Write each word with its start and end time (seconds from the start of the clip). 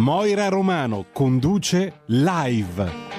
Moira 0.00 0.48
Romano 0.48 1.04
conduce 1.12 1.92
live. 2.06 3.09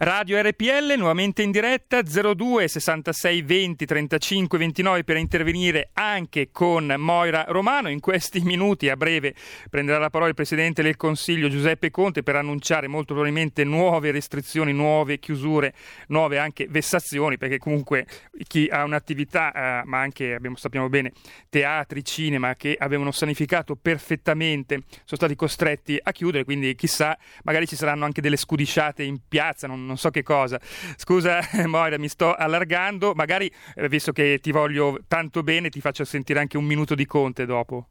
Radio 0.00 0.40
RPL 0.40 0.94
nuovamente 0.96 1.42
in 1.42 1.50
diretta 1.50 2.02
02 2.02 2.68
66 2.68 3.42
20 3.42 3.84
35 3.84 4.56
29 4.56 5.02
per 5.02 5.16
intervenire 5.16 5.90
anche 5.94 6.50
con 6.52 6.94
Moira 6.96 7.46
Romano. 7.48 7.90
In 7.90 7.98
questi 7.98 8.38
minuti 8.42 8.88
a 8.88 8.96
breve 8.96 9.34
prenderà 9.68 9.98
la 9.98 10.08
parola 10.08 10.28
il 10.28 10.36
Presidente 10.36 10.84
del 10.84 10.96
Consiglio 10.96 11.48
Giuseppe 11.48 11.90
Conte 11.90 12.22
per 12.22 12.36
annunciare 12.36 12.86
molto 12.86 13.12
probabilmente 13.12 13.64
nuove 13.64 14.12
restrizioni, 14.12 14.72
nuove 14.72 15.18
chiusure, 15.18 15.74
nuove 16.08 16.38
anche 16.38 16.68
vessazioni 16.70 17.36
perché 17.36 17.58
comunque 17.58 18.06
chi 18.46 18.68
ha 18.70 18.84
un'attività, 18.84 19.80
eh, 19.80 19.84
ma 19.84 19.98
anche 19.98 20.32
abbiamo, 20.32 20.54
sappiamo 20.54 20.88
bene 20.88 21.10
teatri, 21.48 22.04
cinema 22.04 22.54
che 22.54 22.76
avevano 22.78 23.10
sanificato 23.10 23.74
perfettamente 23.74 24.82
sono 24.90 25.16
stati 25.16 25.34
costretti 25.34 25.98
a 26.00 26.12
chiudere, 26.12 26.44
quindi 26.44 26.76
chissà 26.76 27.18
magari 27.42 27.66
ci 27.66 27.74
saranno 27.74 28.04
anche 28.04 28.20
delle 28.20 28.36
scudisciate 28.36 29.02
in 29.02 29.18
piazza, 29.26 29.66
non, 29.66 29.86
non 29.88 29.98
so 29.98 30.10
che 30.10 30.22
cosa. 30.22 30.60
Scusa 30.96 31.40
Moira, 31.66 31.98
mi 31.98 32.08
sto 32.08 32.34
allargando, 32.34 33.14
magari 33.14 33.50
eh, 33.74 33.88
visto 33.88 34.12
che 34.12 34.38
ti 34.40 34.52
voglio 34.52 35.00
tanto 35.08 35.42
bene 35.42 35.70
ti 35.70 35.80
faccio 35.80 36.04
sentire 36.04 36.38
anche 36.38 36.56
un 36.56 36.64
minuto 36.64 36.94
di 36.94 37.06
Conte 37.06 37.44
dopo. 37.46 37.88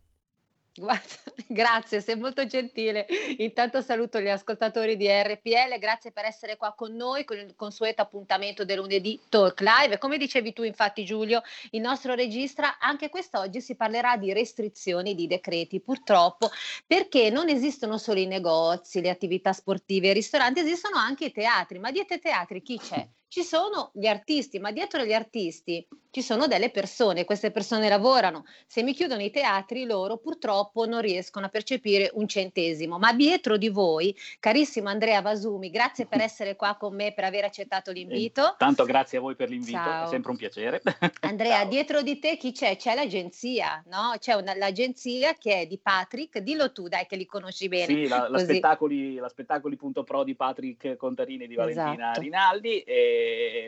Guarda, 0.79 1.15
grazie, 1.47 2.01
sei 2.01 2.15
molto 2.15 2.45
gentile. 2.45 3.07
Intanto 3.37 3.81
saluto 3.81 4.19
gli 4.19 4.29
ascoltatori 4.29 4.95
di 4.95 5.07
RPL, 5.07 5.79
grazie 5.79 6.11
per 6.11 6.25
essere 6.25 6.55
qua 6.55 6.73
con 6.73 6.95
noi 6.95 7.25
con 7.25 7.37
il 7.37 7.55
consueto 7.55 8.03
appuntamento 8.03 8.63
del 8.63 8.77
lunedì 8.77 9.19
Talk 9.27 9.61
Live. 9.61 9.97
Come 9.97 10.17
dicevi 10.17 10.53
tu 10.53 10.61
infatti 10.61 11.03
Giulio, 11.03 11.41
il 11.71 11.81
nostro 11.81 12.13
registra 12.13 12.77
anche 12.77 13.09
quest'oggi 13.09 13.59
si 13.59 13.75
parlerà 13.75 14.17
di 14.17 14.31
restrizioni 14.33 15.15
di 15.15 15.25
decreti, 15.25 15.79
purtroppo, 15.79 16.51
perché 16.85 17.31
non 17.31 17.49
esistono 17.49 17.97
solo 17.97 18.19
i 18.19 18.27
negozi, 18.27 19.01
le 19.01 19.09
attività 19.09 19.53
sportive, 19.53 20.09
i 20.09 20.13
ristoranti, 20.13 20.59
esistono 20.59 20.97
anche 20.97 21.25
i 21.25 21.31
teatri, 21.31 21.79
ma 21.79 21.91
dietro 21.91 22.15
ai 22.15 22.21
teatri 22.21 22.61
chi 22.61 22.77
c'è? 22.77 23.07
Ci 23.29 23.43
sono 23.43 23.91
gli 23.93 24.07
artisti, 24.07 24.59
ma 24.59 24.71
dietro 24.71 25.03
gli 25.03 25.13
artisti 25.13 25.85
ci 26.09 26.21
sono 26.23 26.47
delle 26.47 26.71
persone, 26.71 27.25
queste 27.25 27.51
persone 27.51 27.89
lavorano. 27.89 28.45
Se 28.65 28.81
mi 28.81 28.93
chiudono 28.93 29.21
i 29.21 29.29
teatri, 29.29 29.85
loro 29.85 30.17
purtroppo 30.17 30.87
non 30.87 31.01
riescono 31.01 31.45
a 31.45 31.49
percepire 31.49 32.09
un 32.13 32.27
centesimo. 32.27 32.97
Ma 32.97 33.13
dietro 33.13 33.57
di 33.57 33.69
voi, 33.69 34.15
carissimo 34.39 34.89
Andrea 34.89 35.21
Vasumi, 35.21 35.69
grazie 35.69 36.07
per 36.07 36.21
essere 36.23 36.55
qua 36.55 36.75
con 36.79 36.95
me, 36.95 37.13
per 37.13 37.25
aver 37.25 37.43
accettato 37.43 37.91
l'invito. 37.91 38.53
Eh, 38.53 38.55
tanto 38.57 38.85
grazie 38.85 39.19
a 39.19 39.21
voi 39.21 39.35
per 39.35 39.49
l'invito, 39.49 39.77
Ciao. 39.77 40.05
è 40.05 40.07
sempre 40.07 40.31
un 40.31 40.37
piacere. 40.37 40.81
Andrea, 41.21 41.59
Ciao. 41.59 41.69
dietro 41.69 42.01
di 42.01 42.17
te 42.17 42.37
chi 42.37 42.51
c'è? 42.51 42.77
C'è 42.77 42.95
l'agenzia, 42.95 43.83
no? 43.87 44.15
C'è 44.17 44.33
una, 44.33 44.55
l'agenzia 44.55 45.33
che 45.33 45.61
è 45.61 45.67
di 45.67 45.77
Patrick, 45.77 46.39
dillo 46.39 46.71
tu, 46.71 46.87
dai, 46.87 47.05
che 47.05 47.15
li 47.15 47.25
conosci 47.25 47.67
bene. 47.67 47.93
Sì, 47.93 48.07
la, 48.07 48.27
la, 48.27 48.39
spettacoli, 48.39 49.15
la 49.15 49.29
spettacoli.pro 49.29 50.23
di 50.23 50.35
Patrick 50.35 50.95
Contarini 50.95 51.43
e 51.43 51.47
di 51.47 51.55
Valentina 51.55 52.09
esatto. 52.11 52.21
Rinaldi. 52.21 52.79
E 52.79 53.16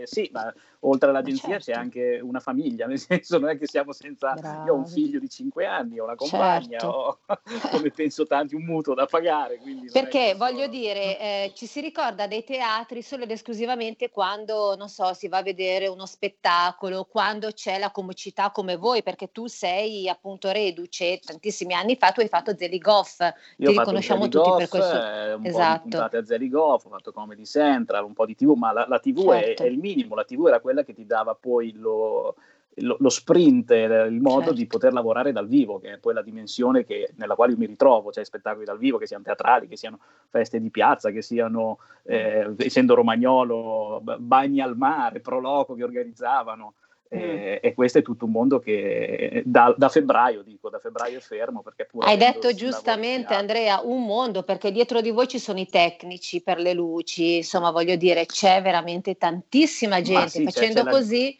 sì, 0.06 0.30
ma 0.32 0.54
oltre 0.82 1.10
all'agenzia 1.10 1.60
certo. 1.60 1.72
c'è 1.72 1.74
anche 1.74 2.20
una 2.22 2.40
famiglia, 2.40 2.86
nel 2.88 3.00
senso 3.00 3.38
non 3.40 3.50
è 3.50 3.58
che 3.58 3.68
siamo 3.68 3.92
senza... 3.92 4.34
Bravi. 4.34 4.68
Io 4.68 4.74
ho 4.74 4.78
un 4.78 4.86
figlio 4.86 5.20
di 5.20 5.30
5 5.30 5.66
anni, 5.66 6.00
ho 6.00 6.06
una 6.06 6.16
compagna, 6.16 6.80
certo. 6.80 6.88
ho, 6.88 7.20
come 7.72 7.92
penso 7.92 8.26
tanti, 8.26 8.56
un 8.56 8.64
mutuo 8.64 8.94
da 8.94 9.06
pagare. 9.06 9.60
Perché 9.92 10.36
voglio 10.36 10.68
dire, 10.68 11.20
eh, 11.20 11.52
ci 11.56 11.66
si 11.66 11.82
ricorda 11.82 12.28
dei 12.28 12.44
teatri 12.44 13.02
solo 13.02 13.24
ed 13.24 13.32
esclusivamente 13.32 14.10
quando, 14.10 14.76
non 14.78 14.90
so, 14.90 15.14
si 15.14 15.28
va 15.28 15.38
a 15.38 15.44
vedere 15.44 15.88
uno 15.88 16.06
spettacolo, 16.06 17.06
quando 17.06 17.52
c'è 17.52 17.78
la 17.78 17.92
comicità 17.92 18.52
come 18.52 18.76
voi, 18.76 19.04
perché 19.04 19.32
tu 19.32 19.48
sei 19.48 20.08
appunto 20.08 20.52
reduce, 20.52 21.20
tantissimi 21.20 21.74
anni 21.74 21.96
fa 21.96 22.12
tu 22.12 22.22
hai 22.22 22.28
fatto 22.28 22.56
Zeligoff, 22.56 23.20
Io 23.58 23.72
ti 23.72 23.78
riconosciamo 23.78 24.28
tutti 24.28 24.50
Goff, 24.50 24.58
per 24.58 24.70
questo. 24.70 24.96
Eh, 24.96 25.34
un 25.34 25.46
esatto. 25.46 25.98
po' 25.98 26.08
di 26.10 26.18
a 26.18 26.26
Zeligoff, 26.26 26.86
ho 26.86 26.90
fatto 26.90 27.12
Comedy 27.12 27.46
Central, 27.46 28.06
un 28.06 28.14
po' 28.14 28.26
di 28.26 28.36
TV, 28.36 28.54
ma 28.56 28.72
la, 28.72 28.86
la 28.88 29.00
TV 29.00 29.30
certo. 29.30 29.39
È 29.40 29.46
certo. 29.48 29.64
è, 29.64 29.68
il 29.68 29.78
minimo, 29.78 30.16
la 30.16 30.24
TV 30.24 30.48
era 30.48 30.60
quella 30.60 30.84
che 30.84 30.94
ti 30.94 31.06
dava 31.06 31.36
poi 31.36 31.74
lo, 31.76 32.36
lo, 32.76 32.98
lo 33.00 33.10
sprint, 33.10 33.72
il 33.72 34.20
modo 34.22 34.40
certo. 34.40 34.56
di 34.56 34.68
poter 34.68 34.94
lavorare 34.94 35.32
dal 35.32 35.48
vivo, 35.48 35.80
che 35.80 35.94
è 35.94 35.98
poi 35.98 36.14
la 36.14 36.22
dimensione 36.22 36.84
che, 36.86 37.14
nella 37.16 37.36
quale 37.36 37.54
io 37.54 37.58
mi 37.58 37.66
ritrovo, 37.66 38.12
cioè 38.12 38.24
spettacoli 38.24 38.66
dal 38.66 38.78
vivo, 38.78 38.98
che 38.98 39.08
siano 39.08 39.24
teatrali, 39.24 39.68
che 39.68 39.78
siano 39.78 40.00
feste 40.30 40.60
di 40.60 40.70
piazza, 40.70 41.12
che 41.12 41.22
siano, 41.22 41.80
eh, 42.04 42.54
essendo 42.58 42.96
romagnolo, 42.96 44.02
bagni 44.18 44.62
al 44.62 44.78
mare, 44.78 45.20
proloco 45.20 45.74
che 45.74 45.84
organizzavano. 45.84 46.74
Mm. 47.16 47.20
Eh, 47.20 47.60
e 47.64 47.74
questo 47.74 47.98
è 47.98 48.02
tutto 48.04 48.26
un 48.26 48.32
mondo 48.32 48.60
che 48.60 49.42
da, 49.44 49.74
da, 49.76 49.90
febbraio, 49.90 50.44
dico, 50.44 50.70
da 50.70 50.78
febbraio 50.78 51.18
è 51.18 51.22
fermo. 51.22 51.62
Perché 51.62 51.86
pur 51.86 52.06
Hai 52.06 52.18
detto 52.18 52.54
giustamente 52.54 53.34
Andrea, 53.34 53.82
un 53.84 54.06
mondo, 54.06 54.44
perché 54.44 54.72
dietro 54.72 55.02
di 55.02 55.10
voi 55.10 55.28
ci 55.28 55.40
sono 55.40 55.60
i 55.60 55.68
tecnici 55.68 56.42
per 56.42 56.60
le 56.60 56.74
luci, 56.74 57.38
insomma 57.38 57.72
voglio 57.72 57.96
dire, 57.96 58.26
c'è 58.26 58.62
veramente 58.62 59.16
tantissima 59.16 60.02
gente. 60.02 60.30
Sì, 60.30 60.44
Facendo 60.44 60.86
così... 60.86 61.38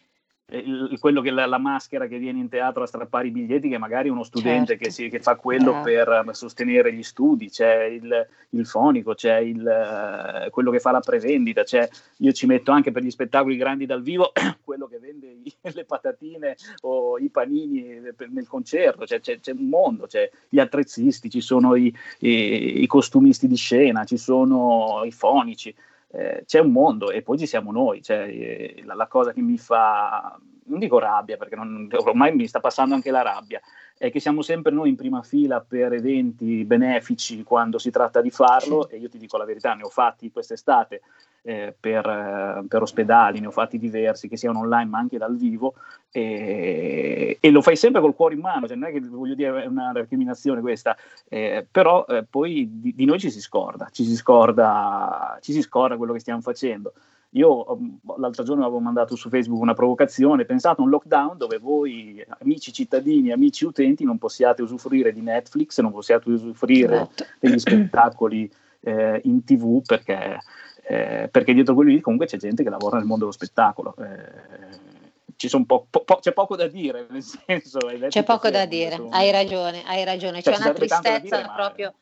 La 0.52 0.58
il, 0.58 0.98
quello 1.00 1.22
che 1.22 1.32
la, 1.32 1.46
la, 1.46 1.58
maschera 1.58 2.08
che 2.08 2.18
viene 2.18 2.40
in 2.40 2.50
teatro 2.50 2.84
a 2.84 2.88
strappare 2.88 3.28
i 3.28 3.32
biglietti, 3.32 3.70
che 3.70 3.78
magari 3.78 4.10
uno 4.10 4.24
studente 4.24 4.78
certo. 4.78 4.84
che, 4.84 4.92
si, 4.92 5.10
che, 5.10 5.20
fa 5.20 5.36
quello 5.36 5.80
eh. 5.80 5.84
per 5.84 6.30
sostenere 6.32 6.94
gli 6.94 7.04
studi, 7.04 7.50
c'è 7.50 7.84
il, 7.84 8.28
il 8.50 8.66
fonico, 8.66 9.14
c'è 9.14 9.38
il, 9.38 10.46
uh, 10.46 10.50
quello 10.50 10.72
che 10.72 10.80
fa 10.80 10.92
la 10.92 11.00
prevendita, 11.00 11.64
c'è, 11.64 11.88
io 12.18 12.32
ci 12.32 12.46
metto 12.46 12.72
anche 12.72 12.92
per 12.92 13.04
gli 13.04 13.12
spettacoli 13.12 13.58
grandi 13.58 13.86
dal 13.86 14.02
vivo 14.02 14.32
quello 14.64 14.88
che 14.88 15.00
vende 15.00 15.28
i, 15.28 15.54
le 15.74 15.86
patatine 15.86 16.56
o 16.82 17.18
i 17.20 17.30
panini 17.30 18.00
nel 18.30 18.48
concerto, 18.48 19.06
c'è, 19.06 19.20
c'è, 19.20 19.40
c'è, 19.40 19.52
un 19.52 19.70
mondo, 19.70 20.08
c'è 20.08 20.30
gli 20.48 20.60
attrezzisti, 20.60 21.30
ci 21.30 21.42
sono 21.42 21.76
i, 21.76 21.94
i, 22.20 22.82
i 22.82 22.88
costumisti 22.88 23.48
di 23.48 23.56
scena, 23.56 24.04
ci 24.04 24.18
sono 24.18 25.04
i 25.06 25.12
fonici 25.12 25.74
eh, 26.12 26.44
c'è 26.46 26.60
un 26.60 26.72
mondo 26.72 27.12
e 27.12 27.22
poi 27.22 27.38
ci 27.38 27.46
siamo 27.46 27.72
noi, 27.72 28.02
cioè, 28.02 28.28
eh, 28.28 28.82
la, 28.86 28.96
la, 28.96 29.08
cosa 29.08 29.32
che 29.32 29.42
mi 29.42 29.58
fa, 29.58 30.40
non 30.66 30.80
dico 30.80 30.98
rabbia 30.98 31.38
perché 31.38 31.56
non, 31.56 31.88
ormai 31.92 32.34
mi 32.34 32.48
sta 32.48 32.60
passando 32.60 32.96
anche 32.96 33.12
la 33.12 33.22
rabbia, 33.22 33.62
è 33.98 34.10
che 34.10 34.20
siamo 34.20 34.42
sempre 34.42 34.72
noi 34.72 34.90
in 34.90 34.96
prima 34.96 35.22
fila 35.22 35.62
per 35.62 35.94
eventi 35.94 36.66
benefici 36.66 37.44
quando 37.44 37.78
si 37.78 37.92
tratta 37.92 38.22
di 38.22 38.32
farlo 38.32 38.90
e 38.90 38.98
io 38.98 39.10
ti 39.10 39.18
dico 39.20 39.38
la 39.38 39.46
verità, 39.46 39.74
ne 39.74 39.84
ho 39.84 39.90
fatti 39.90 40.32
quest'estate 40.32 41.02
eh, 41.44 41.76
per, 41.80 42.06
eh, 42.06 42.66
per, 42.68 42.82
ospedali, 42.82 43.40
ne 43.40 43.48
ho 43.48 43.52
fatti 43.52 43.78
diversi 43.78 44.28
che 44.28 44.38
siano 44.38 44.60
online 44.60 44.90
ma 44.90 44.98
anche 45.00 45.18
dal 45.18 45.36
vivo 45.38 45.76
e, 46.12 47.38
e, 47.40 47.50
lo 47.52 47.62
fai 47.62 47.76
sempre 47.76 48.02
col 48.02 48.16
cuore 48.16 48.36
in 48.36 48.42
mano, 48.42 48.68
cioè 48.68 48.76
non 48.76 48.90
è 48.90 48.92
che 48.92 49.00
voglio 49.02 49.36
dire 49.36 49.64
è 49.64 49.68
una 49.68 49.92
recriminazione 49.92 50.62
questa, 50.62 50.96
eh, 51.28 51.66
però 51.70 52.06
eh, 52.08 52.26
poi 52.30 52.68
di, 52.80 52.94
di, 52.96 53.06
noi 53.06 53.20
ci 53.20 53.32
si 53.32 53.42
scorda, 53.42 53.90
ci 53.92 54.04
si 54.04 54.16
scorda, 54.16 55.38
ci 55.42 55.54
si 55.54 55.62
scorda 55.62 55.98
quello 55.98 56.14
che 56.14 56.20
stiamo 56.20 56.42
facendo. 56.42 56.94
Io 57.34 57.72
um, 57.72 58.00
l'altro 58.18 58.44
giorno 58.44 58.64
avevo 58.64 58.80
mandato 58.80 59.16
su 59.16 59.30
Facebook 59.30 59.62
una 59.62 59.76
provocazione, 59.76 60.46
pensate 60.46 60.82
a 60.82 60.84
un 60.84 60.90
lockdown 60.90 61.38
dove 61.38 61.60
voi, 61.60 62.26
amici 62.40 62.74
cittadini, 62.74 63.32
amici 63.32 63.66
utenti, 63.66 64.04
non 64.04 64.18
possiate 64.18 64.64
usufruire 64.64 65.14
di 65.14 65.22
Netflix, 65.22 65.80
non 65.80 65.92
possiate 65.92 66.28
usufruire 66.30 66.96
esatto. 66.96 67.26
degli 67.40 67.60
spettacoli 67.60 68.52
eh, 68.82 69.22
in 69.26 69.44
tv 69.44 69.82
perché, 69.86 70.40
eh, 70.90 71.30
perché, 71.30 71.54
dietro 71.54 71.76
quelli 71.76 71.94
lì 71.94 72.02
comunque 72.02 72.26
c'è 72.26 72.38
gente 72.38 72.64
che 72.64 72.70
lavora 72.70 72.98
nel 72.98 73.06
mondo 73.06 73.26
dello 73.26 73.36
spettacolo. 73.36 73.94
Eh, 74.00 75.64
po- 75.66 75.86
po- 75.88 76.20
c'è 76.20 76.34
poco 76.34 76.56
da 76.56 76.68
dire, 76.68 77.06
nel 77.12 77.22
senso... 77.22 77.78
C'è 78.08 78.24
poco 78.24 78.50
da 78.50 78.66
dire, 78.66 78.96
sono... 78.96 79.10
hai 79.12 79.30
ragione, 79.30 79.84
hai 79.86 80.04
ragione, 80.04 80.42
c'è, 80.42 80.52
c'è 80.52 80.58
una 80.58 80.74
tristezza 80.74 81.20
dire, 81.20 81.52
proprio... 81.56 81.94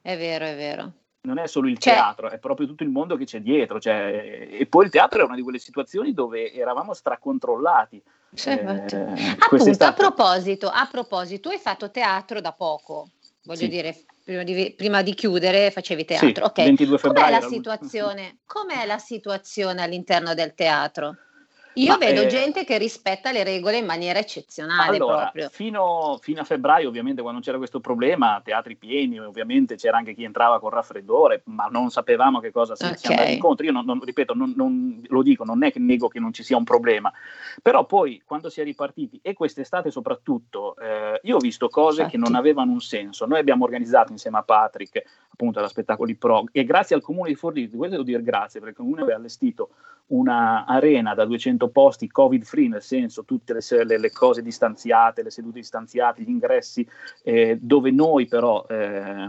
È 0.00 0.16
vero, 0.16 0.46
è 0.46 0.56
vero 0.56 0.92
non 1.26 1.38
è 1.38 1.48
solo 1.48 1.66
il 1.66 1.76
cioè, 1.76 1.94
teatro, 1.94 2.30
è 2.30 2.38
proprio 2.38 2.68
tutto 2.68 2.84
il 2.84 2.88
mondo 2.88 3.16
che 3.16 3.24
c'è 3.24 3.40
dietro. 3.40 3.80
Cioè, 3.80 4.48
e 4.48 4.66
poi 4.66 4.84
il 4.84 4.90
teatro 4.92 5.20
è 5.20 5.24
una 5.24 5.34
di 5.34 5.42
quelle 5.42 5.58
situazioni 5.58 6.14
dove 6.14 6.52
eravamo 6.52 6.94
stracontrollati. 6.94 8.00
Cioè, 8.32 8.86
eh, 8.92 9.36
Appunto, 9.36 9.84
a 9.84 9.92
proposito, 9.92 10.68
a 10.68 10.88
proposito, 10.88 11.48
tu 11.48 11.54
hai 11.54 11.60
fatto 11.60 11.90
teatro 11.90 12.40
da 12.40 12.52
poco, 12.52 13.08
voglio 13.42 13.58
sì. 13.58 13.68
dire, 13.68 13.96
prima 14.26 14.42
di, 14.42 14.74
prima 14.76 15.02
di, 15.02 15.14
chiudere 15.14 15.70
facevi 15.70 16.04
teatro. 16.04 16.28
Sì, 16.28 16.40
okay. 16.42 16.64
22 16.64 16.98
febbraio. 16.98 17.38
Com'è 17.38 17.40
la, 17.40 17.48
situazione, 17.48 18.38
com'è 18.44 18.84
la 18.84 18.98
situazione 18.98 19.82
all'interno 19.82 20.34
del 20.34 20.54
teatro? 20.54 21.16
Io 21.78 21.92
Ma, 21.92 21.98
vedo 21.98 22.22
eh, 22.22 22.26
gente 22.26 22.64
che 22.64 22.78
rispetta 22.78 23.32
le 23.32 23.44
regole 23.44 23.76
in 23.76 23.84
maniera 23.84 24.18
eccezionale 24.18 24.96
allora, 24.96 25.22
proprio. 25.22 25.48
Fino, 25.50 26.18
fino, 26.22 26.40
a 26.40 26.44
febbraio, 26.44 26.88
ovviamente, 26.88 27.20
quando 27.20 27.40
c'era 27.40 27.58
questo 27.58 27.80
problema, 27.80 28.40
teatri 28.42 28.76
pieni, 28.76 29.20
ovviamente 29.20 29.76
c'era 29.76 29.98
anche 29.98 30.14
chi 30.14 30.24
entrava 30.24 30.58
con 30.58 30.70
raffreddore, 30.70 31.42
ma 31.46 31.66
non 31.66 31.90
sapevamo 31.90 32.40
che 32.40 32.50
cosa 32.50 32.74
si 32.74 32.84
okay. 32.84 33.10
andati 33.10 33.32
incontro. 33.34 33.66
Io 33.66 33.72
non, 33.72 33.84
non, 33.84 34.02
ripeto, 34.02 34.32
non, 34.32 34.54
non, 34.56 35.02
lo 35.06 35.22
dico, 35.22 35.44
non 35.44 35.64
è 35.64 35.72
che 35.72 35.78
nego 35.78 36.08
che 36.08 36.18
non 36.18 36.32
ci 36.32 36.42
sia 36.42 36.56
un 36.56 36.64
problema, 36.64 37.12
però 37.60 37.84
poi 37.84 38.22
quando 38.24 38.48
si 38.48 38.62
è 38.62 38.64
ripartiti, 38.64 39.20
e 39.22 39.34
quest'estate 39.34 39.90
soprattutto, 39.90 40.76
eh, 40.78 41.20
io 41.24 41.36
ho 41.36 41.40
visto 41.40 41.68
cose 41.68 42.02
Infatti. 42.02 42.16
che 42.16 42.24
non 42.24 42.34
avevano 42.34 42.72
un 42.72 42.80
senso. 42.80 43.26
Noi 43.26 43.38
abbiamo 43.38 43.64
organizzato 43.64 44.12
insieme 44.12 44.38
a 44.38 44.42
Patrick, 44.42 45.02
appunto, 45.30 45.60
la 45.60 45.68
Spettacoli 45.68 46.14
Pro, 46.14 46.44
e 46.52 46.64
grazie 46.64 46.96
al 46.96 47.02
comune 47.02 47.28
di 47.28 47.34
Forlì, 47.34 47.68
questo 47.68 47.96
devo 47.96 48.02
dire 48.02 48.22
grazie, 48.22 48.60
perché 48.60 48.76
il 48.76 48.82
comune 48.82 49.02
aveva 49.02 49.18
allestito 49.18 49.72
una 50.08 50.64
arena 50.64 51.14
da 51.14 51.24
200 51.24 51.68
posti 51.68 52.08
covid 52.08 52.44
free, 52.44 52.68
nel 52.68 52.82
senso 52.82 53.24
tutte 53.24 53.54
le, 53.54 53.84
le, 53.84 53.98
le 53.98 54.12
cose 54.12 54.42
distanziate, 54.42 55.22
le 55.22 55.30
sedute 55.30 55.58
distanziate, 55.58 56.22
gli 56.22 56.28
ingressi, 56.28 56.86
eh, 57.22 57.58
dove 57.60 57.90
noi 57.90 58.26
però 58.26 58.64
eh, 58.68 59.28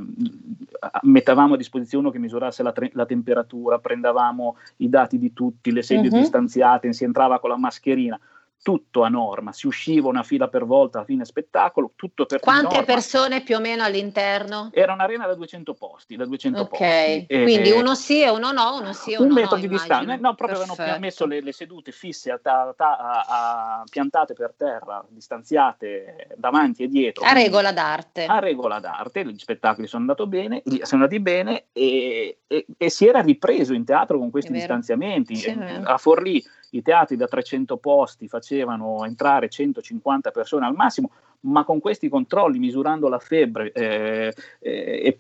mettavamo 1.02 1.56
a 1.56 1.58
disposizione 1.58 2.04
uno 2.04 2.14
che 2.14 2.20
misurasse 2.20 2.62
la, 2.62 2.74
la, 2.92 3.06
temperatura, 3.06 3.80
prendevamo 3.80 4.58
i 4.78 4.90
dati 4.90 5.18
di 5.18 5.34
tutti, 5.34 5.72
le 5.72 5.82
sedie 5.82 6.12
uh-huh. 6.12 6.20
distanziate, 6.20 6.94
si 6.94 7.04
entrava 7.04 7.40
con 7.40 7.50
la 7.50 7.58
mascherina 7.58 8.20
tutto 8.62 9.04
a 9.04 9.10
norma, 9.10 9.54
si 9.54 9.68
usciva 9.68 10.10
una 10.10 10.24
fila 10.24 10.48
per 10.48 10.66
volta 10.66 11.00
a 11.00 11.04
fine 11.06 11.24
spettacolo, 11.26 11.94
tutto 11.96 12.26
per 12.26 12.40
Quante 12.40 12.84
persone 12.84 13.42
più 13.42 13.56
o 13.56 13.60
meno 13.60 13.84
all'interno? 13.84 14.70
Era 14.74 14.94
un'arena 14.94 15.26
da 15.26 15.36
200 15.36 15.74
posti, 15.74 16.16
da 16.16 16.26
200 16.26 16.62
Ok, 16.62 16.70
posti. 16.70 17.26
quindi 17.28 17.72
uno 17.72 17.96
sì 17.96 18.22
e 18.22 18.30
uno 18.30 18.52
no, 18.52 18.78
uno 18.78 18.94
sì 18.94 19.14
e 19.14 19.18
uno 19.18 19.28
un 19.28 19.34
metro 19.34 19.56
no, 19.56 19.62
di 19.62 19.68
distanza, 19.68 20.16
no, 20.16 20.36
proprio 20.36 20.60
Perfetto. 20.60 20.82
avevano 20.82 21.00
messo 21.00 21.26
le, 21.26 21.42
le 21.42 21.54
sedute 21.54 21.92
fisse 21.92 22.32
a 22.32 22.40
ta, 22.40 22.74
ta, 22.76 22.98
a, 22.98 23.84
piantate 23.90 24.34
per 24.34 24.54
terra, 24.58 25.06
distanziate 25.08 26.28
davanti 26.36 26.84
e 26.84 26.88
dietro. 26.88 27.24
A 27.24 27.32
regola 27.32 27.72
d'arte. 27.72 28.26
A 28.26 28.40
regola 28.40 28.80
d'arte, 28.80 29.26
gli 29.26 29.38
spettacoli 29.38 29.88
sono, 29.88 30.14
bene, 30.26 30.62
sono 30.66 31.04
andati 31.04 31.20
bene 31.20 31.66
e, 31.72 32.40
e, 32.48 32.66
e, 32.78 32.90
si 32.90 33.08
era 33.08 33.22
ripreso 33.22 33.74
in 33.74 33.86
teatro 33.86 34.18
con 34.18 34.30
questi 34.30 34.52
distanziamenti. 34.52 35.36
Sì, 35.36 35.58
a 35.84 35.98
Forlì 35.98 36.44
i 36.72 36.82
teatri 36.82 37.16
da 37.16 37.28
300 37.28 37.78
posti 37.78 38.28
facevano 38.28 39.06
entrare 39.06 39.50
150 39.50 40.32
persone 40.32 40.66
al 40.66 40.76
massimo, 40.76 41.12
ma 41.42 41.64
con 41.64 41.80
questi 41.80 42.10
controlli, 42.10 42.60
misurando 42.60 43.08
la 43.08 43.20
febbre, 43.20 43.72
eh, 43.72 44.34
eh, 44.60 45.18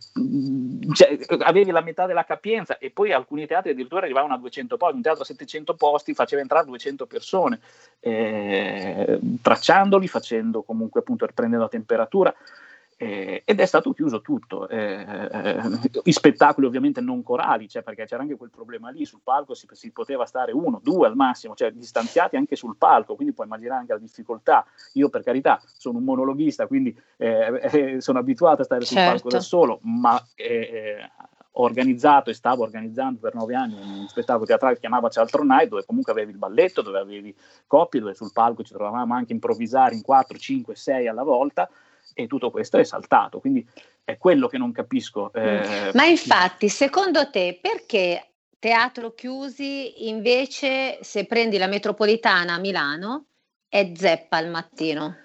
cioè, 0.93 1.19
avevi 1.39 1.71
la 1.71 1.81
metà 1.81 2.05
della 2.05 2.25
capienza 2.25 2.77
e 2.77 2.89
poi 2.89 3.13
alcuni 3.13 3.45
teatri 3.45 3.71
addirittura 3.71 4.01
arrivavano 4.01 4.33
a 4.33 4.37
200 4.37 4.77
posti, 4.77 4.95
un 4.95 5.01
teatro 5.01 5.21
a 5.21 5.25
700 5.25 5.75
posti 5.75 6.13
faceva 6.13 6.41
entrare 6.41 6.65
200 6.65 7.05
persone, 7.05 7.59
eh, 7.99 9.19
tracciandoli, 9.41 10.07
facendo 10.07 10.63
comunque 10.63 11.01
appunto 11.01 11.27
prendendo 11.33 11.65
la 11.65 11.69
temperatura. 11.69 12.33
Eh, 12.99 13.43
ed 13.45 13.59
è 13.59 13.65
stato 13.67 13.93
chiuso 13.93 14.21
tutto. 14.21 14.67
Eh, 14.67 15.05
eh, 15.31 15.61
I 16.03 16.11
spettacoli 16.11 16.65
ovviamente 16.65 16.99
non 16.99 17.21
corali, 17.21 17.69
cioè 17.69 17.83
perché 17.83 18.05
c'era 18.05 18.23
anche 18.23 18.35
quel 18.35 18.49
problema 18.49 18.89
lì, 18.89 19.05
sul 19.05 19.19
palco 19.23 19.53
si, 19.53 19.67
si, 19.71 19.91
poteva 19.91 20.25
stare 20.25 20.51
uno, 20.51 20.79
due 20.81 21.05
al 21.05 21.15
massimo, 21.15 21.53
cioè 21.53 21.71
distanziati 21.71 22.37
anche 22.37 22.55
sul 22.55 22.75
palco, 22.75 23.13
quindi 23.13 23.35
puoi 23.35 23.45
immaginare 23.45 23.81
anche 23.81 23.93
la 23.93 23.99
difficoltà. 23.99 24.65
Io 24.93 25.09
per 25.09 25.21
carità 25.21 25.61
sono 25.77 25.99
un 25.99 26.05
monologhista, 26.05 26.65
quindi 26.65 26.99
eh, 27.17 27.69
eh, 27.71 28.01
sono 28.01 28.17
abituato 28.17 28.63
a 28.63 28.65
stare 28.65 28.83
certo. 28.83 28.99
sul 28.99 29.11
palco 29.11 29.29
da 29.29 29.39
solo, 29.41 29.79
ma 29.83 30.19
eh, 30.33 30.97
ho 31.51 31.63
organizzato 31.63 32.31
e 32.31 32.33
stavo 32.33 32.63
organizzando 32.63 33.19
per 33.19 33.35
nove 33.35 33.53
anni 33.53 33.75
un 33.75 34.07
spettacolo 34.07 34.45
teatrale 34.45 34.73
che 34.73 34.79
chiamava 34.79 35.09
Cialtro 35.09 35.43
Night, 35.43 35.69
dove 35.69 35.85
comunque 35.85 36.13
avevi 36.13 36.31
il 36.31 36.37
balletto, 36.39 36.81
dove 36.81 36.97
avevi 36.97 37.35
coppie, 37.67 37.99
dove 37.99 38.15
sul 38.15 38.31
palco 38.33 38.63
ci 38.63 38.73
trovavamo 38.73 39.13
anche 39.13 39.33
a 39.33 39.35
improvvisare 39.35 39.93
in 39.93 40.01
4, 40.01 40.35
5, 40.35 40.75
6 40.75 41.07
alla 41.07 41.23
volta 41.23 41.69
e 42.17 42.27
tutto 42.27 42.49
questo 42.49 42.77
è 42.77 42.83
saltato. 42.83 43.39
Quindi 43.39 43.65
è 44.03 44.17
quello 44.17 44.47
che 44.47 44.57
non 44.57 44.71
capisco. 44.71 45.31
Eh, 45.33 45.91
Ma 45.93 46.05
infatti, 46.05 46.67
secondo 46.69 47.29
te, 47.29 47.59
perché 47.61 48.31
teatro 48.57 49.13
chiusi 49.13 50.09
invece 50.09 50.97
se 51.03 51.25
prendi 51.25 51.57
la 51.57 51.67
metropolitana 51.67 52.55
a 52.55 52.59
Milano 52.59 53.25
è 53.69 53.91
zeppa 53.95 54.37
al 54.37 54.49
mattino? 54.49 55.15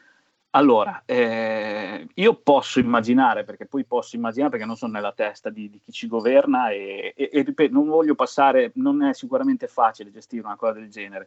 Allora, 0.54 1.02
eh, 1.06 2.06
io 2.12 2.34
posso 2.34 2.78
immaginare, 2.78 3.42
perché 3.44 3.64
poi 3.64 3.84
posso 3.84 4.16
immaginare 4.16 4.50
perché 4.50 4.66
non 4.66 4.76
sono 4.76 4.92
nella 4.92 5.12
testa 5.12 5.48
di, 5.48 5.70
di 5.70 5.80
chi 5.80 5.92
ci 5.92 6.06
governa 6.06 6.68
e, 6.68 7.14
e, 7.16 7.30
e, 7.32 7.42
ripeto, 7.42 7.72
non 7.72 7.88
voglio 7.88 8.14
passare, 8.14 8.70
non 8.74 9.02
è 9.02 9.14
sicuramente 9.14 9.66
facile 9.66 10.10
gestire 10.10 10.44
una 10.44 10.56
cosa 10.56 10.72
del 10.72 10.90
genere. 10.90 11.26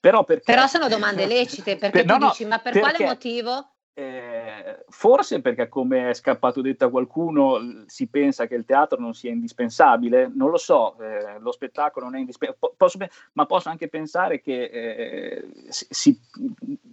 Però, 0.00 0.24
perché, 0.24 0.42
Però 0.52 0.66
sono 0.66 0.88
domande 0.88 1.26
lecite, 1.26 1.76
perché 1.76 2.04
per, 2.04 2.16
tu 2.16 2.18
no, 2.18 2.28
dici, 2.28 2.44
ma 2.46 2.58
per 2.58 2.72
perché, 2.72 2.88
quale 2.96 3.04
motivo? 3.04 3.68
Eh, 3.98 4.84
forse 4.90 5.40
perché, 5.40 5.68
come 5.68 6.10
è 6.10 6.14
scappato 6.14 6.60
detto 6.60 6.84
a 6.84 6.88
qualcuno, 6.88 7.82
si 7.86 8.06
pensa 8.06 8.46
che 8.46 8.54
il 8.54 8.64
teatro 8.64 9.00
non 9.00 9.12
sia 9.12 9.32
indispensabile, 9.32 10.30
non 10.32 10.50
lo 10.50 10.56
so, 10.56 10.96
eh, 11.00 11.40
lo 11.40 11.50
spettacolo 11.50 12.04
non 12.04 12.14
è 12.14 12.20
indispensabile, 12.20 12.74
posso, 12.76 12.98
ma 13.32 13.44
posso 13.46 13.70
anche 13.70 13.88
pensare 13.88 14.40
che 14.40 14.62
eh, 14.62 15.48
si, 15.68 16.16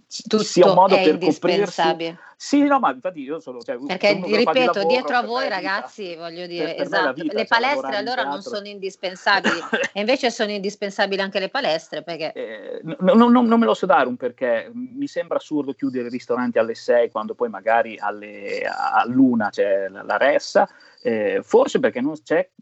sia 0.08 0.66
un 0.66 0.74
modo 0.74 0.96
per 0.96 1.18
coprirsi. 1.18 2.16
Sì, 2.38 2.64
no, 2.64 2.78
ma 2.80 2.92
infatti 2.92 3.20
io 3.20 3.40
sono... 3.40 3.60
Cioè, 3.62 3.78
perché, 3.78 4.20
ripeto, 4.22 4.72
lavoro, 4.72 4.86
dietro 4.86 5.16
a 5.16 5.22
voi 5.22 5.48
ragazzi, 5.48 6.16
voglio 6.16 6.46
dire, 6.46 6.74
per, 6.74 6.84
esatto, 6.84 7.12
vita, 7.14 7.32
le 7.32 7.46
cioè, 7.46 7.46
palestre 7.46 7.96
allora 7.96 8.24
non 8.24 8.42
sono 8.42 8.66
indispensabili, 8.66 9.56
e 9.94 10.00
invece 10.00 10.30
sono 10.30 10.50
indispensabili 10.50 11.22
anche 11.22 11.38
le 11.38 11.48
palestre, 11.48 12.02
perché... 12.02 12.32
Eh, 12.32 12.80
no, 12.82 13.14
no, 13.14 13.28
non 13.28 13.58
me 13.58 13.64
lo 13.64 13.72
so 13.72 13.86
dare 13.86 14.06
un 14.06 14.16
perché, 14.16 14.70
mi 14.74 15.06
sembra 15.06 15.38
assurdo 15.38 15.72
chiudere 15.72 16.08
i 16.08 16.10
ristoranti 16.10 16.58
alle 16.58 16.74
6 16.74 16.95
6 16.96 17.10
quando 17.10 17.34
poi 17.34 17.48
magari 17.48 17.98
alle, 17.98 18.62
all'una 18.64 19.50
c'è 19.50 19.88
la, 19.88 20.02
la 20.02 20.16
ressa, 20.16 20.68
eh, 21.02 21.40
forse 21.42 21.78
perché 21.78 22.00
non, 22.00 22.14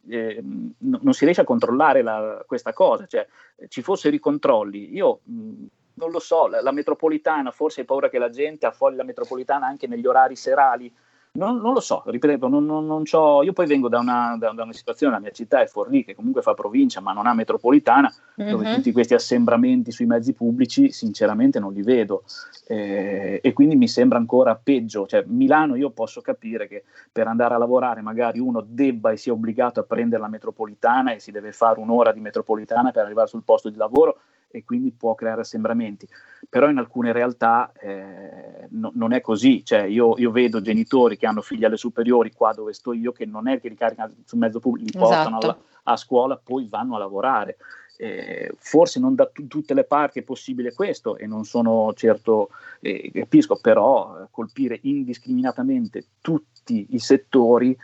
eh, 0.08 0.42
non, 0.78 1.12
si 1.12 1.24
riesce 1.24 1.42
a 1.42 1.44
controllare 1.44 2.02
la, 2.02 2.42
questa 2.46 2.72
cosa, 2.72 3.06
cioè 3.06 3.26
ci 3.68 3.82
fossero 3.82 4.14
i 4.14 4.18
controlli. 4.18 4.92
Io 4.94 5.20
mh, 5.22 5.64
non 5.94 6.10
lo 6.10 6.18
so, 6.18 6.48
la, 6.48 6.60
la, 6.60 6.72
metropolitana, 6.72 7.52
forse 7.52 7.80
hai 7.80 7.86
paura 7.86 8.08
che 8.08 8.18
la 8.18 8.30
gente 8.30 8.66
affogli 8.66 8.96
la 8.96 9.04
metropolitana 9.04 9.66
anche 9.66 9.86
negli 9.86 10.06
orari 10.06 10.34
serali 10.34 10.92
non, 11.36 11.56
non, 11.56 11.72
lo 11.72 11.80
so, 11.80 12.04
ripeto, 12.06 12.46
non, 12.46 12.64
non, 12.64 12.86
non 12.86 13.02
io 13.42 13.52
poi 13.52 13.66
vengo 13.66 13.88
da 13.88 13.98
una, 13.98 14.36
da, 14.38 14.52
da 14.52 14.62
una, 14.62 14.72
situazione, 14.72 15.14
la 15.14 15.20
mia 15.20 15.32
città 15.32 15.60
è 15.60 15.66
Forlì, 15.66 16.04
che 16.04 16.14
comunque 16.14 16.42
fa 16.42 16.54
provincia, 16.54 17.00
ma 17.00 17.12
non 17.12 17.26
ha 17.26 17.34
metropolitana, 17.34 18.12
mm-hmm. 18.40 18.50
dove 18.50 18.68
mhm. 18.68 18.74
tutti 18.76 18.92
questi 18.92 19.14
assembramenti 19.14 19.90
sui 19.90 20.06
mezzi 20.06 20.32
pubblici, 20.32 20.92
sinceramente 20.92 21.58
non 21.58 21.72
li 21.72 21.82
vedo. 21.82 22.22
Eh, 22.68 23.40
e 23.42 23.52
quindi 23.52 23.74
mi 23.74 23.88
sembra 23.88 24.16
ancora 24.18 24.54
peggio. 24.54 25.06
Cioè, 25.06 25.24
Milano 25.26 25.74
io 25.74 25.90
posso 25.90 26.20
capire 26.20 26.68
che 26.68 26.84
per 27.10 27.26
andare 27.26 27.54
a 27.54 27.58
lavorare 27.58 28.00
magari 28.00 28.38
uno 28.38 28.64
debba 28.64 29.10
e 29.10 29.16
sia 29.16 29.32
obbligato 29.32 29.80
a 29.80 29.82
prendere 29.82 30.22
la 30.22 30.28
metropolitana 30.28 31.14
e 31.14 31.18
si 31.18 31.32
deve 31.32 31.50
fare 31.50 31.80
un'ora 31.80 32.12
di 32.12 32.20
metropolitana 32.20 32.92
per 32.92 33.04
arrivare 33.04 33.26
sul 33.26 33.42
posto 33.42 33.70
di 33.70 33.76
lavoro 33.76 34.18
e 34.54 34.64
quindi 34.64 34.92
può 34.92 35.14
creare 35.14 35.40
assembramenti. 35.40 36.06
Però 36.48 36.68
in 36.68 36.78
alcune 36.78 37.10
realtà 37.12 37.72
eh, 37.80 38.68
no, 38.70 38.92
non 38.94 39.12
è 39.12 39.20
così, 39.20 39.64
cioè 39.64 39.82
io, 39.82 40.16
io, 40.16 40.30
vedo 40.30 40.60
genitori 40.60 41.16
che 41.16 41.26
hanno 41.26 41.42
figli 41.42 41.64
alle 41.64 41.76
superiori 41.76 42.32
qua 42.32 42.52
dove 42.52 42.72
sto 42.72 42.92
io 42.92 43.10
che 43.10 43.26
non 43.26 43.48
è 43.48 43.60
che 43.60 43.68
li 43.68 43.74
caricano 43.74 44.14
sul 44.24 44.38
mezzo 44.38 44.60
pubblico, 44.60 44.86
li 44.86 44.98
portano 44.98 45.38
esatto. 45.38 45.46
alla, 45.46 45.58
a 45.84 45.96
scuola, 45.96 46.40
poi 46.42 46.68
vanno 46.68 46.94
a 46.94 46.98
lavorare. 46.98 47.56
Eh, 47.96 48.52
forse 48.58 48.98
non 48.98 49.14
da 49.14 49.26
t- 49.26 49.46
tutte 49.46 49.72
le 49.72 49.84
parti 49.84 50.18
è 50.18 50.22
possibile 50.22 50.72
questo 50.72 51.16
e 51.16 51.26
non 51.26 51.44
sono 51.44 51.92
certo, 51.94 52.50
eh, 52.80 53.10
capisco, 53.12 53.58
però 53.60 54.22
eh, 54.22 54.26
colpire 54.30 54.78
indiscriminatamente 54.82 56.06
tutti 56.20 56.86
i 56.90 56.98
settori 56.98 57.76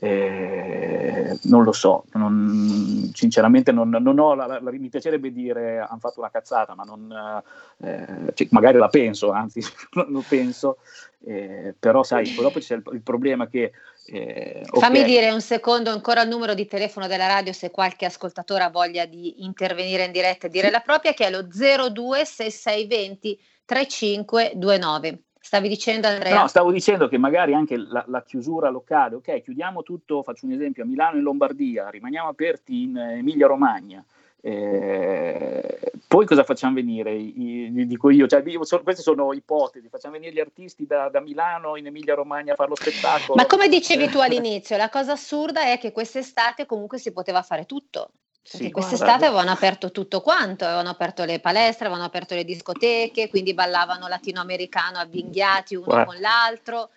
eh, 0.00 1.38
non 1.44 1.62
lo 1.62 1.72
so, 1.72 2.04
non, 2.12 3.10
sinceramente 3.14 3.70
non, 3.70 3.90
non 3.90 4.18
ho 4.18 4.34
la, 4.34 4.46
la, 4.46 4.60
mi 4.72 4.88
piacerebbe 4.88 5.30
dire 5.30 5.78
hanno 5.78 6.00
fatto 6.00 6.18
una 6.18 6.30
cazzata, 6.30 6.74
ma 6.74 6.82
non, 6.82 7.42
eh, 7.78 8.32
cioè, 8.34 8.48
magari 8.50 8.78
la 8.78 8.88
penso, 8.88 9.30
anzi 9.30 9.60
lo 10.08 10.24
penso, 10.26 10.78
eh, 11.24 11.74
però 11.78 12.02
sai, 12.02 12.28
poi 12.30 12.44
dopo 12.44 12.58
c'è 12.58 12.74
il, 12.74 12.82
il 12.92 13.02
problema 13.02 13.46
che... 13.46 13.72
Eh, 14.06 14.66
Fammi 14.66 14.98
okay. 14.98 15.10
dire 15.10 15.30
un 15.30 15.40
secondo 15.40 15.90
ancora 15.90 16.22
il 16.22 16.28
numero 16.28 16.52
di 16.52 16.66
telefono 16.66 17.06
della 17.06 17.26
radio 17.26 17.54
se 17.54 17.70
qualche 17.70 18.04
ascoltatore 18.04 18.64
ha 18.64 18.70
voglia 18.70 19.06
di 19.06 19.44
intervenire 19.44 20.04
in 20.04 20.12
diretta 20.12 20.48
e 20.48 20.50
dire 20.50 20.70
la 20.70 20.80
propria, 20.80 21.14
che 21.14 21.26
è 21.26 21.30
lo 21.30 21.46
026620 21.48 23.40
3529. 23.64 25.22
Stavi 25.44 25.68
dicendo 25.68 26.08
Andrea? 26.08 26.40
No, 26.40 26.46
stavo 26.48 26.72
dicendo 26.72 27.06
che 27.06 27.18
magari 27.18 27.52
anche 27.52 27.76
la, 27.76 28.02
la, 28.08 28.22
chiusura 28.22 28.70
locale, 28.70 29.16
ok, 29.16 29.42
chiudiamo 29.42 29.82
tutto, 29.82 30.22
faccio 30.22 30.46
un 30.46 30.52
esempio, 30.52 30.84
a 30.84 30.86
Milano 30.86 31.18
e 31.18 31.20
Lombardia, 31.20 31.90
rimaniamo 31.90 32.30
aperti 32.30 32.84
in 32.84 32.96
Emilia 32.96 33.46
Romagna. 33.46 34.02
Eh, 34.40 35.78
poi 36.08 36.24
cosa 36.24 36.44
facciamo 36.44 36.76
venire? 36.76 37.12
I, 37.12 37.86
dico 37.86 38.08
io, 38.08 38.26
cioè, 38.26 38.42
io 38.46 38.64
so, 38.64 38.80
queste 38.82 39.02
sono 39.02 39.34
ipotesi, 39.34 39.90
facciamo 39.90 40.14
venire 40.14 40.32
gli 40.32 40.40
artisti 40.40 40.86
da, 40.86 41.10
da 41.10 41.20
Milano 41.20 41.76
in 41.76 41.86
Emilia 41.86 42.14
Romagna 42.14 42.54
a 42.54 42.56
fare 42.56 42.70
lo 42.70 42.76
spettacolo. 42.76 43.34
Ma 43.34 43.44
come 43.44 43.68
dicevi 43.68 44.08
tu 44.08 44.20
all'inizio, 44.20 44.78
la 44.78 44.88
cosa 44.88 45.12
assurda 45.12 45.70
è 45.70 45.78
che 45.78 45.92
quest'estate 45.92 46.64
comunque 46.64 46.96
si 46.96 47.12
poteva 47.12 47.42
fare 47.42 47.66
tutto. 47.66 48.12
Sì, 48.44 48.70
quest'estate 48.70 49.06
guarda. 49.06 49.26
avevano 49.26 49.50
aperto 49.52 49.90
tutto 49.90 50.20
quanto, 50.20 50.64
avevano 50.64 50.90
aperto 50.90 51.24
le 51.24 51.40
palestre, 51.40 51.86
avevano 51.86 52.06
aperto 52.06 52.34
le 52.34 52.44
discoteche, 52.44 53.30
quindi 53.30 53.54
ballavano 53.54 54.06
latinoamericano 54.06 54.98
avvinghiati 54.98 55.74
uno 55.74 55.86
guarda. 55.86 56.04
con 56.04 56.20
l'altro. 56.20 56.90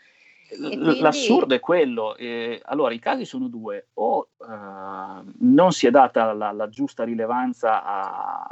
Quindi... 0.50 1.00
L'assurdo 1.00 1.56
è 1.56 1.60
quello, 1.60 2.16
eh, 2.16 2.62
allora 2.66 2.94
i 2.94 3.00
casi 3.00 3.26
sono 3.26 3.48
due, 3.48 3.88
o 3.96 4.30
uh, 4.38 4.46
non 5.40 5.72
si 5.72 5.88
è 5.88 5.92
data 5.92 6.32
la, 6.34 6.52
la 6.52 6.70
giusta 6.70 7.04
rilevanza 7.04 7.84
a, 7.84 8.48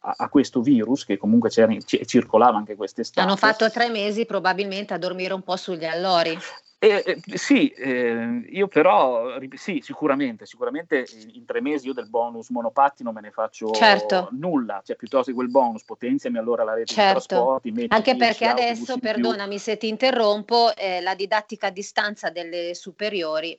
a, 0.00 0.14
a, 0.18 0.28
questo 0.28 0.60
virus 0.60 1.04
che 1.04 1.16
comunque 1.16 1.50
circolava 1.50 2.58
anche 2.58 2.76
quest'estate. 2.76 3.26
Hanno 3.26 3.36
fatto 3.36 3.70
tre 3.70 3.88
mesi 3.88 4.24
probabilmente 4.24 4.94
a 4.94 4.98
dormire 4.98 5.34
un 5.34 5.42
po' 5.42 5.56
sugli 5.56 5.84
allori. 5.84 6.36
Eh, 6.82 7.04
eh, 7.06 7.38
sì, 7.38 7.68
eh, 7.68 8.44
io 8.48 8.66
però, 8.66 9.38
sì, 9.54 9.78
sicuramente, 9.80 10.46
sicuramente 10.46 11.06
in 11.32 11.44
tre 11.44 11.60
mesi 11.60 11.86
io 11.86 11.92
del 11.92 12.08
bonus 12.08 12.48
monopatti 12.48 13.04
non 13.04 13.14
me 13.14 13.20
ne 13.20 13.30
faccio 13.30 13.70
certo. 13.70 14.30
nulla, 14.32 14.82
cioè 14.84 14.96
piuttosto 14.96 15.30
che 15.30 15.36
quel 15.36 15.48
bonus 15.48 15.84
potenziami 15.84 16.38
allora 16.38 16.64
la 16.64 16.74
rete 16.74 16.92
certo. 16.92 17.60
di 17.60 17.72
trasporti. 17.72 17.86
Anche 17.88 18.16
perché 18.16 18.46
adesso, 18.46 18.98
perdonami 18.98 19.60
se 19.60 19.76
ti 19.76 19.86
interrompo, 19.86 20.74
eh, 20.74 21.00
la 21.00 21.14
didattica 21.14 21.68
a 21.68 21.70
distanza 21.70 22.30
delle 22.30 22.74
superiori 22.74 23.56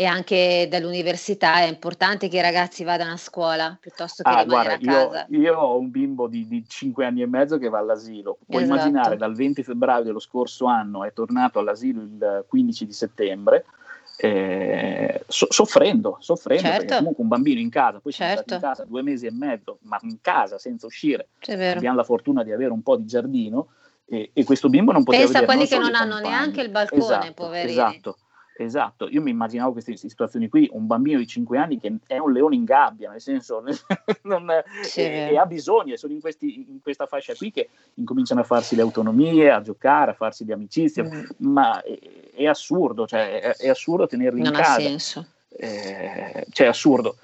e 0.00 0.06
anche 0.06 0.66
dall'università 0.70 1.58
è 1.58 1.68
importante 1.68 2.28
che 2.28 2.38
i 2.38 2.40
ragazzi 2.40 2.84
vadano 2.84 3.12
a 3.12 3.16
scuola 3.18 3.76
piuttosto 3.78 4.22
che 4.22 4.30
ah, 4.30 4.40
rimanere 4.44 4.78
guarda, 4.78 5.02
a 5.02 5.08
casa. 5.08 5.26
Io, 5.28 5.40
io, 5.40 5.58
ho 5.58 5.78
un 5.78 5.90
bimbo 5.90 6.26
di, 6.26 6.48
di 6.48 6.64
5 6.66 7.04
anni 7.04 7.20
e 7.20 7.26
mezzo 7.26 7.58
che 7.58 7.68
va 7.68 7.80
all'asilo. 7.80 8.38
Puoi 8.46 8.62
esatto. 8.62 8.78
immaginare 8.78 9.18
dal 9.18 9.34
20 9.34 9.62
febbraio 9.62 10.02
dello 10.02 10.18
scorso 10.18 10.64
anno 10.64 11.04
è 11.04 11.12
tornato 11.12 11.58
all'asilo 11.58 12.00
il 12.00 12.46
15 12.48 12.86
di 12.86 12.92
settembre. 12.94 13.66
Eh, 14.16 15.22
so, 15.28 15.48
soffrendo, 15.50 16.16
soffrendo 16.20 16.62
certo. 16.62 16.78
perché 16.78 16.96
comunque 16.96 17.22
un 17.22 17.28
bambino 17.28 17.60
in 17.60 17.68
casa, 17.68 18.00
poi 18.00 18.12
certo. 18.12 18.44
siamo 18.46 18.62
in 18.62 18.68
casa 18.70 18.84
due 18.88 19.02
mesi 19.02 19.26
e 19.26 19.32
mezzo, 19.32 19.80
ma 19.82 19.98
in 20.00 20.16
casa 20.22 20.56
senza 20.56 20.86
uscire, 20.86 21.28
abbiamo 21.46 21.96
la 21.96 22.04
fortuna 22.04 22.42
di 22.42 22.52
avere 22.52 22.70
un 22.70 22.82
po' 22.82 22.96
di 22.96 23.04
giardino 23.04 23.68
e, 24.06 24.30
e 24.32 24.44
questo 24.44 24.70
bimbo 24.70 24.92
non 24.92 25.04
poteva 25.04 25.24
Pensa 25.24 25.40
a 25.40 25.44
quelli 25.44 25.66
che 25.66 25.78
non 25.78 25.94
hanno 25.94 26.20
neanche 26.20 26.62
il 26.62 26.70
balcone, 26.70 27.02
esatto, 27.02 27.32
poverini. 27.34 27.72
Esatto. 27.72 28.16
Esatto, 28.62 29.08
io 29.08 29.22
mi 29.22 29.30
immaginavo 29.30 29.72
queste 29.72 29.96
situazioni 29.96 30.50
qui, 30.50 30.68
un 30.72 30.86
bambino 30.86 31.18
di 31.18 31.26
5 31.26 31.56
anni 31.56 31.78
che 31.78 31.96
è 32.06 32.18
un 32.18 32.30
leone 32.30 32.56
in 32.56 32.64
gabbia, 32.64 33.10
nel 33.10 33.20
senso, 33.22 33.62
non, 34.24 34.46
sì. 34.82 35.00
e, 35.00 35.30
e, 35.30 35.38
ha 35.38 35.46
bisogno, 35.46 35.94
e 35.94 35.96
sono 35.96 36.12
in, 36.12 36.20
questi, 36.20 36.66
in, 36.68 36.82
questa 36.82 37.06
fascia 37.06 37.34
qui 37.34 37.50
che 37.50 37.70
incominciano 37.94 38.42
a 38.42 38.44
farsi 38.44 38.76
le 38.76 38.82
autonomie, 38.82 39.50
a 39.50 39.62
giocare, 39.62 40.10
a 40.10 40.14
farsi 40.14 40.44
le 40.44 40.52
amicizie, 40.52 41.04
mm. 41.04 41.24
ma 41.38 41.80
è, 41.80 41.98
è, 42.34 42.46
assurdo, 42.46 43.06
cioè 43.06 43.40
è, 43.40 43.56
è, 43.56 43.68
assurdo 43.70 44.06
tenerli 44.06 44.42
non 44.42 44.52
in 44.52 44.58
casa. 44.58 44.76
Non 44.76 44.86
ha 44.86 44.88
senso. 44.88 45.26
Eh, 45.48 46.46
cioè 46.50 46.66
è 46.66 46.68
assurdo. 46.68 47.16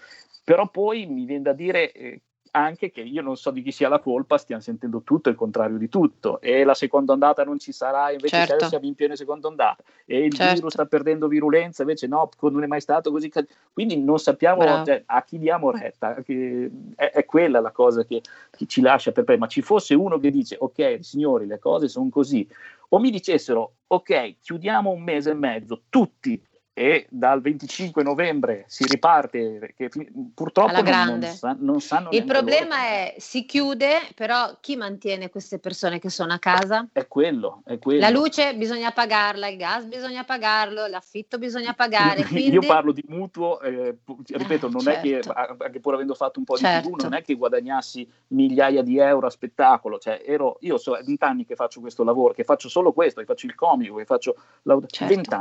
Però 0.43 0.67
poi 0.71 1.05
mi 1.05 1.27
viene 1.27 1.43
da 1.43 1.53
dire 1.53 1.93
eh, 1.93 2.21
anche 2.57 2.91
che 2.91 3.03
io 3.03 3.21
non 3.21 3.37
so 3.37 3.51
di 3.51 3.63
chi 3.63 3.71
sia 3.71 3.89
la 3.89 3.99
colpa, 3.99 4.39
stiamo 4.39 4.63
sentendo 4.63 5.03
tutto 5.03 5.29
il 5.29 5.35
contrario 5.35 5.77
di 5.77 5.89
tutto 5.89 6.41
e 6.41 6.65
la 6.65 6.75
seconda 6.75 7.13
ondata 7.13 7.45
non 7.45 7.59
ci 7.59 7.71
sarà, 7.71 8.11
invece 8.11 8.47
certo. 8.47 8.69
siamo 8.69 8.87
in 8.87 8.95
piena 8.95 9.15
seconda 9.15 9.49
ondata 9.49 9.83
e 10.07 10.25
il 10.25 10.33
certo. 10.33 10.55
virus 10.55 10.73
sta 10.73 10.87
perdendo 10.87 11.29
virulenza, 11.29 11.83
invece 11.83 12.07
no, 12.07 12.29
non 12.41 12.63
è 12.63 12.67
mai 12.67 12.81
stato 12.81 13.11
così. 13.11 13.31
Quindi 13.73 13.99
non 13.99 14.19
sappiamo 14.19 14.63
cioè, 14.85 15.03
a 15.05 15.23
chi 15.23 15.39
diamo 15.39 15.71
retta, 15.71 16.17
è, 16.17 16.71
è, 16.95 17.25
quella 17.27 17.61
la 17.61 17.73
cosa 17.73 18.05
che, 18.05 18.23
che 18.51 18.67
ci 18.67 18.81
lascia 18.81 19.13
per 19.13 19.25
ma 19.39 19.47
ci 19.47 19.61
fosse 19.61 19.95
uno 19.95 20.19
che 20.19 20.31
dice 20.31 20.57
ok 20.59 20.99
signori 21.01 21.47
le 21.47 21.59
cose 21.59 21.89
sono 21.89 22.09
così, 22.09 22.49
o 22.89 22.99
mi 22.99 23.11
dicessero 23.11 23.75
ok 23.89 24.37
chiudiamo 24.41 24.91
un 24.91 25.03
mese 25.03 25.31
e 25.31 25.35
mezzo 25.35 25.83
tutti 25.91 26.41
e 26.79 27.07
dal 27.09 27.41
25 27.41 28.03
novembre 28.03 28.65
si 28.67 28.85
riparte 28.85 29.57
perché 29.59 29.89
purtroppo 30.35 30.83
non, 30.83 31.19
non, 31.19 31.23
sa, 31.23 31.57
non, 31.59 31.81
sanno 31.81 32.11
il 32.13 32.27
problema 32.27 32.77
loro. 32.77 32.89
è 32.91 33.15
si 33.17 33.47
chiude 33.47 34.01
però 34.15 34.59
chi 34.61 34.77
mantiene 34.77 35.31
queste 35.31 35.59
persone 35.59 35.99
che 35.99 36.11
sono 36.11 36.35
a 36.35 36.39
casa? 36.39 36.87
è 36.93 37.09
quello, 37.09 37.63
è 37.65 37.79
quello. 37.79 38.01
la 38.01 38.11
luce 38.11 38.55
bisogna 38.57 38.91
pagarla 38.91 39.49
il 39.49 39.57
gas 39.57 39.85
bisogna 39.87 40.23
pagarlo 40.25 40.87
l'affitto 40.87 41.39
bisogna 41.39 41.73
pagare 41.73 42.25
quindi... 42.25 42.53
io 42.53 42.61
parlo 42.61 42.93
di 42.93 43.03
mutuo 43.09 43.59
eh, 43.63 43.97
ripeto 44.27 44.69
non 44.69 44.81
certo. 44.81 44.99
è 44.99 45.03
che 45.03 45.23
certo. 45.23 45.57
anche 45.65 45.81
pur 45.81 45.95
avendo 45.95 46.13
fatto 46.13 46.41
un 46.41 46.45
po' 46.45 46.57
di 46.57 46.61
certo. 46.61 46.91
tv 46.91 47.01
non 47.05 47.15
è 47.15 47.23
che 47.23 47.37
guadagnassi 47.37 48.07
migliaia 48.29 48.83
di 48.83 48.99
euro 48.99 49.29
a 49.29 49.31
spettacolo 49.31 49.99
cioè 49.99 50.23
ero, 50.27 50.59
io 50.61 50.77
so 50.77 50.93
20 50.93 51.25
anni 51.25 51.47
che 51.47 51.55
faccio 51.55 51.81
questo 51.81 52.05
lavoro 52.05 52.35
che 52.35 52.45
faccio 52.45 52.69
solo 52.69 52.93
questo 52.93 53.21
che 53.21 53.27
faccio 53.27 53.47
il 53.47 53.55
comico 53.55 53.97
che 53.97 54.05
faccio 54.05 54.37
la... 54.65 54.79
certo. 54.89 55.39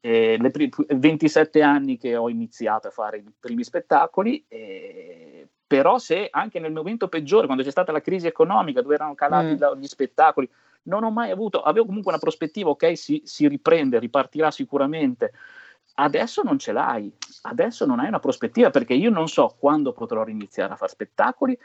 20 0.00 0.08
anni 0.08 0.08
eh, 0.08 0.36
le 0.40 0.50
pri- 0.50 0.70
27 0.88 1.62
anni 1.62 1.96
che 1.98 2.16
ho 2.16 2.28
iniziato 2.28 2.88
a 2.88 2.90
fare 2.90 3.18
i 3.18 3.32
primi 3.38 3.64
spettacoli, 3.64 4.44
eh, 4.48 5.46
però 5.66 5.98
se 5.98 6.28
anche 6.30 6.58
nel 6.58 6.72
momento 6.72 7.08
peggiore, 7.08 7.46
quando 7.46 7.62
c'è 7.62 7.70
stata 7.70 7.92
la 7.92 8.00
crisi 8.00 8.26
economica, 8.26 8.82
dove 8.82 8.94
erano 8.94 9.14
calati 9.14 9.54
mm. 9.54 9.80
gli 9.80 9.86
spettacoli, 9.86 10.48
non 10.84 11.04
ho 11.04 11.10
mai 11.10 11.30
avuto, 11.30 11.62
avevo 11.62 11.86
comunque 11.86 12.10
una 12.10 12.20
prospettiva, 12.20 12.70
ok, 12.70 12.96
si, 12.96 13.22
si 13.24 13.46
riprende, 13.46 13.98
ripartirà 13.98 14.50
sicuramente. 14.50 15.32
Adesso 15.94 16.42
non 16.42 16.58
ce 16.58 16.72
l'hai, 16.72 17.12
adesso 17.42 17.84
non 17.84 18.00
hai 18.00 18.08
una 18.08 18.20
prospettiva 18.20 18.70
perché 18.70 18.94
io 18.94 19.10
non 19.10 19.28
so 19.28 19.54
quando 19.58 19.92
potrò 19.92 20.26
iniziare 20.26 20.72
a 20.72 20.76
fare 20.76 20.90
spettacoli 20.90 21.58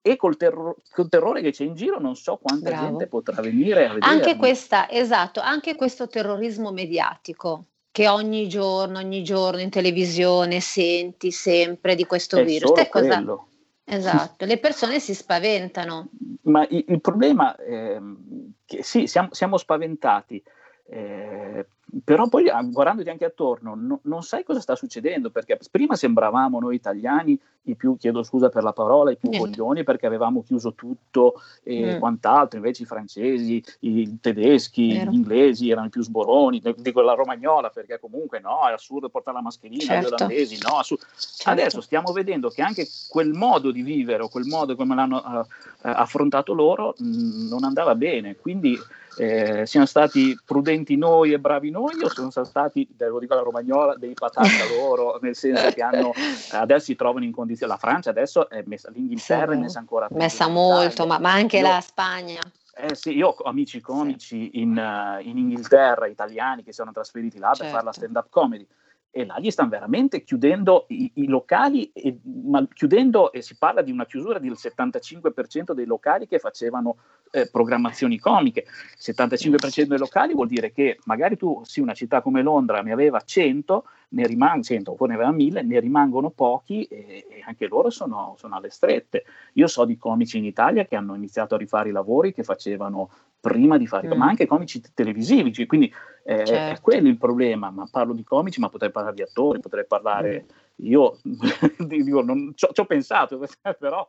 e 0.00 0.16
col, 0.16 0.36
terro- 0.36 0.76
col, 0.90 1.08
terrore 1.08 1.42
che 1.42 1.50
c'è 1.50 1.64
in 1.64 1.74
giro 1.74 1.98
non 1.98 2.14
so 2.14 2.36
quanta 2.36 2.70
Bravo. 2.70 2.86
gente 2.86 3.06
potrà 3.08 3.40
venire 3.42 3.86
a 3.86 3.94
vedere. 3.94 4.12
Anche 4.12 4.36
questa, 4.36 4.88
esatto, 4.88 5.40
anche 5.40 5.74
questo 5.76 6.08
terrorismo 6.08 6.72
mediatico 6.72 7.66
che 7.94 8.08
ogni 8.08 8.48
giorno, 8.48 8.98
ogni 8.98 9.22
giorno 9.22 9.60
in 9.60 9.70
televisione 9.70 10.58
senti 10.58 11.30
sempre 11.30 11.94
di 11.94 12.04
questo 12.06 12.38
È 12.38 12.44
virus. 12.44 12.72
Te 12.72 12.88
cosa... 12.88 13.22
Esatto, 13.84 14.44
le 14.46 14.58
persone 14.58 14.98
si 14.98 15.14
spaventano. 15.14 16.08
Ma 16.42 16.66
il, 16.70 16.84
il 16.88 17.00
problema 17.00 17.54
è 17.54 17.96
che 18.64 18.82
sì, 18.82 19.06
siamo, 19.06 19.28
siamo 19.30 19.58
spaventati, 19.58 20.42
eh, 20.88 21.64
però 22.02 22.28
poi 22.28 22.48
ah, 22.48 22.62
guardandoti 22.62 23.10
anche 23.10 23.24
attorno 23.24 23.74
no, 23.74 24.00
non 24.02 24.22
sai 24.22 24.42
cosa 24.42 24.60
sta 24.60 24.74
succedendo 24.74 25.30
perché 25.30 25.58
prima 25.70 25.94
sembravamo 25.94 26.58
noi 26.58 26.74
italiani 26.74 27.38
i 27.64 27.76
più, 27.76 27.96
chiedo 27.96 28.22
scusa 28.22 28.48
per 28.48 28.62
la 28.62 28.72
parola, 28.72 29.10
i 29.10 29.16
più 29.16 29.30
Niente. 29.30 29.48
coglioni 29.48 29.84
perché 29.84 30.06
avevamo 30.06 30.42
chiuso 30.42 30.74
tutto 30.74 31.40
e 31.62 31.94
mm. 31.94 31.98
quant'altro, 31.98 32.58
invece 32.58 32.82
i 32.82 32.86
francesi, 32.86 33.62
i 33.80 34.18
tedeschi, 34.20 34.92
Vero. 34.92 35.10
gli 35.10 35.14
inglesi 35.14 35.70
erano 35.70 35.86
i 35.86 35.90
più 35.90 36.02
sboroni, 36.02 36.62
dico 36.76 37.00
la 37.00 37.14
romagnola 37.14 37.70
perché 37.70 37.98
comunque 37.98 38.40
no, 38.40 38.68
è 38.68 38.72
assurdo 38.72 39.08
portare 39.08 39.36
la 39.36 39.42
mascherina, 39.42 39.84
certo. 39.84 40.08
gli 40.08 40.12
olandesi 40.12 40.58
no, 40.62 40.78
assu- 40.78 40.98
certo. 40.98 41.50
adesso 41.50 41.80
stiamo 41.80 42.12
vedendo 42.12 42.50
che 42.50 42.62
anche 42.62 42.86
quel 43.08 43.32
modo 43.32 43.70
di 43.70 43.82
vivere 43.82 44.22
o 44.22 44.28
quel 44.28 44.44
modo 44.44 44.76
come 44.76 44.94
l'hanno 44.94 45.22
uh, 45.24 45.46
affrontato 45.80 46.52
loro 46.52 46.94
mh, 46.98 47.06
mm, 47.06 47.48
non 47.48 47.64
andava 47.64 47.94
bene, 47.94 48.36
quindi 48.36 48.78
eh, 49.16 49.64
siamo 49.66 49.86
stati 49.86 50.36
prudenti 50.44 50.96
noi 50.96 51.32
e 51.32 51.38
bravi 51.38 51.70
noi 51.70 51.83
o 51.84 52.30
sono 52.30 52.44
stati, 52.44 52.88
lo 52.98 53.18
dico 53.18 53.32
alla 53.34 53.42
romagnola, 53.42 53.96
dei 53.96 54.14
patata 54.14 54.48
loro, 54.76 55.18
nel 55.22 55.34
senso 55.34 55.68
che 55.70 55.82
hanno, 55.82 56.12
adesso 56.52 56.84
si 56.86 56.94
trovano 56.94 57.24
in 57.24 57.32
condizioni, 57.32 57.72
la 57.72 57.78
Francia 57.78 58.10
adesso 58.10 58.48
è 58.48 58.62
messa, 58.66 58.90
l'Inghilterra 58.90 59.52
sì, 59.52 59.58
è 59.58 59.60
messa 59.60 59.78
ancora 59.78 60.06
più. 60.06 60.16
Messa 60.16 60.48
molto, 60.48 61.06
ma, 61.06 61.18
ma, 61.18 61.32
anche 61.32 61.58
Io, 61.58 61.68
la 61.68 61.80
Spagna. 61.80 62.40
Eh 62.76 62.94
sì, 62.94 63.16
io 63.16 63.28
ho 63.28 63.44
amici 63.44 63.80
comici 63.80 64.50
sì. 64.50 64.60
in, 64.60 64.70
uh, 64.76 65.20
in, 65.20 65.38
Inghilterra, 65.38 66.06
italiani 66.06 66.64
che 66.64 66.72
si 66.72 66.78
sono 66.78 66.90
trasferiti 66.90 67.38
là 67.38 67.48
certo. 67.48 67.62
per 67.62 67.70
fare 67.70 67.84
la 67.84 67.92
certo. 67.92 68.10
stand-up 68.10 68.30
comedy 68.30 68.66
e 69.16 69.24
là 69.24 69.38
gli 69.38 69.52
stanno 69.52 69.68
veramente 69.68 70.24
chiudendo 70.24 70.86
i, 70.88 71.08
i 71.14 71.26
locali, 71.26 71.88
e, 71.92 72.18
ma 72.46 72.66
chiudendo, 72.66 73.30
e 73.30 73.42
si 73.42 73.56
parla 73.56 73.80
di 73.80 73.92
una 73.92 74.06
chiusura 74.06 74.40
del 74.40 74.56
75% 74.58 75.72
dei 75.72 75.86
locali 75.86 76.26
che 76.26 76.40
facevano 76.40 76.96
eh, 77.30 77.48
programmazioni 77.48 78.18
comiche. 78.18 78.64
Il 78.66 79.14
75% 79.14 79.84
dei 79.84 79.98
locali 79.98 80.34
vuol 80.34 80.48
dire 80.48 80.72
che 80.72 80.98
magari 81.04 81.36
tu, 81.36 81.62
sì, 81.64 81.78
una 81.78 81.94
città 81.94 82.22
come 82.22 82.42
Londra 82.42 82.82
ne 82.82 82.90
aveva 82.90 83.20
100, 83.20 83.84
ne 84.08 84.26
rimangono 84.26 84.62
100, 84.64 84.90
oppure 84.90 85.10
ne 85.10 85.14
aveva 85.14 85.32
1000, 85.32 85.62
ne 85.62 85.78
rimangono 85.78 86.30
pochi 86.30 86.82
e, 86.84 87.26
e 87.30 87.42
anche 87.46 87.68
loro 87.68 87.90
sono, 87.90 88.34
sono, 88.36 88.56
alle 88.56 88.70
strette. 88.70 89.24
Io 89.52 89.68
so 89.68 89.84
di 89.84 89.96
comici 89.96 90.38
in 90.38 90.44
Italia 90.44 90.86
che 90.86 90.96
hanno 90.96 91.14
iniziato 91.14 91.54
a 91.54 91.58
rifare 91.58 91.90
i 91.90 91.92
lavori 91.92 92.32
che 92.32 92.42
facevano 92.42 93.10
prima 93.44 93.76
di 93.76 93.86
fare, 93.86 94.08
mm. 94.08 94.18
ma 94.18 94.24
anche 94.24 94.46
comici 94.46 94.80
televisivi, 94.94 95.52
cioè, 95.52 95.66
quindi 95.66 95.92
eh, 96.24 96.46
certo. 96.46 96.78
è 96.78 96.80
quello 96.80 97.08
il 97.08 97.18
problema, 97.18 97.70
ma 97.70 97.86
parlo 97.90 98.14
di 98.14 98.24
comici, 98.24 98.58
ma 98.58 98.70
potrei 98.70 98.90
parlare 98.90 99.14
di 99.14 99.22
attori, 99.22 99.60
potrei 99.60 99.84
parlare... 99.86 100.44
Mm 100.44 100.62
io 100.78 101.18
dico, 101.78 102.22
non, 102.22 102.52
ci, 102.56 102.66
ho, 102.66 102.84
pensato, 102.84 103.38
però 103.78 104.06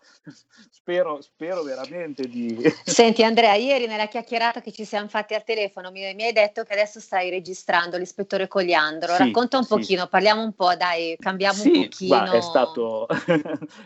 spero, 0.69 1.21
spero, 1.21 1.63
veramente 1.63 2.27
di... 2.27 2.57
Senti 2.83 3.23
Andrea, 3.23 3.53
ieri 3.53 3.85
nella 3.85 4.07
chiacchierata 4.07 4.61
che 4.61 4.71
ci 4.71 4.83
siamo 4.83 5.07
fatti 5.07 5.35
al 5.35 5.43
telefono 5.43 5.91
mi, 5.91 6.13
mi 6.15 6.23
hai 6.23 6.33
detto 6.33 6.63
che 6.63 6.73
adesso 6.73 6.99
stai 6.99 7.29
registrando 7.29 7.97
l'ispettore 7.97 8.47
Cogliandro, 8.47 9.13
sì, 9.13 9.23
racconta 9.23 9.57
un 9.57 9.63
sì. 9.63 9.69
pochino, 9.69 10.07
parliamo 10.07 10.41
un 10.41 10.53
po', 10.53 10.75
dai, 10.75 11.15
cambiamo 11.19 11.53
sì, 11.53 11.69
un 11.69 11.83
pochino. 11.83 12.31
è 12.31 12.41
stato, 12.41 13.07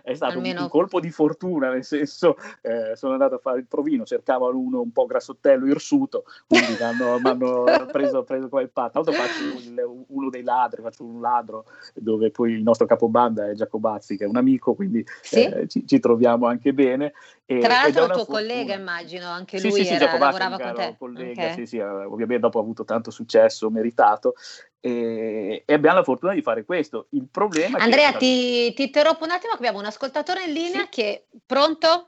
è 0.01 0.13
stato 0.13 0.33
Almeno... 0.33 0.63
un, 0.63 0.69
colpo 0.69 0.99
di 0.99 1.09
fortuna, 1.09 1.69
nel 1.69 1.83
senso 1.83 2.37
eh, 2.61 2.95
sono 2.95 3.13
andato 3.13 3.35
a 3.35 3.39
fare 3.39 3.59
il 3.59 3.67
provino, 3.67 4.05
cercavano 4.05 4.57
uno 4.57 4.81
un 4.81 4.91
po' 4.91 5.05
grassottello, 5.05 5.67
irsuto, 5.67 6.23
quindi 6.47 6.77
mi 6.79 6.83
hanno 6.83 7.63
preso, 7.91 8.23
preso 8.23 8.47
come 8.49 8.63
il 8.63 8.69
patto. 8.69 9.01
L'altro 9.01 9.13
faccio 9.13 9.43
il, 9.43 10.05
uno 10.07 10.29
dei 10.29 10.43
ladri, 10.43 10.81
faccio 10.81 11.03
un 11.03 11.19
ladro 11.19 11.65
dove 11.93 12.31
poi 12.31 12.53
il 12.53 12.63
nostro 12.69 12.87
capobanda 12.87 13.49
è 13.49 13.53
Giacobazzi, 13.53 14.17
che 14.17 14.23
è 14.23 14.27
un 14.27 14.37
amico, 14.37 14.73
quindi 14.73 15.05
sì? 15.21 15.43
eh, 15.43 15.67
ci, 15.67 15.85
ci, 15.85 15.99
troviamo 15.99 16.47
anche 16.47 16.73
bene. 16.73 17.13
E, 17.45 17.59
Tra 17.59 17.69
l'altro 17.69 18.03
il 18.03 18.11
tuo 18.11 18.17
fortuna. 18.25 18.39
collega, 18.39 18.73
immagino, 18.75 19.27
anche 19.27 19.59
lui 19.59 19.71
sì, 19.71 19.85
sì, 19.85 19.93
era, 19.93 20.17
lavorava 20.17 20.57
con 20.57 20.73
te. 20.75 20.95
Collega, 20.97 21.41
okay. 21.41 21.53
sì, 21.53 21.65
sì, 21.65 21.79
ovviamente 21.79 22.39
dopo 22.39 22.59
ha 22.59 22.61
avuto 22.61 22.83
tanto 22.85 23.11
successo 23.11 23.69
meritato 23.69 24.33
e, 24.79 25.63
e, 25.65 25.73
abbiamo 25.73 25.97
la 25.97 26.03
fortuna 26.03 26.33
di 26.33 26.41
fare 26.41 26.63
questo. 26.63 27.07
Il 27.09 27.27
problema 27.29 27.79
Andrea, 27.79 28.11
che... 28.13 28.17
ti, 28.17 28.73
ti 28.73 28.83
interrompo 28.83 29.25
un 29.25 29.31
attimo, 29.31 29.53
abbiamo 29.53 29.79
un 29.79 29.85
ascoltatore 29.85 30.43
in 30.45 30.53
linea 30.53 30.87
che... 30.89 31.25
Pronto? 31.45 32.07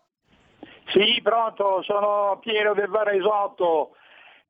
Sì, 0.88 1.20
pronto, 1.22 1.82
sono 1.84 2.38
Piero 2.39 2.74
del 2.74 2.88
Varesotto. 2.88 3.96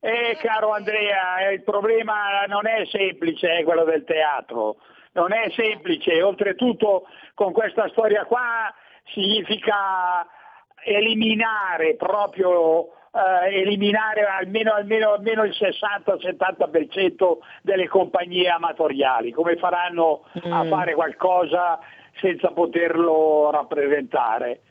Eh, 0.03 0.36
caro 0.41 0.72
Andrea, 0.72 1.51
il 1.51 1.62
problema 1.62 2.43
non 2.48 2.65
è 2.65 2.86
semplice, 2.89 3.58
è 3.60 3.63
quello 3.63 3.84
del 3.84 4.03
teatro. 4.03 4.77
Non 5.13 5.31
è 5.31 5.51
semplice, 5.51 6.24
oltretutto 6.24 7.05
con 7.36 7.53
questa 7.53 7.88
storia 7.89 8.25
qua 8.25 8.74
significa 9.13 10.25
eliminare 10.84 11.96
proprio 11.98 12.88
eh, 13.12 13.60
eliminare 13.60 14.24
almeno, 14.25 14.74
almeno, 14.74 15.12
almeno 15.12 15.43
il 15.43 15.53
60-70% 15.55 17.38
delle 17.62 17.88
compagnie 17.88 18.50
amatoriali, 18.50 19.31
come 19.31 19.58
faranno 19.58 20.24
mm. 20.48 20.51
a 20.51 20.65
fare 20.65 20.96
qualcosa 20.96 21.79
senza 22.20 22.50
poterlo 22.51 23.51
rappresentare. 23.51 24.62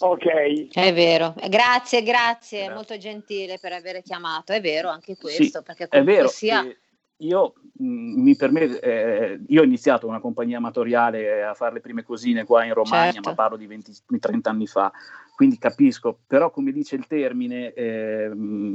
Ok. 0.00 0.72
È 0.72 0.92
vero, 0.92 1.34
grazie, 1.48 2.02
grazie, 2.02 2.64
eh. 2.64 2.70
molto 2.70 2.96
gentile 2.98 3.58
per 3.60 3.72
aver 3.72 4.02
chiamato, 4.02 4.52
è 4.52 4.60
vero 4.60 4.88
anche 4.88 5.16
questo, 5.16 5.58
sì, 5.58 5.62
perché 5.62 5.88
comunque 5.88 6.12
è 6.12 6.16
vero. 6.16 6.28
sia... 6.28 6.64
io, 7.18 7.54
mh, 7.74 7.86
mm, 7.86 8.22
mi 8.22 8.34
permette, 8.34 8.80
eh, 8.80 9.40
io 9.46 9.60
ho 9.60 9.64
iniziato 9.64 10.08
una 10.08 10.18
compagnia 10.18 10.56
amatoriale 10.56 11.44
a 11.44 11.54
fare 11.54 11.74
le 11.74 11.80
prime 11.80 12.02
cosine 12.02 12.44
qua 12.44 12.64
in 12.64 12.74
Romagna, 12.74 13.12
certo. 13.12 13.28
ma 13.28 13.34
parlo 13.36 13.56
di 13.56 13.68
20-30 13.68 14.40
anni 14.42 14.66
fa, 14.66 14.90
quindi 15.36 15.58
capisco, 15.58 16.18
però 16.26 16.50
come 16.50 16.72
dice 16.72 16.96
il 16.96 17.06
termine, 17.06 17.72
eh, 17.72 18.30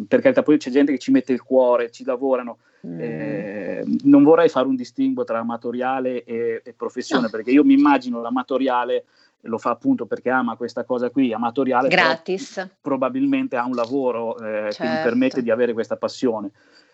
per 0.08 0.22
carità 0.22 0.42
poi 0.42 0.58
c'è 0.58 0.72
gente 0.72 0.94
che 0.94 1.00
ci 1.00 1.12
mette 1.12 1.34
il 1.34 1.44
cuore, 1.44 1.92
ci 1.92 2.06
lavorano, 2.06 2.60
mm. 2.88 3.00
eh, 3.00 3.84
non 4.04 4.24
vorrei 4.24 4.48
fare 4.48 4.68
un 4.68 4.78
distinguo 4.78 5.26
tra 5.26 5.40
amatoriale 5.40 6.24
e, 6.24 6.62
e 6.64 6.74
professione, 6.74 7.24
no. 7.24 7.30
perché 7.30 7.52
io 7.52 7.66
mi 7.66 7.74
immagino 7.74 8.22
l'amatoriale 8.22 9.04
lo 9.42 9.58
fa 9.58 9.72
appunto 9.72 10.06
perché 10.06 10.30
ama 10.30 10.56
questa 10.56 10.84
cosa 10.84 11.10
qui, 11.10 11.34
amatoriale, 11.34 11.88
gratis. 11.88 12.68
probabilmente 12.82 13.56
ha 13.56 13.66
un 13.66 13.76
lavoro 13.76 14.38
eh, 14.38 14.72
certo. 14.72 14.84
che 14.84 14.90
gli 14.90 15.04
permette 15.04 15.42
di 15.42 15.52
avere 15.52 15.74
questa 15.74 15.96
passione. 15.96 16.52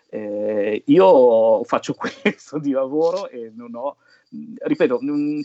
Eh, 0.08 0.84
io 0.86 1.64
faccio 1.64 1.94
questo 2.22 2.58
di 2.58 2.70
lavoro 2.70 3.28
e 3.28 3.50
non 3.54 3.74
ho, 3.74 3.96
ripeto, 4.30 4.98
non, 5.02 5.42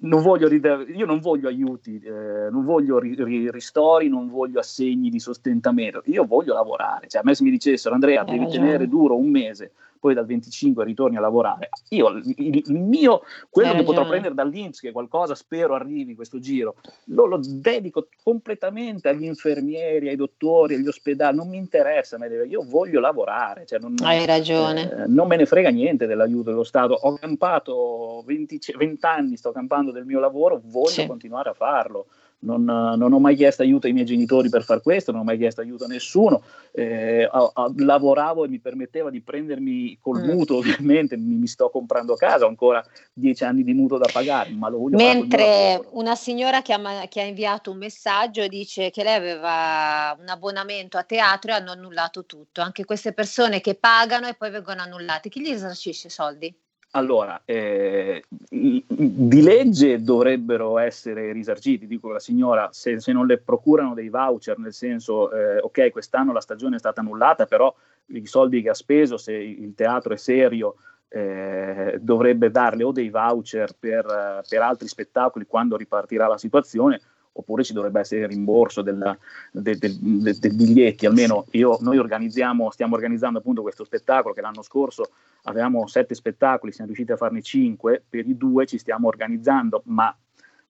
non 0.00 0.22
voglio, 0.22 0.48
io 0.48 1.06
non 1.06 1.20
voglio 1.20 1.48
aiuti, 1.48 1.98
eh, 1.98 2.50
non 2.50 2.64
voglio 2.64 2.98
ri, 2.98 3.14
ri, 3.16 3.50
ristori, 3.50 4.08
non 4.08 4.28
voglio 4.28 4.60
assegni 4.60 5.08
di 5.08 5.18
sostentamento, 5.18 6.02
io 6.06 6.26
voglio 6.26 6.52
lavorare. 6.52 7.08
Cioè, 7.08 7.22
a 7.22 7.24
me 7.24 7.34
se 7.34 7.42
mi 7.44 7.50
dicessero 7.50 7.94
Andrea, 7.94 8.24
devi 8.24 8.46
tenere 8.48 8.86
duro 8.86 9.16
un 9.16 9.30
mese 9.30 9.72
poi 9.98 10.14
dal 10.14 10.26
25 10.26 10.84
ritorni 10.84 11.16
a 11.16 11.20
lavorare. 11.20 11.70
Io 11.90 12.08
il, 12.08 12.34
il 12.36 12.80
mio, 12.80 13.22
quello 13.50 13.72
che 13.74 13.82
potrò 13.82 14.06
prendere 14.06 14.34
dall'Inps, 14.34 14.80
che 14.80 14.92
qualcosa 14.92 15.34
spero 15.34 15.74
arrivi 15.74 16.14
questo 16.14 16.38
giro, 16.38 16.76
lo, 17.06 17.26
lo, 17.26 17.40
dedico 17.42 18.08
completamente 18.22 19.08
agli 19.08 19.24
infermieri, 19.24 20.08
ai 20.08 20.16
dottori, 20.16 20.74
agli 20.74 20.86
ospedali, 20.86 21.36
non 21.36 21.48
mi 21.48 21.56
interessa, 21.56 22.16
io 22.48 22.64
voglio 22.66 23.00
lavorare. 23.00 23.66
Cioè 23.66 23.78
non, 23.78 23.94
Hai 24.02 24.26
ragione. 24.26 24.90
Eh, 24.90 25.06
non 25.06 25.26
me 25.26 25.36
ne 25.36 25.46
frega 25.46 25.70
niente 25.70 26.06
dell'aiuto 26.06 26.50
dello 26.50 26.64
Stato. 26.64 26.94
Ho 26.94 27.14
campato 27.14 28.22
20, 28.26 28.60
20 28.76 29.06
anni, 29.06 29.36
sto 29.36 29.52
campando 29.52 29.90
del 29.90 30.04
mio 30.04 30.20
lavoro, 30.20 30.60
voglio 30.64 30.88
sì. 30.88 31.06
continuare 31.06 31.50
a 31.50 31.54
farlo 31.54 32.06
non, 32.40 32.64
non, 32.64 33.12
ho 33.12 33.18
mai 33.18 33.34
chiesto 33.34 33.62
aiuto 33.62 33.86
ai 33.86 33.92
miei 33.92 34.06
genitori 34.06 34.48
per 34.48 34.62
far 34.62 34.80
questo, 34.80 35.10
non 35.10 35.22
ho 35.22 35.24
mai 35.24 35.38
chiesto 35.38 35.60
aiuto 35.60 35.84
a 35.84 35.88
nessuno, 35.88 36.42
eh, 36.72 37.28
a, 37.30 37.50
a, 37.52 37.72
lavoravo 37.76 38.44
e 38.44 38.48
mi 38.48 38.60
permetteva 38.60 39.10
di 39.10 39.20
prendermi 39.20 39.98
col 40.00 40.22
mm. 40.22 40.30
mutuo, 40.30 40.58
ovviamente 40.58 41.16
mi, 41.16 41.34
mi, 41.34 41.46
sto 41.46 41.68
comprando 41.70 42.14
casa, 42.14 42.44
ho 42.44 42.48
ancora 42.48 42.84
dieci 43.12 43.42
anni 43.42 43.64
di 43.64 43.72
mutuo 43.72 43.98
da 43.98 44.08
pagare, 44.12 44.50
ma 44.50 44.68
lo 44.68 44.78
voglio 44.78 44.96
Mentre 44.96 45.84
una 45.90 46.14
signora 46.14 46.62
che 46.62 46.72
ha, 46.72 47.06
che 47.08 47.20
ha 47.20 47.24
inviato 47.24 47.72
un 47.72 47.78
messaggio 47.78 48.46
dice 48.46 48.90
che 48.90 49.02
lei 49.02 49.16
aveva 49.16 50.16
un 50.18 50.28
abbonamento 50.28 50.96
a 50.96 51.02
teatro 51.02 51.50
e 51.50 51.54
hanno 51.54 51.72
annullato 51.72 52.24
tutto, 52.24 52.60
anche 52.60 52.84
queste 52.84 53.12
persone 53.12 53.60
che 53.60 53.74
pagano 53.74 54.28
e 54.28 54.34
poi 54.34 54.50
vengono 54.50 54.82
annullate, 54.82 55.28
chi 55.28 55.40
gli 55.40 55.50
esercisce 55.50 56.06
i 56.06 56.10
soldi? 56.10 56.54
Allora, 56.92 57.42
eh, 57.44 58.24
di 58.48 59.42
legge 59.42 60.02
dovrebbero 60.02 60.78
essere 60.78 61.32
risarciti, 61.32 61.86
dico 61.86 62.10
la 62.10 62.18
signora, 62.18 62.70
se, 62.72 62.98
se 62.98 63.12
non 63.12 63.26
le 63.26 63.38
procurano 63.38 63.92
dei 63.92 64.08
voucher, 64.08 64.58
nel 64.58 64.72
senso, 64.72 65.30
eh, 65.30 65.58
ok, 65.58 65.90
quest'anno 65.90 66.32
la 66.32 66.40
stagione 66.40 66.76
è 66.76 66.78
stata 66.78 67.00
annullata, 67.00 67.44
però 67.44 67.74
i 68.06 68.24
soldi 68.26 68.62
che 68.62 68.70
ha 68.70 68.74
speso, 68.74 69.18
se 69.18 69.34
il 69.34 69.74
teatro 69.74 70.14
è 70.14 70.16
serio, 70.16 70.76
eh, 71.08 71.98
dovrebbe 72.00 72.50
darle 72.50 72.84
o 72.84 72.92
dei 72.92 73.10
voucher 73.10 73.74
per, 73.78 74.42
per 74.48 74.62
altri 74.62 74.88
spettacoli 74.88 75.46
quando 75.46 75.76
ripartirà 75.76 76.26
la 76.26 76.38
situazione, 76.38 77.00
oppure 77.32 77.64
ci 77.64 77.72
dovrebbe 77.72 78.00
essere 78.00 78.22
il 78.22 78.28
rimborso 78.28 78.82
del, 78.82 79.18
del, 79.52 79.78
del, 79.78 80.38
del 80.38 80.54
biglietti, 80.54 81.06
almeno 81.06 81.46
io, 81.52 81.78
noi 81.80 81.98
organizziamo, 81.98 82.70
stiamo 82.70 82.94
organizzando 82.94 83.38
appunto 83.38 83.62
questo 83.62 83.84
spettacolo 83.84 84.34
che 84.34 84.40
l'anno 84.40 84.62
scorso 84.62 85.10
avevamo 85.44 85.86
sette 85.86 86.14
spettacoli, 86.14 86.72
siamo 86.72 86.88
riusciti 86.88 87.12
a 87.12 87.16
farne 87.16 87.42
cinque, 87.42 88.02
per 88.08 88.26
i 88.26 88.36
due 88.36 88.66
ci 88.66 88.78
stiamo 88.78 89.08
organizzando, 89.08 89.82
ma 89.86 90.14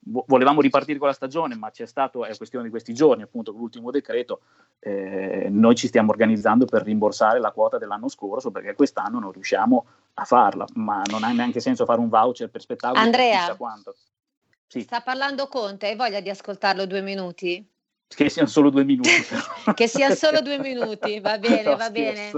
volevamo 0.01 0.61
ripartire 0.61 0.99
con 0.99 1.09
la 1.09 1.15
stagione, 1.15 1.55
ma 1.55 1.71
c'è 1.71 1.87
stato, 1.87 2.25
è 2.25 2.35
questione 2.37 2.65
di 2.65 2.71
questi 2.71 2.95
giorni, 2.95 3.23
appunto, 3.23 3.51
con 3.51 3.61
l'ultimo 3.61 3.91
decreto, 3.91 4.41
eh, 4.79 5.49
noi 5.51 5.75
ci 5.75 5.87
stiamo 5.87 6.11
organizzando 6.11 6.65
per 6.65 6.83
rimborsare 6.83 7.41
la 7.41 7.51
quota 7.51 7.79
dell'anno 7.79 8.09
scorso, 8.09 8.51
perché 8.51 8.75
quest'anno 8.75 9.19
non 9.19 9.33
riusciamo 9.33 9.85
a 10.15 10.25
farla, 10.25 10.65
ma 10.75 11.03
non 11.11 11.25
ha 11.25 11.33
neanche 11.33 11.61
senso 11.61 11.85
fare 11.85 12.01
un 12.01 12.09
voucher 12.09 12.49
per 12.49 12.61
spettacolo. 12.61 13.01
Andrea, 13.01 13.57
sì. 14.69 14.83
sta 14.83 15.01
parlando 15.01 15.49
Conte, 15.49 15.87
hai 15.87 15.97
voglia 15.97 16.21
di 16.21 16.31
ascoltarlo 16.31 16.87
due 16.87 17.01
minuti? 17.01 17.67
Che 18.07 18.29
siano 18.31 18.49
solo 18.49 18.71
due 18.71 18.85
minuti. 18.85 19.11
che 19.75 19.89
sia 19.89 20.15
solo 20.15 20.41
due 20.41 20.59
minuti, 20.59 21.21
va 21.21 21.37
bene, 21.39 21.63
no, 21.63 21.77
va 21.77 21.91
bene. 21.91 22.31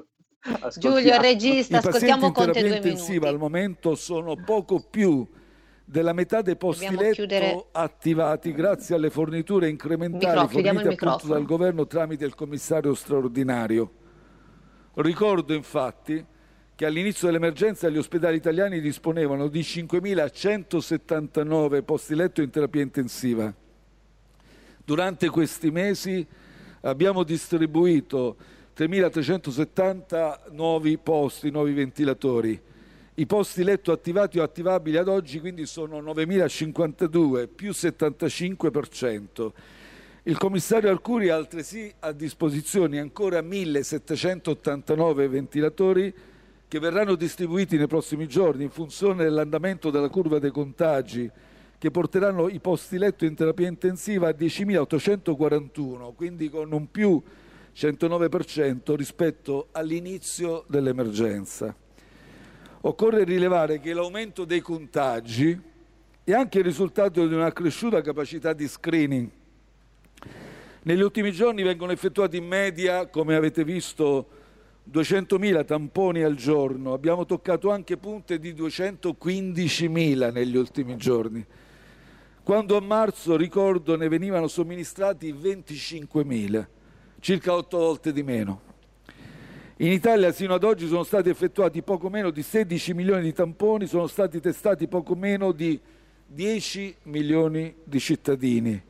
Giulio, 0.78 1.20
regista, 1.20 1.78
ascoltiamo 1.78 2.32
Conte 2.32 2.60
due 2.60 2.80
minuti. 2.80 3.16
al 3.26 3.36
momento 3.36 3.94
sono 3.94 4.36
poco 4.36 4.80
più 4.80 5.28
della 5.84 6.12
metà 6.12 6.40
dei 6.40 6.56
posti 6.56 6.84
Dobbiamo 6.84 7.02
letto 7.02 7.14
chiudere... 7.16 7.66
attivati 7.72 8.52
grazie 8.52 8.94
alle 8.94 9.10
forniture 9.10 9.68
incrementali 9.68 10.48
fornite 10.48 10.88
appunto 10.88 11.26
dal 11.26 11.44
governo 11.44 11.86
tramite 11.86 12.24
il 12.24 12.34
commissario 12.34 12.94
straordinario. 12.94 13.92
Ricordo 14.94 15.52
infatti 15.52 16.24
che 16.80 16.86
all'inizio 16.86 17.26
dell'emergenza 17.26 17.90
gli 17.90 17.98
ospedali 17.98 18.38
italiani 18.38 18.80
disponevano 18.80 19.48
di 19.48 19.60
5.179 19.60 21.84
posti 21.84 22.14
letto 22.14 22.40
in 22.40 22.48
terapia 22.48 22.80
intensiva. 22.80 23.52
Durante 24.82 25.28
questi 25.28 25.70
mesi 25.70 26.26
abbiamo 26.80 27.22
distribuito 27.22 28.34
3.370 28.74 30.52
nuovi 30.52 30.96
posti, 30.96 31.50
nuovi 31.50 31.74
ventilatori. 31.74 32.58
I 33.12 33.26
posti 33.26 33.62
letto 33.62 33.92
attivati 33.92 34.38
o 34.38 34.42
attivabili 34.42 34.96
ad 34.96 35.08
oggi 35.08 35.38
quindi 35.38 35.66
sono 35.66 36.00
9.052, 36.00 37.46
più 37.54 37.72
75%. 37.72 39.50
Il 40.22 40.38
commissario 40.38 40.88
Arcuri 40.88 41.28
ha 41.28 41.36
altresì 41.36 41.92
a 41.98 42.12
disposizione 42.12 43.00
ancora 43.00 43.40
1.789 43.40 45.28
ventilatori 45.28 46.14
che 46.70 46.78
verranno 46.78 47.16
distribuiti 47.16 47.76
nei 47.76 47.88
prossimi 47.88 48.28
giorni 48.28 48.62
in 48.62 48.70
funzione 48.70 49.24
dell'andamento 49.24 49.90
della 49.90 50.08
curva 50.08 50.38
dei 50.38 50.52
contagi, 50.52 51.28
che 51.76 51.90
porteranno 51.90 52.48
i 52.48 52.60
posti 52.60 52.96
letto 52.96 53.24
in 53.24 53.34
terapia 53.34 53.66
intensiva 53.66 54.28
a 54.28 54.34
10.841, 54.38 56.14
quindi 56.14 56.48
con 56.48 56.70
un 56.70 56.88
più 56.88 57.20
109% 57.74 58.94
rispetto 58.94 59.66
all'inizio 59.72 60.64
dell'emergenza. 60.68 61.74
Occorre 62.82 63.24
rilevare 63.24 63.80
che 63.80 63.92
l'aumento 63.92 64.44
dei 64.44 64.60
contagi 64.60 65.60
è 66.22 66.32
anche 66.32 66.58
il 66.58 66.64
risultato 66.64 67.26
di 67.26 67.34
una 67.34 67.52
cresciuta 67.52 68.00
capacità 68.00 68.52
di 68.52 68.68
screening. 68.68 69.28
Negli 70.82 71.02
ultimi 71.02 71.32
giorni 71.32 71.64
vengono 71.64 71.90
effettuati 71.90 72.36
in 72.36 72.46
media, 72.46 73.08
come 73.08 73.34
avete 73.34 73.64
visto, 73.64 74.38
200.000 74.88 75.64
tamponi 75.64 76.22
al 76.22 76.34
giorno, 76.34 76.92
abbiamo 76.92 77.24
toccato 77.26 77.70
anche 77.70 77.96
punte 77.96 78.38
di 78.38 78.52
215.000 78.52 80.32
negli 80.32 80.56
ultimi 80.56 80.96
giorni, 80.96 81.44
quando 82.42 82.76
a 82.76 82.80
marzo, 82.80 83.36
ricordo, 83.36 83.96
ne 83.96 84.08
venivano 84.08 84.48
somministrati 84.48 85.32
25.000, 85.32 86.66
circa 87.20 87.54
otto 87.54 87.78
volte 87.78 88.12
di 88.12 88.22
meno. 88.22 88.68
In 89.76 89.92
Italia 89.92 90.32
sino 90.32 90.54
ad 90.54 90.64
oggi 90.64 90.86
sono 90.86 91.04
stati 91.04 91.28
effettuati 91.28 91.82
poco 91.82 92.10
meno 92.10 92.30
di 92.30 92.42
16 92.42 92.92
milioni 92.92 93.22
di 93.22 93.32
tamponi, 93.32 93.86
sono 93.86 94.06
stati 94.06 94.40
testati 94.40 94.88
poco 94.88 95.14
meno 95.14 95.52
di 95.52 95.80
10 96.26 96.96
milioni 97.04 97.74
di 97.84 97.98
cittadini. 97.98 98.82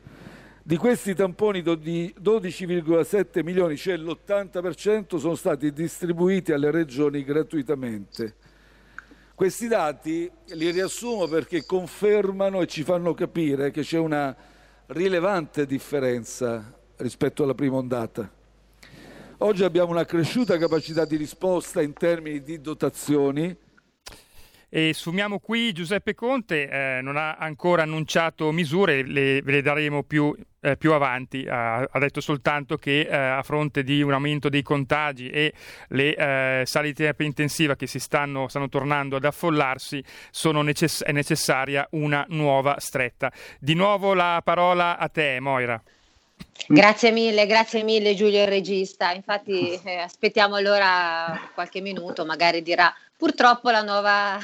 Di 0.63 0.77
questi 0.77 1.15
tamponi 1.15 1.61
12,7 1.61 3.43
milioni, 3.43 3.75
cioè 3.75 3.97
l'80%, 3.97 5.17
sono 5.17 5.33
stati 5.33 5.73
distribuiti 5.73 6.51
alle 6.51 6.69
regioni 6.69 7.23
gratuitamente. 7.23 8.35
Questi 9.33 9.67
dati 9.67 10.29
li 10.49 10.69
riassumo 10.69 11.25
perché 11.25 11.65
confermano 11.65 12.61
e 12.61 12.67
ci 12.67 12.83
fanno 12.83 13.15
capire 13.15 13.71
che 13.71 13.81
c'è 13.81 13.97
una 13.97 14.35
rilevante 14.87 15.65
differenza 15.65 16.71
rispetto 16.97 17.41
alla 17.41 17.55
prima 17.55 17.77
ondata. 17.77 18.31
Oggi 19.37 19.63
abbiamo 19.63 19.89
una 19.89 20.05
cresciuta 20.05 20.59
capacità 20.59 21.05
di 21.05 21.15
risposta 21.15 21.81
in 21.81 21.93
termini 21.93 22.43
di 22.43 22.61
dotazioni. 22.61 23.57
E 24.73 24.93
sfumiamo 24.93 25.39
qui 25.39 25.73
Giuseppe 25.73 26.15
Conte, 26.15 26.69
eh, 26.69 27.01
non 27.01 27.17
ha 27.17 27.35
ancora 27.35 27.83
annunciato 27.83 28.53
misure, 28.53 29.03
le, 29.05 29.41
ve 29.41 29.51
le 29.51 29.61
daremo 29.61 30.03
più, 30.03 30.33
eh, 30.61 30.77
più 30.77 30.93
avanti. 30.93 31.45
Ha, 31.45 31.79
ha, 31.79 31.99
detto 31.99 32.21
soltanto 32.21 32.77
che 32.77 33.01
eh, 33.01 33.13
a 33.13 33.43
fronte 33.43 33.83
di 33.83 34.01
un 34.01 34.13
aumento 34.13 34.47
dei 34.47 34.61
contagi 34.61 35.29
e 35.29 35.53
le 35.89 36.15
eh, 36.15 36.61
sale 36.65 36.87
di 36.87 36.93
terapia 36.93 37.25
intensiva 37.25 37.75
che 37.75 37.85
si 37.85 37.99
stanno, 37.99 38.47
stanno 38.47 38.69
tornando 38.69 39.17
ad 39.17 39.25
affollarsi, 39.25 40.01
necess- 40.63 41.03
è 41.03 41.11
necessaria 41.11 41.85
una 41.91 42.25
nuova 42.29 42.79
stretta. 42.79 43.29
Di 43.59 43.73
nuovo 43.73 44.13
la 44.13 44.39
parola 44.41 44.97
a 44.97 45.09
te, 45.09 45.41
Moira. 45.41 45.83
Grazie 46.67 47.11
mille, 47.11 47.45
grazie 47.45 47.83
mille 47.83 48.15
Giulio 48.15 48.41
il 48.41 48.47
regista. 48.47 49.11
Infatti 49.11 49.79
eh, 49.83 49.97
aspettiamo 49.97 50.55
allora 50.55 51.49
qualche 51.53 51.81
minuto, 51.81 52.25
magari 52.25 52.61
dirà 52.61 52.93
purtroppo 53.21 53.69
la 53.69 53.83
nuova 53.83 54.39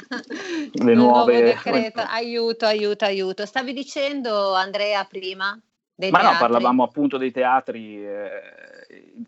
Le 0.72 0.94
nuove... 0.94 1.42
decreto. 1.42 2.00
Aiuto, 2.06 2.64
aiuto, 2.64 3.04
aiuto. 3.04 3.44
Stavi 3.44 3.72
dicendo 3.72 4.54
Andrea 4.54 5.02
prima? 5.02 5.60
Dei 5.92 6.12
Ma 6.12 6.20
teatri? 6.20 6.34
no, 6.34 6.40
parlavamo 6.40 6.84
appunto 6.84 7.16
dei 7.16 7.32
teatri. 7.32 8.06
Eh 8.06 8.77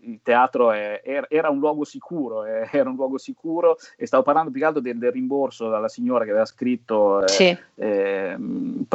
il 0.01 0.21
teatro 0.23 0.73
è, 0.73 1.01
era 1.29 1.49
un 1.49 1.59
luogo 1.59 1.85
sicuro, 1.85 2.45
era 2.71 2.89
un 2.89 2.97
luogo 2.97 3.19
sicuro 3.19 3.77
e 3.97 4.07
stavo 4.07 4.23
parlando 4.23 4.51
più 4.51 4.61
che 4.61 4.67
altro 4.67 4.81
del, 4.81 4.99
del 4.99 5.13
rimborso 5.13 5.69
dalla 5.69 5.89
signora 5.89 6.25
che 6.25 6.31
aveva 6.31 6.45
scritto, 6.45 7.25
eh, 7.25 7.29
sì. 7.29 7.59
eh, 7.75 8.37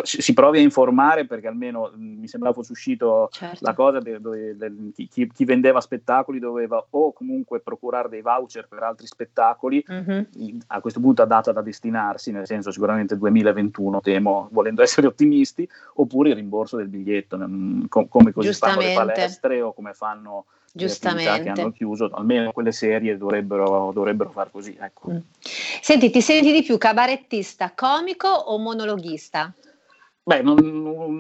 si 0.03 0.33
provi 0.33 0.59
a 0.59 0.61
informare 0.61 1.25
perché 1.25 1.47
almeno 1.47 1.91
mm, 1.95 2.19
mi 2.19 2.27
sembrava 2.27 2.55
fosse 2.55 2.71
uscito 2.71 3.29
certo. 3.31 3.59
la 3.61 3.73
cosa 3.73 3.99
dove, 3.99 4.19
dove 4.19 4.55
chi, 4.93 5.29
chi, 5.31 5.45
vendeva 5.45 5.81
spettacoli 5.81 6.39
doveva 6.39 6.83
o 6.89 7.13
comunque 7.13 7.59
procurare 7.59 8.09
dei 8.09 8.21
voucher 8.21 8.67
per 8.67 8.83
altri 8.83 9.07
spettacoli, 9.07 9.83
mm-hmm. 9.91 10.57
a 10.67 10.81
questo 10.81 10.99
punto 10.99 11.21
ha 11.21 11.25
data 11.25 11.51
da 11.51 11.61
destinarsi, 11.61 12.31
nel 12.31 12.45
senso 12.45 12.71
sicuramente 12.71 13.17
2021 13.17 14.01
temo, 14.01 14.47
volendo 14.51 14.81
essere 14.81 15.07
ottimisti, 15.07 15.67
oppure 15.95 16.29
il 16.29 16.35
rimborso 16.35 16.77
del 16.77 16.87
biglietto, 16.87 17.37
come 17.87 18.31
così 18.31 18.53
fanno 18.53 18.81
le 18.81 18.93
palestre 18.93 19.61
o 19.61 19.73
come 19.73 19.93
fanno 19.93 20.45
Giustamente. 20.75 21.43
che 21.43 21.61
hanno 21.61 21.71
chiuso, 21.71 22.09
almeno 22.11 22.51
quelle 22.51 22.73
serie 22.73 23.17
dovrebbero, 23.17 23.91
dovrebbero 23.93 24.29
far 24.29 24.51
così. 24.51 24.75
Ecco. 24.79 25.11
Mm. 25.11 25.17
Senti, 25.81 26.09
ti 26.09 26.21
senti 26.21 26.51
di 26.51 26.63
più 26.63 26.77
cabarettista, 26.77 27.71
comico 27.73 28.27
o 28.27 28.57
monologhista? 28.57 29.53
Beh, 30.27 30.41
non, 30.41 30.57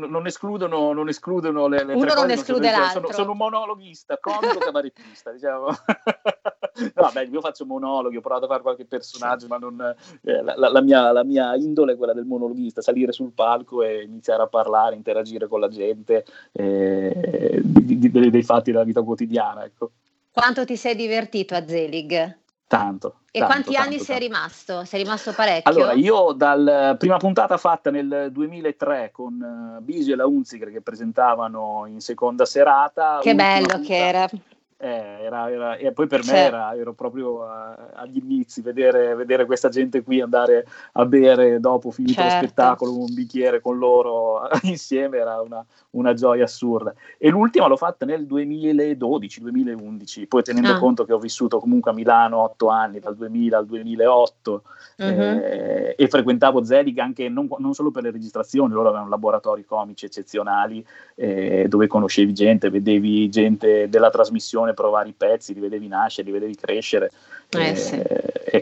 non, 0.09 0.25
escludono, 0.25 0.91
non 0.91 1.07
escludono 1.09 1.67
le, 1.67 1.83
le 1.83 1.93
Uno 1.93 2.11
non 2.15 2.31
esclude 2.31 2.69
sono, 2.69 2.79
l'altro. 2.79 3.01
Sono, 3.01 3.13
sono 3.13 3.31
un 3.33 3.37
monologhista, 3.37 4.17
comico 4.17 4.57
cabarettista, 4.57 5.31
diciamo. 5.31 5.67
no, 6.95 7.09
beh, 7.13 7.25
io 7.25 7.39
faccio 7.39 7.67
monologhi, 7.67 8.17
ho 8.17 8.21
provato 8.21 8.45
a 8.45 8.47
fare 8.47 8.63
qualche 8.63 8.85
personaggio, 8.85 9.45
ma 9.45 9.57
non, 9.57 9.79
eh, 10.23 10.41
la, 10.41 10.55
la, 10.55 10.81
mia, 10.81 11.11
la, 11.11 11.23
mia, 11.23 11.55
indole 11.55 11.93
è 11.93 11.97
quella 11.97 12.13
del 12.13 12.25
monologhista, 12.25 12.81
salire 12.81 13.11
sul 13.11 13.31
palco 13.31 13.83
e 13.83 14.01
iniziare 14.01 14.41
a 14.41 14.47
parlare, 14.47 14.95
interagire 14.95 15.47
con 15.47 15.59
la 15.59 15.69
gente 15.69 16.25
eh, 16.51 17.61
di, 17.63 17.99
di, 17.99 18.09
dei, 18.09 18.31
dei 18.31 18.43
fatti 18.43 18.71
della 18.71 18.83
vita 18.83 19.03
quotidiana. 19.03 19.65
Ecco. 19.65 19.91
Quanto 20.31 20.65
ti 20.65 20.75
sei 20.75 20.95
divertito 20.95 21.53
a 21.53 21.63
Zelig? 21.67 22.37
Tanto. 22.67 23.19
E 23.31 23.39
tanto, 23.39 23.53
quanti 23.53 23.73
tanto, 23.73 23.87
anni 23.87 23.97
tanto. 23.97 24.11
sei 24.11 24.19
rimasto? 24.19 24.85
Sei 24.85 25.03
rimasto 25.03 25.33
parecchio? 25.33 25.71
Allora, 25.71 25.93
io 25.93 26.31
dalla 26.31 26.95
prima 26.97 27.17
puntata 27.17 27.57
fatta 27.57 27.91
nel 27.91 28.29
2003 28.31 29.11
con 29.11 29.77
uh, 29.79 29.83
Bisio 29.83 30.13
e 30.13 30.17
la 30.17 30.25
Unziger 30.25 30.71
che 30.71 30.81
presentavano 30.81 31.85
in 31.87 31.99
seconda 31.99 32.45
serata. 32.45 33.19
Che 33.21 33.35
bello 33.35 33.67
puntata, 33.67 33.83
che 33.83 33.95
era. 33.95 34.29
Eh, 34.77 35.23
era, 35.23 35.49
era, 35.49 35.77
e 35.77 35.93
poi 35.93 36.05
per 36.05 36.25
me 36.25 36.33
era, 36.33 36.75
ero 36.75 36.93
proprio 36.93 37.43
a, 37.43 37.91
agli 37.93 38.17
inizi, 38.17 38.61
vedere, 38.61 39.15
vedere, 39.15 39.45
questa 39.45 39.69
gente 39.69 40.03
qui 40.03 40.19
andare 40.19 40.67
a 40.93 41.05
bere 41.05 41.61
dopo 41.61 41.91
finito 41.91 42.19
certo. 42.19 42.33
lo 42.33 42.39
spettacolo 42.41 42.99
un 42.99 43.13
bicchiere 43.13 43.61
con 43.61 43.77
loro 43.77 44.49
insieme 44.63 45.15
era 45.17 45.39
una, 45.39 45.65
una, 45.91 46.13
gioia 46.13 46.43
assurda. 46.43 46.93
E 47.17 47.29
l'ultima 47.29 47.67
l'ho 47.67 47.77
fatta 47.77 48.05
nel 48.05 48.23
2012-2011, 48.23 50.27
poi 50.27 50.43
tenendo 50.43 50.73
ah. 50.73 50.79
conto 50.79 51.05
che 51.05 51.13
ho 51.13 51.19
vissuto 51.19 51.57
comunque 51.59 51.91
a 51.91 51.93
Milano 51.93 52.39
otto 52.39 52.67
anni, 52.67 52.99
dal 52.99 53.15
2000 53.15 53.57
al 53.57 53.65
2008, 53.65 54.63
mm-hmm. 55.01 55.19
eh, 55.19 55.95
e 55.97 56.07
frequentavo 56.09 56.65
Zelig 56.65 56.99
anche 56.99 57.29
non, 57.29 57.47
non, 57.59 57.73
solo 57.73 57.91
per 57.91 58.03
le 58.03 58.11
registrazioni, 58.11 58.73
loro 58.73 58.89
avevano 58.89 59.07
laboratori 59.07 59.63
comici 59.63 60.03
eccezionali 60.03 60.85
eh, 61.15 61.67
dove 61.69 61.87
conoscevi 61.87 62.33
gente, 62.33 62.69
vedevi 62.69 63.29
gente 63.29 63.87
della 63.87 64.09
trasmissione 64.09 64.63
provare 64.73 65.09
i 65.09 65.13
pezzi, 65.13 65.53
li 65.53 65.59
vedevi 65.59 65.87
nascere, 65.87 66.27
li 66.27 66.33
vedevi 66.33 66.55
crescere. 66.55 67.11
Eh, 67.49 67.69
eh, 67.69 67.75
sì. 67.75 68.01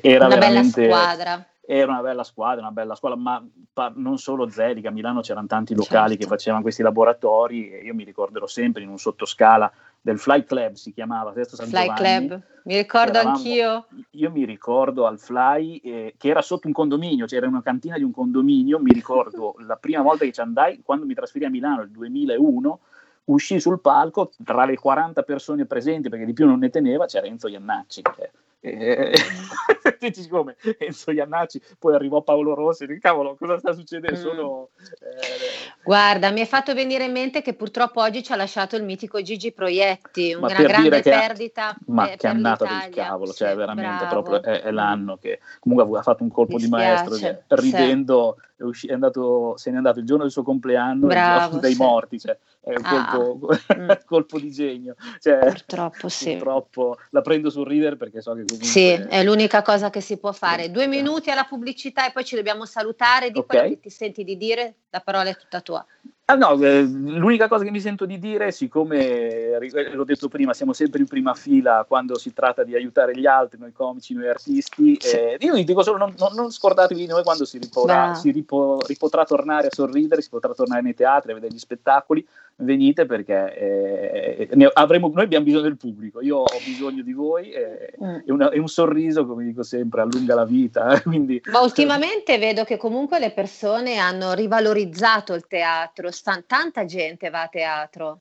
Era 0.01 0.25
una 0.25 0.37
bella 0.37 0.63
squadra. 0.63 1.47
Era 1.65 1.91
una 1.91 2.01
bella 2.01 2.23
squadra, 2.23 2.59
una 2.59 2.71
bella 2.71 2.95
scuola, 2.95 3.15
ma 3.15 3.41
pa- 3.71 3.93
non 3.95 4.17
solo 4.17 4.49
Zelica, 4.49 4.89
a 4.89 4.91
Milano 4.91 5.21
c'erano 5.21 5.47
tanti 5.47 5.73
locali 5.73 6.09
certo. 6.09 6.23
che 6.23 6.29
facevano 6.29 6.61
questi 6.61 6.81
laboratori 6.81 7.71
e 7.71 7.83
io 7.83 7.93
mi 7.93 8.03
ricorderò 8.03 8.45
sempre 8.47 8.83
in 8.83 8.89
un 8.89 8.99
sottoscala 8.99 9.71
del 10.03 10.19
Fly 10.19 10.43
Club 10.43 10.73
si 10.73 10.91
chiamava 10.91 11.31
Sesto 11.31 11.55
San 11.55 11.67
Fly 11.67 11.87
Giovanni, 11.87 12.27
Club, 12.27 12.41
mi 12.65 12.75
ricordo 12.75 13.19
eravamo, 13.19 13.37
anch'io. 13.37 13.85
Io 14.11 14.31
mi 14.31 14.43
ricordo 14.43 15.07
al 15.07 15.17
Fly 15.17 15.77
eh, 15.77 16.15
che 16.17 16.27
era 16.27 16.41
sotto 16.41 16.67
un 16.67 16.73
condominio, 16.73 17.25
c'era 17.25 17.43
cioè 17.43 17.49
una 17.49 17.63
cantina 17.63 17.95
di 17.95 18.03
un 18.03 18.11
condominio, 18.11 18.79
mi 18.79 18.91
ricordo 18.91 19.55
la 19.65 19.77
prima 19.77 20.01
volta 20.01 20.25
che 20.25 20.33
ci 20.33 20.41
andai 20.41 20.81
quando 20.83 21.05
mi 21.05 21.13
trasferì 21.13 21.45
a 21.45 21.49
Milano 21.49 21.77
nel 21.77 21.91
2001 21.91 22.79
uscì 23.25 23.59
sul 23.59 23.79
palco 23.79 24.31
tra 24.43 24.65
le 24.65 24.77
40 24.77 25.23
persone 25.23 25.65
presenti, 25.65 26.09
perché 26.09 26.25
di 26.25 26.33
più 26.33 26.45
non 26.45 26.59
ne 26.59 26.69
teneva, 26.69 27.05
c'era 27.05 27.27
Enzo 27.27 27.47
Iannacci. 27.47 28.01
Che, 28.01 28.31
eh, 28.65 29.13
come 30.29 30.55
Enzo 30.77 31.12
Iannacci, 31.12 31.62
poi 31.77 31.95
arrivò 31.95 32.21
Paolo 32.21 32.53
Rossi, 32.53 32.86
cavolo, 32.99 33.36
cosa 33.36 33.59
sta 33.59 33.73
succedendo? 33.73 34.17
Mm. 34.17 34.21
Sono, 34.21 34.69
eh, 34.77 35.63
Guarda, 35.83 36.31
mi 36.31 36.39
è 36.39 36.45
fatto 36.45 36.73
venire 36.73 37.03
in 37.03 37.12
mente 37.12 37.41
che 37.41 37.53
purtroppo 37.55 38.01
oggi 38.01 38.23
ci 38.23 38.31
ha 38.31 38.38
lasciato 38.38 38.77
il 38.77 38.83
mitico 38.83 39.21
Gigi 39.21 39.51
Proietti, 39.51 40.33
una 40.33 40.53
grande 40.53 41.01
perdita. 41.01 41.75
Ma 41.88 42.07
per, 42.07 42.17
che 42.17 42.27
annata 42.27 42.65
del 42.65 42.93
cavolo, 42.93 43.33
cioè 43.33 43.53
veramente 43.55 44.05
bravo. 44.05 44.21
proprio 44.21 44.53
è, 44.53 44.62
è, 44.62 44.71
l'anno 44.71 45.17
che 45.17 45.39
comunque 45.59 45.99
ha 45.99 46.01
fatto 46.01 46.23
un 46.23 46.31
colpo 46.31 46.57
di 46.57 46.69
maestro, 46.69 47.15
che, 47.15 47.43
ridendo, 47.47 48.38
sì. 48.39 48.52
È, 48.63 48.67
usci- 48.67 48.88
è 48.88 48.93
andato, 48.93 49.56
se 49.58 49.71
n'è 49.71 49.78
andato 49.78 49.99
il 49.99 50.06
giorno 50.06 50.23
del 50.23 50.32
suo 50.32 50.43
compleanno, 50.43 51.08
bravo, 51.08 51.60
dei 51.60 51.73
sì. 51.73 51.82
morti, 51.82 52.19
cioè, 52.19 52.38
è 52.62 52.69
un 52.69 52.84
ah, 52.84 53.12
colpo, 53.12 53.56
mm. 53.78 53.89
colpo, 54.06 54.39
di 54.39 54.52
genio. 54.52 54.95
Cioè, 55.19 55.39
purtroppo 55.39 56.10
sì. 56.10 56.32
Purtroppo 56.32 56.97
la 57.12 57.21
prendo 57.21 57.49
sul 57.49 57.67
ridere 57.67 57.97
perché 57.97 58.21
so 58.21 58.34
che 58.34 58.43
comunque... 58.45 58.67
Sì, 58.67 58.89
è 58.89 59.23
l'unica 59.23 59.62
cosa 59.62 59.89
che 59.89 60.02
si 60.02 60.17
può 60.17 60.32
fare. 60.32 60.71
Due 60.71 60.88
minuti 60.88 61.30
alla 61.30 61.43
pubblicità 61.43 62.08
e 62.08 62.12
poi 62.12 62.23
ci 62.23 62.36
dobbiamo 62.36 62.65
salutare. 62.65 63.32
Di 63.32 63.39
okay. 63.39 63.60
quello 63.60 63.76
che 63.76 63.82
ti 63.82 63.89
senti 63.89 64.23
di 64.23 64.38
dire, 64.38 64.76
la 64.89 65.02
parola 65.02 65.30
è 65.30 65.36
tutta 65.36 65.62
tua. 65.62 65.86
Ah, 66.25 66.36
no, 66.36 66.53
eh, 66.63 66.83
l'unica 66.83 67.49
cosa 67.49 67.65
che 67.65 67.69
mi 67.69 67.81
sento 67.81 68.05
di 68.05 68.17
dire, 68.17 68.53
siccome 68.53 69.57
eh, 69.57 69.91
l'ho 69.93 70.05
detto 70.05 70.29
prima, 70.29 70.53
siamo 70.53 70.71
sempre 70.71 71.01
in 71.01 71.05
prima 71.05 71.33
fila 71.33 71.83
quando 71.86 72.17
si 72.17 72.31
tratta 72.31 72.63
di 72.63 72.75
aiutare 72.75 73.13
gli 73.13 73.25
altri, 73.25 73.59
noi 73.59 73.73
comici, 73.73 74.13
noi 74.13 74.29
artisti. 74.29 74.95
Eh, 74.95 75.36
io 75.41 75.53
vi 75.53 75.65
dico 75.65 75.83
solo: 75.83 75.97
non, 75.97 76.13
non, 76.17 76.33
non 76.33 76.49
scordatevi 76.49 77.07
noi 77.07 77.23
quando 77.23 77.43
si, 77.43 77.57
riporrà, 77.57 78.13
si 78.13 78.31
ripo, 78.31 78.81
ripotrà 78.88 79.25
tornare 79.25 79.67
a 79.67 79.73
sorridere, 79.73 80.21
si 80.21 80.29
potrà 80.29 80.53
tornare 80.53 80.81
nei 80.81 80.93
teatri 80.93 81.31
a 81.31 81.36
vedere 81.36 81.53
gli 81.53 81.59
spettacoli. 81.59 82.25
Venite 82.55 83.05
perché 83.05 84.47
eh, 84.47 84.69
avremo, 84.73 85.11
noi 85.13 85.23
abbiamo 85.23 85.45
bisogno 85.45 85.63
del 85.63 85.77
pubblico. 85.77 86.21
Io 86.21 86.37
ho 86.37 86.59
bisogno 86.63 87.01
di 87.01 87.13
voi 87.13 87.51
e, 87.51 87.93
mm. 88.01 88.15
e, 88.25 88.31
una, 88.31 88.49
e 88.51 88.59
un 88.59 88.67
sorriso, 88.67 89.25
come 89.25 89.43
dico 89.43 89.63
sempre, 89.63 90.01
allunga 90.01 90.35
la 90.35 90.45
vita. 90.45 91.01
Quindi, 91.01 91.41
Ma 91.51 91.61
ultimamente 91.61 92.37
vedo 92.37 92.63
che 92.63 92.77
comunque 92.77 93.19
le 93.19 93.31
persone 93.31 93.97
hanno 93.97 94.33
rivalorizzato 94.33 95.33
il 95.33 95.47
teatro 95.47 96.09
tanta 96.45 96.85
gente 96.85 97.29
va 97.29 97.43
a 97.43 97.47
teatro. 97.47 98.19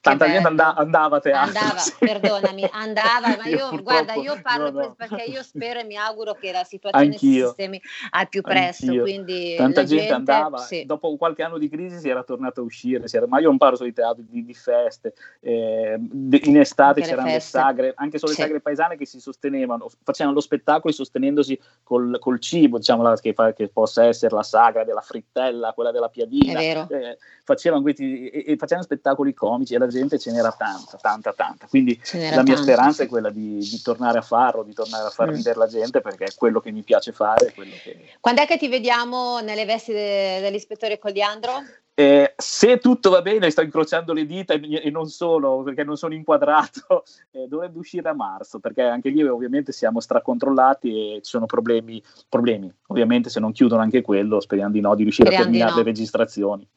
Tanta 0.00 0.26
gente 0.26 0.48
andava, 0.48 0.80
andava 0.80 1.16
a 1.16 1.20
teatro. 1.20 1.58
Andava, 1.58 1.78
sì. 1.78 1.92
perdonami, 1.98 2.66
andava, 2.72 3.36
ma 3.36 3.44
io, 3.44 3.70
io 3.70 3.82
guarda, 3.82 4.14
io 4.14 4.40
parlo 4.40 4.70
no, 4.70 4.80
no. 4.80 4.94
perché 4.96 5.24
io 5.24 5.42
spero 5.42 5.80
e 5.80 5.84
mi 5.84 5.96
auguro 5.96 6.32
che 6.32 6.52
la 6.52 6.64
situazione 6.64 7.04
Anch'io. 7.04 7.40
si 7.40 7.46
sistemi 7.46 7.82
al 8.10 8.28
più 8.30 8.40
presto. 8.40 8.86
Quindi 8.86 9.56
Tanta 9.56 9.84
gente, 9.84 10.06
gente, 10.06 10.12
andava, 10.12 10.56
sì. 10.58 10.86
dopo 10.86 11.14
qualche 11.18 11.42
anno 11.42 11.58
di 11.58 11.68
crisi 11.68 11.98
si 11.98 12.08
era 12.08 12.22
tornato 12.22 12.62
a 12.62 12.64
uscire, 12.64 13.04
era, 13.10 13.26
ma 13.26 13.40
io 13.40 13.48
non 13.48 13.58
parlo 13.58 13.76
solo 13.76 13.90
di 13.90 13.94
teatro, 13.94 14.24
di, 14.26 14.54
feste, 14.54 15.12
eh, 15.40 15.98
in 15.98 16.58
estate 16.58 17.00
anche 17.00 17.10
c'erano 17.10 17.28
le, 17.28 17.34
le, 17.34 17.40
sagre, 17.40 17.92
anche 17.94 18.18
solo 18.18 18.32
sì. 18.32 18.38
le 18.38 18.46
sagre 18.46 18.60
paesane 18.62 18.96
che 18.96 19.04
si 19.04 19.20
sostenevano, 19.20 19.90
facevano 20.02 20.34
lo 20.34 20.40
spettacolo 20.40 20.94
sostenendosi 20.94 21.60
col, 21.82 22.16
col 22.18 22.40
cibo, 22.40 22.78
diciamo 22.78 23.12
che, 23.20 23.34
fa, 23.34 23.52
che, 23.52 23.68
possa 23.68 24.04
essere 24.04 24.34
la 24.34 24.42
sagra 24.42 24.82
della 24.82 25.02
frittella, 25.02 25.72
quella 25.74 25.90
della 25.90 26.08
piadina, 26.08 26.58
eh, 26.60 27.18
facevano, 27.44 27.82
questi, 27.82 28.28
e, 28.28 28.52
e 28.52 28.56
facevano 28.56 28.86
spettacoli 28.86 29.34
comici 29.34 29.74
e 29.74 29.78
la 29.78 29.88
gente 29.90 30.18
ce 30.18 30.30
n'era 30.30 30.52
tanta, 30.52 30.96
tanta, 30.96 31.32
tanta. 31.32 31.66
Quindi 31.66 32.00
la 32.12 32.42
mia 32.42 32.56
speranza 32.56 33.02
è 33.02 33.08
quella 33.08 33.30
di, 33.30 33.58
di, 33.58 33.82
tornare 33.82 34.18
a 34.18 34.22
farlo, 34.22 34.62
di 34.62 34.72
tornare 34.72 35.06
a 35.06 35.10
far 35.10 35.30
mm. 35.30 35.34
ridere 35.34 35.58
la 35.58 35.66
gente 35.66 36.00
perché 36.00 36.24
è 36.24 36.34
quello 36.34 36.60
che 36.60 36.70
mi 36.70 36.82
piace 36.82 37.12
fare. 37.12 37.52
Che... 37.52 38.16
Quando 38.20 38.42
è 38.42 38.46
che 38.46 38.56
ti 38.56 38.68
vediamo 38.68 39.40
nelle 39.40 39.64
vesti 39.64 39.92
de, 39.92 40.40
dell'ispettore 40.40 40.98
Cogliandro? 40.98 41.62
Eh, 42.00 42.32
se 42.34 42.78
tutto 42.78 43.10
va 43.10 43.20
bene, 43.20 43.50
sto 43.50 43.60
incrociando 43.60 44.14
le 44.14 44.24
dita 44.24 44.54
e, 44.54 44.80
e 44.84 44.90
non 44.90 45.10
solo 45.10 45.62
perché 45.62 45.84
non 45.84 45.98
sono 45.98 46.14
inquadrato, 46.14 47.04
eh, 47.32 47.46
dovrebbe 47.46 47.78
uscire 47.78 48.08
a 48.08 48.14
marzo 48.14 48.58
perché 48.58 48.80
anche 48.80 49.10
lì 49.10 49.22
ovviamente 49.22 49.70
siamo 49.70 50.00
stracontrollati 50.00 50.88
e 50.88 51.14
ci 51.16 51.28
sono 51.28 51.44
problemi, 51.44 52.02
problemi. 52.26 52.72
Ovviamente 52.86 53.28
se 53.28 53.38
non 53.38 53.52
chiudono 53.52 53.82
anche 53.82 54.00
quello, 54.00 54.40
speriamo 54.40 54.72
di 54.72 54.80
no, 54.80 54.94
di 54.94 55.02
riuscire 55.02 55.26
speriamo 55.26 55.50
a 55.50 55.52
terminare 55.52 55.78
no. 55.78 55.84
le 55.84 55.90
registrazioni. 55.90 56.68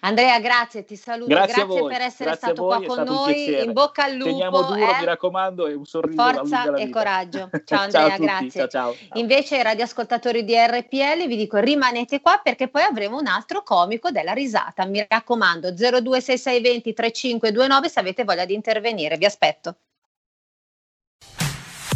Andrea, 0.00 0.38
grazie, 0.38 0.84
ti 0.84 0.96
saluto, 0.96 1.30
grazie, 1.30 1.64
grazie 1.64 1.86
per 1.86 2.00
essere 2.00 2.30
grazie 2.30 2.36
stato 2.36 2.64
qua 2.64 2.82
con 2.84 3.02
noi, 3.04 3.62
in 3.64 3.72
bocca 3.72 4.04
al 4.04 4.14
lupo. 4.14 4.30
Teniamo 4.30 4.62
duro, 4.62 4.74
eh? 4.74 4.98
mi 4.98 5.04
raccomando, 5.04 5.66
e 5.66 5.74
un 5.74 5.84
sorriso 5.86 6.22
Forza 6.22 6.74
e 6.74 6.90
coraggio. 6.90 7.48
Ciao 7.64 7.82
Andrea, 7.82 8.08
ciao 8.08 8.18
grazie. 8.18 8.50
Ciao, 8.50 8.68
ciao. 8.68 8.94
Invece 9.14 9.56
ai 9.56 9.62
radioascoltatori 9.62 10.44
di 10.44 10.54
RPL 10.54 11.26
vi 11.26 11.36
dico 11.36 11.58
rimanete 11.58 12.20
qua 12.20 12.40
perché 12.42 12.68
poi 12.68 12.82
avremo 12.82 13.18
un 13.18 13.26
altro 13.26 13.62
comico 13.62 14.10
della 14.10 14.32
risata. 14.32 14.71
Mi 14.86 15.04
raccomando, 15.08 15.72
026620 15.72 16.92
3529 16.92 17.88
se 17.88 18.00
avete 18.00 18.24
voglia 18.24 18.44
di 18.44 18.54
intervenire, 18.54 19.16
vi 19.16 19.24
aspetto. 19.24 19.76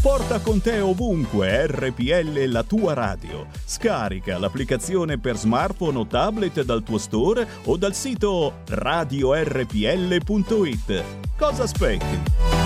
Porta 0.07 0.39
con 0.39 0.61
te 0.61 0.79
ovunque 0.79 1.67
RPL 1.67 2.45
la 2.45 2.63
tua 2.63 2.95
radio. 2.95 3.49
Scarica 3.65 4.39
l'applicazione 4.39 5.19
per 5.19 5.37
smartphone 5.37 5.99
o 5.99 6.07
tablet 6.07 6.63
dal 6.63 6.85
tuo 6.85 6.99
store 6.99 7.45
o 7.65 7.77
dal 7.77 7.93
sito 7.93 8.61
radiorpl.it. 8.69 9.75
Cosa 11.37 11.65
aspetti? 11.65 12.66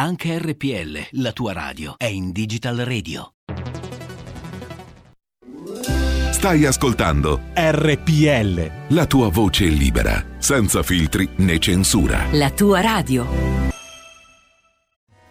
Anche 0.00 0.38
RPL, 0.38 1.20
la 1.20 1.32
tua 1.32 1.52
radio, 1.52 1.92
è 1.98 2.06
in 2.06 2.32
Digital 2.32 2.78
Radio. 2.78 3.34
Stai 6.30 6.64
ascoltando 6.64 7.38
RPL. 7.52 8.94
La 8.94 9.04
tua 9.04 9.28
voce 9.28 9.66
libera, 9.66 10.24
senza 10.38 10.82
filtri 10.82 11.28
né 11.36 11.58
censura. 11.58 12.24
La 12.32 12.50
tua 12.50 12.80
radio. 12.80 13.26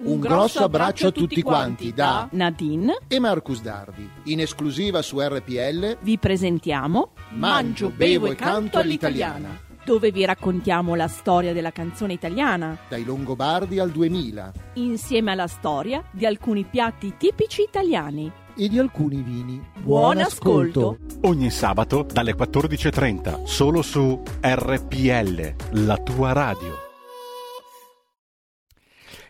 Un 0.04 0.20
grosso 0.20 0.64
abbraccio 0.64 1.08
a 1.08 1.12
tutti 1.12 1.42
quanti 1.42 1.92
da 1.92 2.30
Nadine 2.34 3.00
e 3.08 3.20
Marcus 3.20 3.64
Dardi. 3.64 4.08
In 4.26 4.40
esclusiva 4.40 5.02
su 5.02 5.20
RPL 5.20 5.98
vi 6.02 6.20
presentiamo 6.20 7.14
Mangio, 7.30 7.90
bevo 7.90 8.28
e 8.28 8.36
canto 8.36 8.78
all'italiana 8.78 9.68
dove 9.90 10.12
vi 10.12 10.24
raccontiamo 10.24 10.94
la 10.94 11.08
storia 11.08 11.52
della 11.52 11.72
canzone 11.72 12.14
italiana. 12.14 12.78
Dai 12.88 13.04
Longobardi 13.04 13.80
al 13.80 13.90
2000. 13.90 14.52
Insieme 14.74 15.32
alla 15.32 15.48
storia 15.48 16.04
di 16.12 16.28
alcuni 16.28 16.64
piatti 16.64 17.16
tipici 17.18 17.64
italiani. 17.64 18.32
E 18.56 18.70
di 18.70 18.78
alcuni 18.78 19.24
vini. 19.24 19.60
Buon, 19.80 20.14
Buon 20.14 20.18
ascolto. 20.20 20.90
ascolto! 20.92 21.28
Ogni 21.28 21.50
sabato 21.50 22.04
dalle 22.04 22.36
14.30, 22.36 23.46
solo 23.46 23.82
su 23.82 24.22
RPL, 24.40 25.56
la 25.84 25.98
tua 25.98 26.34
radio. 26.34 26.78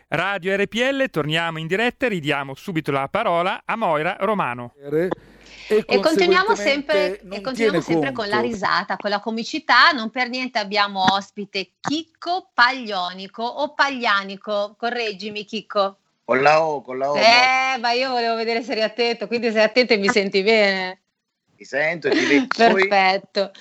Radio 0.08 0.56
RPL, 0.56 1.08
torniamo 1.08 1.58
in 1.58 1.68
diretta 1.68 2.04
e 2.04 2.10
ridiamo 2.10 2.54
subito 2.54 2.92
la 2.92 3.08
parola 3.08 3.62
a 3.64 3.76
Moira 3.76 4.18
Romano. 4.20 4.74
E, 5.70 5.84
e 5.86 6.00
continuiamo 6.00 6.56
sempre, 6.56 7.20
e 7.20 7.40
continuiamo 7.40 7.80
sempre 7.80 8.10
con 8.10 8.26
la 8.26 8.40
risata, 8.40 8.96
con 8.96 9.08
la 9.08 9.20
comicità. 9.20 9.92
Non 9.92 10.10
per 10.10 10.28
niente 10.28 10.58
abbiamo 10.58 11.04
ospite 11.12 11.74
Chicco 11.78 12.50
Paglionico 12.52 13.44
o 13.44 13.72
Paglianico. 13.72 14.74
Correggimi, 14.76 15.44
Chicco. 15.44 15.98
Con 16.24 16.42
la 16.42 16.64
O, 16.64 16.82
con 16.82 16.98
la 16.98 17.12
O. 17.12 17.16
Eh, 17.16 17.78
ma 17.78 17.92
io 17.92 18.10
volevo 18.10 18.34
vedere 18.34 18.64
se 18.64 18.72
eri 18.72 18.82
attento, 18.82 19.28
quindi 19.28 19.52
sei 19.52 19.62
attento 19.62 19.92
e 19.92 19.98
mi 19.98 20.08
senti 20.08 20.42
bene. 20.42 21.00
Ti 21.56 21.64
sento 21.64 22.08
e 22.08 22.10
ti 22.10 22.26
vedo. 22.26 22.46
Perfetto. 22.48 23.52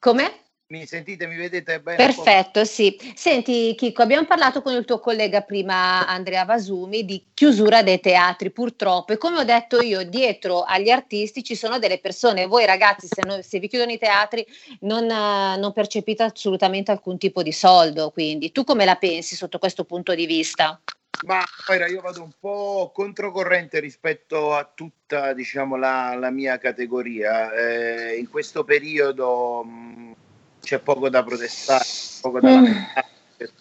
Come? 0.00 0.40
Mi 0.72 0.86
sentite, 0.86 1.26
mi 1.26 1.36
vedete 1.36 1.80
bene? 1.80 1.98
Perfetto, 1.98 2.64
sì. 2.64 2.98
Senti 3.14 3.74
Chicco, 3.76 4.00
abbiamo 4.00 4.24
parlato 4.24 4.62
con 4.62 4.72
il 4.72 4.86
tuo 4.86 5.00
collega 5.00 5.42
prima 5.42 6.06
Andrea 6.06 6.46
Vasumi 6.46 7.04
di 7.04 7.26
chiusura 7.34 7.82
dei 7.82 8.00
teatri 8.00 8.50
purtroppo 8.50 9.12
e 9.12 9.18
come 9.18 9.36
ho 9.36 9.44
detto 9.44 9.82
io, 9.82 10.02
dietro 10.02 10.62
agli 10.62 10.88
artisti 10.88 11.44
ci 11.44 11.56
sono 11.56 11.78
delle 11.78 11.98
persone, 11.98 12.46
voi 12.46 12.64
ragazzi 12.64 13.06
se, 13.06 13.20
no, 13.26 13.42
se 13.42 13.58
vi 13.58 13.68
chiudono 13.68 13.92
i 13.92 13.98
teatri 13.98 14.46
non, 14.80 15.04
uh, 15.04 15.60
non 15.60 15.72
percepite 15.74 16.22
assolutamente 16.22 16.90
alcun 16.90 17.18
tipo 17.18 17.42
di 17.42 17.52
soldo, 17.52 18.10
quindi 18.10 18.50
tu 18.50 18.64
come 18.64 18.86
la 18.86 18.96
pensi 18.96 19.36
sotto 19.36 19.58
questo 19.58 19.84
punto 19.84 20.14
di 20.14 20.24
vista? 20.24 20.80
Ma 21.26 21.44
Moira, 21.68 21.86
io 21.86 22.00
vado 22.00 22.22
un 22.22 22.32
po' 22.40 22.90
controcorrente 22.94 23.78
rispetto 23.78 24.54
a 24.54 24.64
tutta 24.74 25.34
diciamo, 25.34 25.76
la, 25.76 26.16
la 26.18 26.30
mia 26.30 26.56
categoria. 26.56 27.52
Eh, 27.52 28.16
in 28.16 28.28
questo 28.28 28.64
periodo 28.64 29.62
mh, 29.62 30.14
c'è 30.62 30.78
poco 30.78 31.08
da 31.08 31.22
protestare, 31.22 31.84
poco 32.20 32.40
da 32.40 32.48
mm. 32.48 32.54
lamentare, 32.54 33.06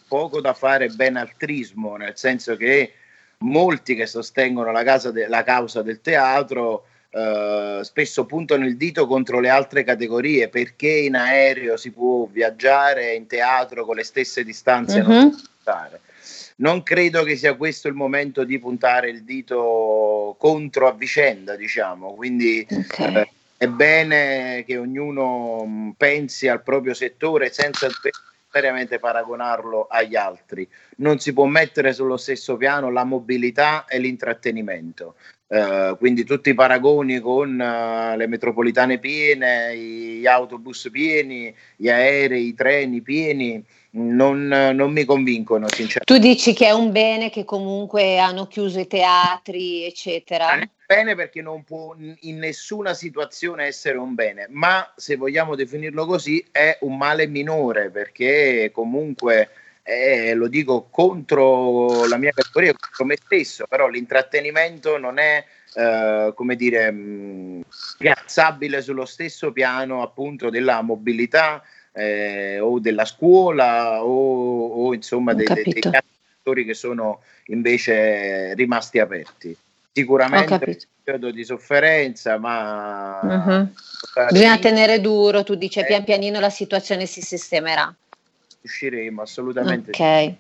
poco 0.07 0.41
da 0.41 0.53
fare 0.53 0.87
benaltrismo, 0.89 1.97
nel 1.97 2.13
senso 2.15 2.55
che 2.55 2.93
molti 3.39 3.95
che 3.95 4.05
sostengono 4.05 4.71
la, 4.71 4.97
de- 5.11 5.27
la 5.27 5.43
causa 5.43 5.81
del 5.81 5.99
teatro 6.01 6.85
eh, 7.13 7.79
spesso 7.83 8.25
puntano 8.25 8.65
il 8.65 8.77
dito 8.77 9.05
contro 9.05 9.41
le 9.41 9.49
altre 9.49 9.83
categorie 9.83 10.47
perché 10.47 10.87
in 10.87 11.15
aereo 11.15 11.75
si 11.75 11.91
può 11.91 12.25
viaggiare, 12.31 13.15
in 13.15 13.27
teatro 13.27 13.85
con 13.85 13.97
le 13.97 14.05
stesse 14.05 14.45
distanze 14.45 15.01
mm-hmm. 15.01 15.09
non 15.09 15.41
Non 16.57 16.83
credo 16.83 17.23
che 17.23 17.35
sia 17.35 17.55
questo 17.55 17.87
il 17.89 17.95
momento 17.95 18.43
di 18.45 18.59
puntare 18.59 19.09
il 19.09 19.23
dito 19.23 20.35
contro 20.37 20.87
a 20.87 20.93
vicenda, 20.93 21.55
diciamo, 21.55 22.13
quindi 22.13 22.65
okay. 22.69 23.15
eh, 23.15 23.29
è 23.61 23.67
bene 23.67 24.63
che 24.65 24.75
ognuno 24.75 25.63
mm, 25.67 25.89
pensi 25.91 26.47
al 26.47 26.63
proprio 26.63 26.95
settore 26.95 27.53
senza 27.53 27.85
necessariamente 27.85 28.97
paragonarlo 28.97 29.85
agli 29.87 30.15
altri. 30.15 30.67
Non 30.97 31.19
si 31.19 31.31
può 31.31 31.45
mettere 31.45 31.93
sullo 31.93 32.17
stesso 32.17 32.57
piano 32.57 32.89
la 32.89 33.03
mobilità 33.03 33.85
e 33.85 33.99
l'intrattenimento. 33.99 35.13
Uh, 35.45 35.95
quindi 35.97 36.23
tutti 36.23 36.49
i 36.49 36.53
paragoni 36.55 37.19
con 37.19 37.51
uh, 37.51 38.17
le 38.17 38.25
metropolitane 38.25 38.97
piene, 38.97 39.77
gli 39.77 40.25
autobus 40.25 40.89
pieni, 40.91 41.53
gli 41.75 41.89
aerei, 41.89 42.47
i 42.47 42.55
treni 42.55 43.01
pieni, 43.01 43.63
non, 43.91 44.47
non, 44.47 44.91
mi 44.91 45.05
convincono 45.05 45.67
sinceramente. 45.67 46.05
Tu 46.05 46.17
dici 46.17 46.53
che 46.53 46.65
è 46.65 46.71
un 46.71 46.91
bene 46.91 47.29
che 47.29 47.43
comunque 47.43 48.17
hanno 48.17 48.47
chiuso 48.47 48.79
i 48.79 48.87
teatri, 48.87 49.85
eccetera. 49.85 50.57
Bene 50.91 51.15
perché 51.15 51.41
non 51.41 51.63
può 51.63 51.95
in 51.97 52.37
nessuna 52.37 52.93
situazione 52.93 53.63
essere 53.63 53.97
un 53.97 54.13
bene, 54.13 54.47
ma 54.49 54.91
se 54.97 55.15
vogliamo 55.15 55.55
definirlo 55.55 56.05
così 56.05 56.45
è 56.51 56.79
un 56.81 56.97
male 56.97 57.27
minore 57.27 57.89
perché 57.89 58.71
comunque 58.73 59.51
e 59.83 60.33
lo 60.33 60.49
dico 60.49 60.89
contro 60.91 62.05
la 62.07 62.17
mia 62.17 62.31
categoria, 62.33 62.73
contro 62.77 63.05
me 63.05 63.15
stesso, 63.15 63.67
però 63.69 63.87
l'intrattenimento 63.87 64.97
non 64.97 65.17
è 65.17 65.45
eh, 65.75 66.33
come 66.35 66.57
dire 66.57 66.91
mh, 66.91 67.61
piazzabile 67.97 68.81
sullo 68.81 69.05
stesso 69.05 69.53
piano 69.53 70.01
appunto 70.01 70.49
della 70.49 70.81
mobilità 70.81 71.63
eh, 71.93 72.59
o 72.59 72.81
della 72.81 73.05
scuola 73.05 74.03
o, 74.03 74.67
o 74.87 74.93
insomma 74.93 75.33
dei, 75.33 75.47
dei, 75.47 75.63
dei 75.63 75.81
settori 75.81 76.65
che 76.65 76.73
sono 76.73 77.21
invece 77.45 78.53
rimasti 78.55 78.99
aperti. 78.99 79.57
Sicuramente 79.93 80.53
un 80.53 80.77
periodo 81.03 81.31
di 81.31 81.43
sofferenza, 81.43 82.37
ma 82.37 83.19
uh-huh. 83.21 83.67
bisogna 84.31 84.57
tenere 84.57 85.01
duro, 85.01 85.43
tu 85.43 85.55
dici 85.55 85.83
pian 85.83 86.03
pianino 86.03 86.39
la 86.39 86.49
situazione 86.49 87.05
si 87.05 87.21
sistemerà. 87.21 87.93
Usciremo 88.61 89.21
assolutamente. 89.21 89.89
Ok. 89.91 90.35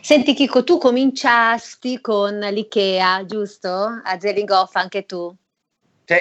Senti 0.00 0.34
Chico, 0.34 0.64
tu 0.64 0.78
cominciasti 0.78 2.00
con 2.00 2.38
l'IKEA, 2.38 3.24
giusto? 3.26 4.00
A 4.02 4.18
Zellingoff 4.18 4.74
anche 4.76 5.04
tu. 5.04 5.34
Sì. 6.04 6.16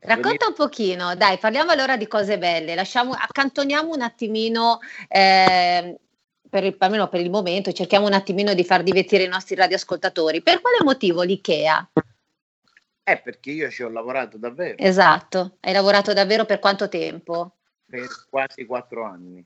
Racconta 0.00 0.46
un 0.46 0.52
pochino, 0.52 1.14
dai, 1.16 1.38
parliamo 1.38 1.70
allora 1.70 1.96
di 1.96 2.06
cose 2.06 2.36
belle, 2.36 2.74
lasciamo, 2.74 3.12
accantoniamo 3.12 3.90
un 3.90 4.02
attimino 4.02 4.80
eh, 5.08 5.98
per 6.54 6.62
il, 6.62 6.76
almeno 6.78 7.08
per 7.08 7.20
il 7.20 7.30
momento, 7.30 7.72
cerchiamo 7.72 8.06
un 8.06 8.12
attimino 8.12 8.54
di 8.54 8.62
far 8.62 8.84
divertire 8.84 9.24
i 9.24 9.28
nostri 9.28 9.56
radioascoltatori. 9.56 10.40
Per 10.40 10.60
quale 10.60 10.76
motivo 10.84 11.22
l'IKEA? 11.22 11.90
Eh, 13.02 13.18
perché 13.18 13.50
io 13.50 13.68
ci 13.70 13.82
ho 13.82 13.88
lavorato 13.88 14.38
davvero. 14.38 14.76
Esatto, 14.78 15.56
hai 15.62 15.72
lavorato 15.72 16.12
davvero 16.12 16.44
per 16.44 16.60
quanto 16.60 16.88
tempo? 16.88 17.56
Per 17.84 18.06
quasi 18.30 18.64
quattro 18.66 19.02
anni. 19.02 19.44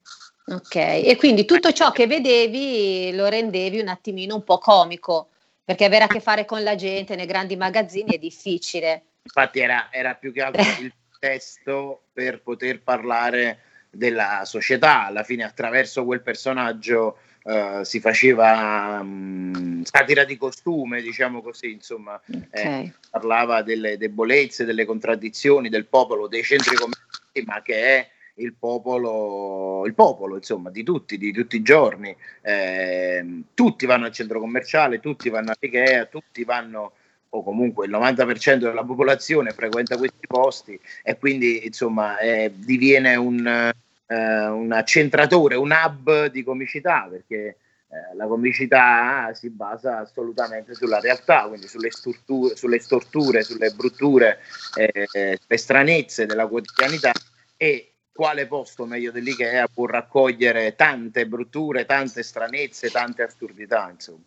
Ok, 0.48 0.74
e 0.74 1.16
quindi 1.16 1.46
tutto 1.46 1.72
ciò 1.72 1.92
che 1.92 2.06
vedevi 2.06 3.14
lo 3.14 3.26
rendevi 3.26 3.80
un 3.80 3.88
attimino 3.88 4.34
un 4.34 4.44
po' 4.44 4.58
comico, 4.58 5.30
perché 5.64 5.86
avere 5.86 6.04
a 6.04 6.08
che 6.08 6.20
fare 6.20 6.44
con 6.44 6.62
la 6.62 6.74
gente 6.74 7.16
nei 7.16 7.24
grandi 7.24 7.56
magazzini 7.56 8.16
è 8.16 8.18
difficile. 8.18 9.04
Infatti 9.22 9.60
era, 9.60 9.88
era 9.90 10.14
più 10.14 10.30
che 10.30 10.42
altro 10.42 10.60
il 10.78 10.92
testo 11.18 12.02
per 12.12 12.42
poter 12.42 12.82
parlare 12.82 13.62
della 13.90 14.42
società. 14.44 15.06
Alla 15.06 15.22
fine, 15.22 15.44
attraverso 15.44 16.04
quel 16.04 16.22
personaggio 16.22 17.18
uh, 17.44 17.82
si 17.82 18.00
faceva 18.00 18.98
um, 19.00 19.82
satira 19.82 20.24
di 20.24 20.36
costume, 20.36 21.02
diciamo 21.02 21.42
così, 21.42 21.72
insomma, 21.72 22.20
okay. 22.26 22.84
eh, 22.84 22.92
parlava 23.10 23.62
delle 23.62 23.96
debolezze, 23.96 24.64
delle 24.64 24.84
contraddizioni 24.84 25.68
del 25.68 25.86
popolo, 25.86 26.28
dei 26.28 26.42
centri 26.42 26.76
commerciali, 26.76 27.44
ma 27.46 27.62
che 27.62 27.82
è 27.82 28.08
il 28.38 28.54
popolo, 28.54 29.84
il 29.86 29.94
popolo 29.94 30.36
insomma, 30.36 30.70
di 30.70 30.82
tutti, 30.82 31.18
di 31.18 31.32
tutti 31.32 31.56
i 31.56 31.62
giorni. 31.62 32.14
Eh, 32.42 33.42
tutti 33.54 33.86
vanno 33.86 34.06
al 34.06 34.12
centro 34.12 34.40
commerciale, 34.40 35.00
tutti 35.00 35.28
vanno 35.28 35.52
all'IKEA, 35.56 36.06
tutti 36.06 36.44
vanno 36.44 36.92
o 37.30 37.42
comunque 37.42 37.86
il 37.86 37.92
90% 37.92 38.56
della 38.56 38.84
popolazione 38.84 39.50
frequenta 39.52 39.96
questi 39.96 40.26
posti 40.26 40.78
e 41.02 41.18
quindi 41.18 41.66
insomma 41.66 42.18
eh, 42.18 42.52
diviene 42.54 43.16
un, 43.16 43.46
eh, 43.46 44.46
un 44.46 44.72
accentratore, 44.72 45.56
un 45.56 45.70
hub 45.70 46.26
di 46.26 46.42
comicità 46.42 47.06
perché 47.10 47.56
eh, 47.90 48.14
la 48.16 48.26
comicità 48.26 49.32
si 49.32 49.48
basa 49.50 50.00
assolutamente 50.00 50.74
sulla 50.74 51.00
realtà, 51.00 51.44
quindi 51.48 51.68
sulle, 51.68 51.90
storture, 51.90 52.54
sulle 52.54 52.78
storture, 52.80 53.42
sulle 53.42 53.70
brutture, 53.70 54.40
eh, 54.76 55.38
le 55.46 55.56
stranezze 55.56 56.26
della 56.26 56.46
quotidianità 56.46 57.12
e 57.56 57.94
quale 58.18 58.48
posto 58.48 58.84
meglio 58.84 59.12
dell'IKEA 59.12 59.68
può 59.68 59.86
raccogliere 59.86 60.74
tante 60.74 61.28
brutture, 61.28 61.84
tante 61.84 62.24
stranezze, 62.24 62.90
tante 62.90 63.22
assurdità, 63.22 63.88
insomma. 63.92 64.24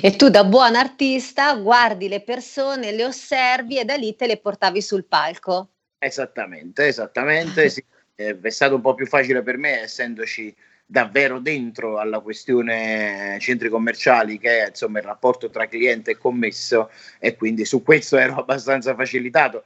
E 0.00 0.14
tu 0.14 0.28
da 0.28 0.44
buon 0.44 0.76
artista 0.76 1.52
guardi 1.56 2.06
le 2.06 2.20
persone, 2.20 2.92
le 2.92 3.04
osservi 3.04 3.80
e 3.80 3.84
da 3.84 3.96
lì 3.96 4.14
te 4.14 4.28
le 4.28 4.36
portavi 4.36 4.80
sul 4.80 5.04
palco. 5.04 5.70
Esattamente, 5.98 6.86
esattamente. 6.86 7.68
sì. 7.70 7.84
È 8.14 8.50
stato 8.50 8.76
un 8.76 8.80
po' 8.80 8.94
più 8.94 9.06
facile 9.06 9.42
per 9.42 9.56
me, 9.56 9.80
essendoci 9.80 10.54
davvero 10.86 11.40
dentro 11.40 11.98
alla 11.98 12.20
questione 12.20 13.36
centri 13.40 13.68
commerciali 13.68 14.38
che 14.38 14.62
è 14.62 14.68
insomma 14.68 15.00
il 15.00 15.04
rapporto 15.06 15.50
tra 15.50 15.66
cliente 15.66 16.12
e 16.12 16.18
commesso 16.18 16.90
e 17.18 17.34
quindi 17.34 17.64
su 17.64 17.82
questo 17.82 18.16
ero 18.16 18.36
abbastanza 18.36 18.94
facilitato 18.94 19.64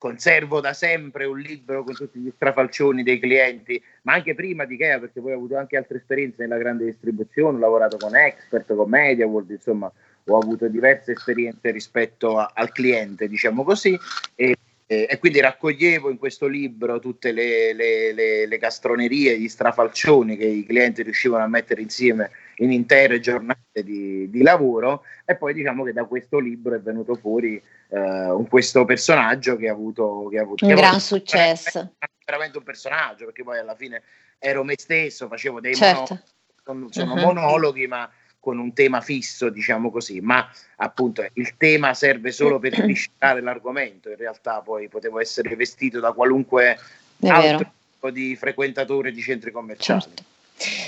conservo 0.00 0.60
da 0.60 0.72
sempre 0.72 1.26
un 1.26 1.38
libro 1.38 1.84
con 1.84 1.94
tutti 1.94 2.18
gli 2.20 2.32
strafalcioni 2.34 3.02
dei 3.02 3.18
clienti, 3.18 3.80
ma 4.04 4.14
anche 4.14 4.34
prima 4.34 4.64
di 4.64 4.72
Ikea, 4.72 4.98
perché 4.98 5.20
poi 5.20 5.32
ho 5.32 5.36
avuto 5.36 5.58
anche 5.58 5.76
altre 5.76 5.98
esperienze 5.98 6.40
nella 6.40 6.56
grande 6.56 6.86
distribuzione, 6.86 7.58
ho 7.58 7.60
lavorato 7.60 7.98
con 7.98 8.16
Expert, 8.16 8.74
con 8.74 8.88
MediaWorld, 8.88 9.50
insomma 9.50 9.92
ho 10.24 10.38
avuto 10.38 10.68
diverse 10.68 11.12
esperienze 11.12 11.70
rispetto 11.70 12.38
a, 12.38 12.50
al 12.54 12.72
cliente, 12.72 13.28
diciamo 13.28 13.62
così, 13.62 13.94
e, 14.36 14.56
e, 14.86 15.06
e, 15.10 15.18
quindi 15.18 15.38
raccoglievo 15.40 16.08
in 16.08 16.16
questo 16.16 16.46
libro 16.46 16.98
tutte 16.98 17.30
le, 17.32 17.74
le, 17.74 18.14
le, 18.14 18.46
le 18.46 18.58
castronerie, 18.58 19.38
gli 19.38 19.48
strafalcioni 19.48 20.38
che 20.38 20.46
i 20.46 20.64
clienti 20.64 21.02
riuscivano 21.02 21.44
a 21.44 21.48
mettere 21.48 21.82
insieme 21.82 22.30
in 22.60 22.72
intere 22.72 23.20
giornate 23.20 23.82
di, 23.82 24.28
di, 24.30 24.42
lavoro 24.42 25.04
e 25.24 25.36
poi 25.36 25.54
diciamo 25.54 25.84
che 25.84 25.92
da 25.92 26.04
questo 26.04 26.38
libro 26.38 26.74
è 26.74 26.80
venuto 26.80 27.14
fuori 27.14 27.60
eh, 27.88 28.44
questo 28.48 28.84
personaggio 28.84 29.56
che 29.56 29.68
ha 29.68 29.72
avuto, 29.72 30.28
che 30.30 30.38
ha 30.38 30.42
avuto 30.42 30.66
un 30.66 30.74
gran 30.74 31.00
successo 31.00 31.70
veramente, 31.72 32.24
veramente, 32.24 32.58
un 32.58 32.64
personaggio 32.64 33.24
perché 33.26 33.42
poi 33.42 33.58
alla 33.58 33.74
fine 33.74 34.02
ero 34.38 34.62
me 34.62 34.74
stesso 34.76 35.26
facevo 35.26 35.60
dei 35.60 35.74
certo. 35.74 36.20
monologhi, 36.66 36.92
sono 36.92 37.14
uh-huh. 37.14 37.20
monologhi 37.20 37.86
ma 37.86 38.10
con 38.38 38.58
un 38.58 38.72
tema 38.72 39.02
fisso, 39.02 39.50
diciamo 39.50 39.90
così, 39.90 40.20
ma 40.20 40.50
appunto 40.76 41.26
il 41.34 41.56
tema 41.58 41.92
serve 41.92 42.32
solo 42.32 42.58
per 42.58 42.72
risciclare 42.80 43.42
l'argomento, 43.42 44.08
in 44.08 44.16
realtà 44.16 44.60
poi 44.62 44.88
potevo 44.88 45.20
essere 45.20 45.54
vestito 45.56 46.00
da 46.00 46.12
qualunque 46.12 46.78
È 47.18 47.28
altro 47.28 47.58
vero. 47.58 47.72
tipo 47.92 48.10
di 48.10 48.36
frequentatore 48.36 49.12
di 49.12 49.20
centri 49.20 49.50
commerciali. 49.50 50.00
Certo. 50.00 50.29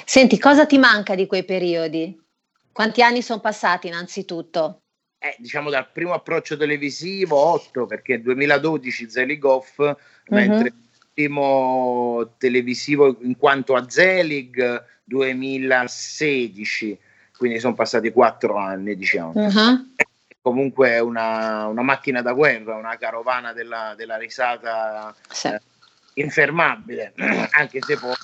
Senti, 0.05 0.39
cosa 0.39 0.67
ti 0.67 0.79
manca 0.79 1.15
di 1.15 1.27
quei 1.27 1.45
periodi? 1.45 2.21
Quanti 2.71 3.03
anni 3.03 3.23
sono 3.23 3.41
passati 3.41 3.87
innanzitutto? 3.87 4.81
Eh, 5.19 5.37
diciamo 5.39 5.71
dal 5.71 5.89
primo 5.93 6.15
approccio 6.15 6.57
televisivo 6.57 7.37
8 7.37 7.87
perché 7.87 8.21
2012 8.21 9.09
Zelig-Off, 9.09 9.79
uh-huh. 9.79 9.97
mentre 10.29 10.69
il 10.69 10.75
primo 11.15 12.35
televisivo 12.39 13.17
in 13.21 13.37
quanto 13.37 13.77
a 13.77 13.89
Zelig 13.89 14.85
2016, 15.05 16.99
quindi 17.37 17.61
sono 17.61 17.75
passati 17.75 18.11
4 18.11 18.57
anni 18.57 18.97
diciamo. 18.97 19.33
Uh-huh. 19.35 19.95
Comunque 20.41 20.99
una, 20.99 21.67
una, 21.67 21.83
macchina 21.83 22.21
da 22.21 22.33
guerra, 22.33 22.75
una 22.75 22.97
carovana 22.99 23.53
della, 23.53 23.95
della 23.97 24.17
risata 24.17 25.15
sì. 25.29 25.47
eh, 25.47 25.61
infermabile, 26.15 27.13
anche 27.53 27.81
se 27.81 27.99
poi 27.99 28.15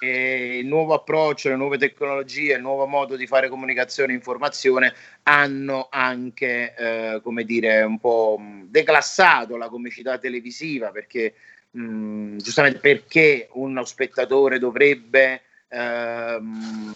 eh, 0.00 0.58
il 0.58 0.66
nuovo 0.66 0.94
approccio, 0.94 1.48
le 1.48 1.56
nuove 1.56 1.78
tecnologie, 1.78 2.54
il 2.54 2.62
nuovo 2.62 2.86
modo 2.86 3.16
di 3.16 3.26
fare 3.26 3.48
comunicazione 3.48 4.12
e 4.12 4.16
informazione 4.16 4.94
hanno 5.24 5.88
anche, 5.90 6.74
eh, 6.74 7.20
come 7.22 7.44
dire, 7.44 7.82
un 7.82 7.98
po' 7.98 8.40
declassato 8.64 9.56
la 9.56 9.68
comicità 9.68 10.18
televisiva 10.18 10.90
perché 10.90 11.34
mh, 11.70 12.36
giustamente 12.38 12.78
perché 12.78 13.48
uno 13.52 13.84
spettatore 13.84 14.58
dovrebbe 14.58 15.42
ehm, 15.68 16.94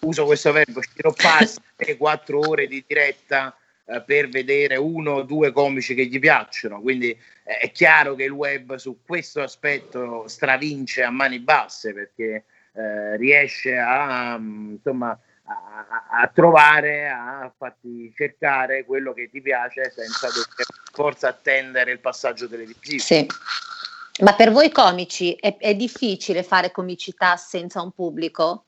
uso 0.00 0.24
questo 0.24 0.52
verbo 0.52 0.80
sciropparsi 0.80 1.58
4 1.96 2.38
ore 2.38 2.66
di 2.66 2.84
diretta 2.86 3.54
eh, 3.90 4.02
per 4.02 4.28
vedere 4.28 4.76
uno 4.76 5.12
o 5.12 5.22
due 5.22 5.50
comici 5.50 5.94
che 5.94 6.06
gli 6.06 6.20
piacciono. 6.20 6.80
Quindi 6.80 7.10
eh, 7.10 7.58
è 7.58 7.72
chiaro 7.72 8.14
che 8.14 8.24
il 8.24 8.30
web 8.30 8.76
su 8.76 9.00
questo 9.04 9.42
aspetto 9.42 10.28
stravince 10.28 11.02
a 11.02 11.10
mani 11.10 11.40
basse 11.40 11.92
perché 11.92 12.44
eh, 12.72 13.16
riesce 13.16 13.76
a, 13.76 14.36
insomma, 14.38 15.18
a, 15.44 16.20
a, 16.22 16.30
trovare, 16.32 17.08
a 17.08 17.52
farti 17.56 18.12
cercare 18.14 18.84
quello 18.84 19.12
che 19.12 19.28
ti 19.28 19.40
piace 19.40 19.90
senza 19.90 20.28
dover 20.28 20.66
forza 20.92 21.28
attendere 21.28 21.90
il 21.90 21.98
passaggio 21.98 22.48
televisivo. 22.48 23.02
Sì. 23.02 23.26
Ma 24.20 24.34
per 24.34 24.52
voi 24.52 24.70
comici 24.70 25.32
è, 25.34 25.56
è 25.56 25.74
difficile 25.74 26.42
fare 26.42 26.70
comicità 26.70 27.36
senza 27.36 27.82
un 27.82 27.90
pubblico? 27.90 28.66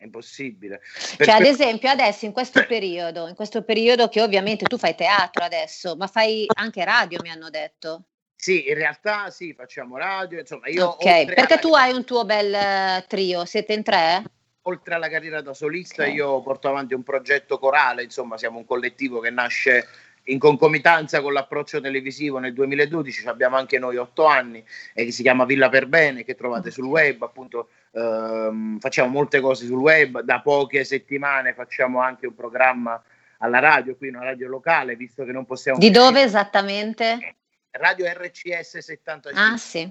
È 0.00 0.04
impossibile. 0.04 0.80
Per 1.16 1.26
cioè, 1.26 1.36
ad 1.36 1.44
esempio, 1.44 1.90
adesso 1.90 2.24
in 2.24 2.32
questo 2.32 2.64
periodo, 2.66 3.28
in 3.28 3.34
questo 3.34 3.62
periodo 3.62 4.08
che 4.08 4.22
ovviamente 4.22 4.64
tu 4.64 4.78
fai 4.78 4.94
teatro 4.94 5.44
adesso, 5.44 5.94
ma 5.96 6.06
fai 6.06 6.46
anche 6.54 6.84
radio, 6.84 7.20
mi 7.22 7.30
hanno 7.30 7.50
detto. 7.50 8.04
Sì, 8.34 8.68
in 8.68 8.74
realtà 8.74 9.30
sì, 9.30 9.52
facciamo 9.52 9.98
radio, 9.98 10.40
insomma, 10.40 10.68
io 10.68 10.88
Ok, 10.88 11.34
perché 11.34 11.58
tu 11.58 11.74
hai 11.74 11.92
un 11.92 12.04
tuo 12.04 12.24
bel 12.24 13.02
uh, 13.02 13.06
trio, 13.06 13.44
siete 13.44 13.74
in 13.74 13.82
tre? 13.82 14.22
Oltre 14.62 14.94
alla 14.94 15.10
carriera 15.10 15.42
da 15.42 15.52
solista, 15.52 16.02
okay. 16.02 16.14
io 16.14 16.40
porto 16.40 16.68
avanti 16.68 16.94
un 16.94 17.02
progetto 17.02 17.58
corale, 17.58 18.02
insomma, 18.02 18.38
siamo 18.38 18.56
un 18.56 18.64
collettivo 18.64 19.20
che 19.20 19.28
nasce 19.28 19.86
in 20.24 20.38
concomitanza 20.38 21.20
con 21.20 21.32
l'approccio 21.32 21.80
televisivo 21.80 22.38
nel 22.38 22.52
2012 22.52 23.26
abbiamo 23.26 23.56
anche 23.56 23.78
noi 23.78 23.96
otto 23.96 24.26
anni 24.26 24.64
e 24.92 25.04
che 25.04 25.12
si 25.12 25.22
chiama 25.22 25.44
Villa 25.44 25.68
per 25.68 25.86
Bene 25.86 26.24
che 26.24 26.34
trovate 26.34 26.70
sul 26.70 26.84
web 26.84 27.22
appunto 27.22 27.70
ehm, 27.92 28.78
facciamo 28.78 29.08
molte 29.08 29.40
cose 29.40 29.66
sul 29.66 29.78
web 29.78 30.20
da 30.20 30.40
poche 30.40 30.84
settimane 30.84 31.54
facciamo 31.54 32.00
anche 32.00 32.26
un 32.26 32.34
programma 32.34 33.02
alla 33.38 33.58
radio 33.58 33.96
qui 33.96 34.08
una 34.08 34.22
radio 34.22 34.48
locale 34.48 34.94
visto 34.94 35.24
che 35.24 35.32
non 35.32 35.46
possiamo 35.46 35.78
di 35.78 35.90
dove 35.90 36.22
esattamente? 36.22 37.36
Radio 37.72 38.06
RCS 38.06 38.78
75 38.78 39.32
ah 39.40 39.56
sì 39.56 39.90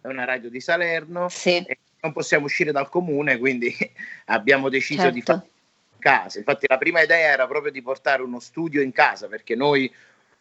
è 0.00 0.06
una 0.06 0.24
radio 0.24 0.50
di 0.50 0.60
Salerno 0.60 1.28
sì. 1.30 1.64
non 2.00 2.12
possiamo 2.12 2.44
uscire 2.44 2.70
dal 2.70 2.90
comune 2.90 3.38
quindi 3.38 3.74
abbiamo 4.26 4.68
deciso 4.68 5.02
certo. 5.02 5.14
di 5.14 5.22
fare 5.22 5.52
casa. 6.04 6.38
Infatti 6.38 6.66
la 6.68 6.76
prima 6.76 7.00
idea 7.00 7.30
era 7.30 7.46
proprio 7.46 7.72
di 7.72 7.80
portare 7.80 8.20
uno 8.20 8.38
studio 8.38 8.82
in 8.82 8.92
casa 8.92 9.26
perché 9.26 9.54
noi 9.54 9.90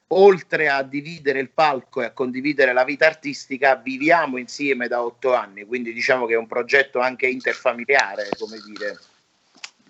oltre 0.08 0.68
a 0.68 0.84
dividere 0.84 1.40
il 1.40 1.52
palco 1.52 2.02
e 2.02 2.06
a 2.06 2.12
condividere 2.12 2.74
la 2.74 2.84
vita 2.84 3.06
artistica 3.06 3.76
viviamo 3.76 4.38
insieme 4.38 4.90
da 4.90 5.02
otto 5.02 5.34
anni, 5.34 5.64
quindi 5.64 5.94
diciamo 5.94 6.26
che 6.26 6.34
è 6.34 6.38
un 6.38 6.48
progetto 6.48 7.00
anche 7.00 7.28
interfamiliare, 7.28 8.28
come 8.38 8.58
dire. 8.66 9.00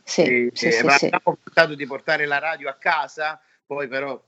Sì, 0.03 0.21
e, 0.21 0.49
sì, 0.53 0.71
sì, 0.71 0.85
abbiamo 0.85 1.37
pensato 1.43 1.73
di 1.73 1.87
portare 1.87 2.27
la 2.27 2.37
radio 2.37 2.69
a 2.69 2.75
casa, 2.75 3.41
poi 3.65 3.87
però 3.87 4.21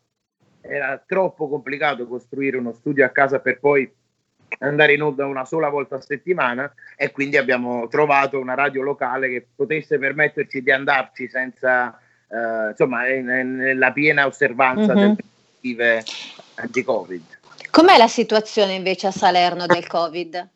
era 0.62 0.98
troppo 1.06 1.48
complicato 1.48 2.08
costruire 2.08 2.58
uno 2.58 2.74
studio 2.74 3.06
a 3.06 3.10
casa 3.10 3.40
per 3.40 3.60
poi 3.60 3.94
andare 4.60 4.94
in 4.94 5.02
onda 5.02 5.26
una 5.26 5.46
sola 5.46 5.70
volta 5.70 5.96
a 5.96 6.02
settimana 6.02 6.72
e 6.96 7.12
quindi 7.12 7.38
abbiamo 7.38 7.88
trovato 7.88 8.40
una 8.40 8.54
radio 8.54 8.82
locale 8.82 9.30
che 9.30 9.48
potesse 9.56 9.98
permetterci 9.98 10.62
di 10.62 10.72
andarci 10.72 11.28
senza 11.28 12.00
eh, 12.30 12.70
insomma 12.70 13.04
nella 13.04 13.92
piena 13.92 14.26
osservanza 14.26 14.94
mm-hmm. 14.94 14.96
delle 14.96 15.16
direttive 15.62 16.04
anti-covid. 16.56 17.24
Com'è 17.70 17.98
la 17.98 18.08
situazione 18.08 18.74
invece 18.74 19.08
a 19.08 19.12
Salerno 19.12 19.66
del 19.66 19.86
Covid? 19.88 20.50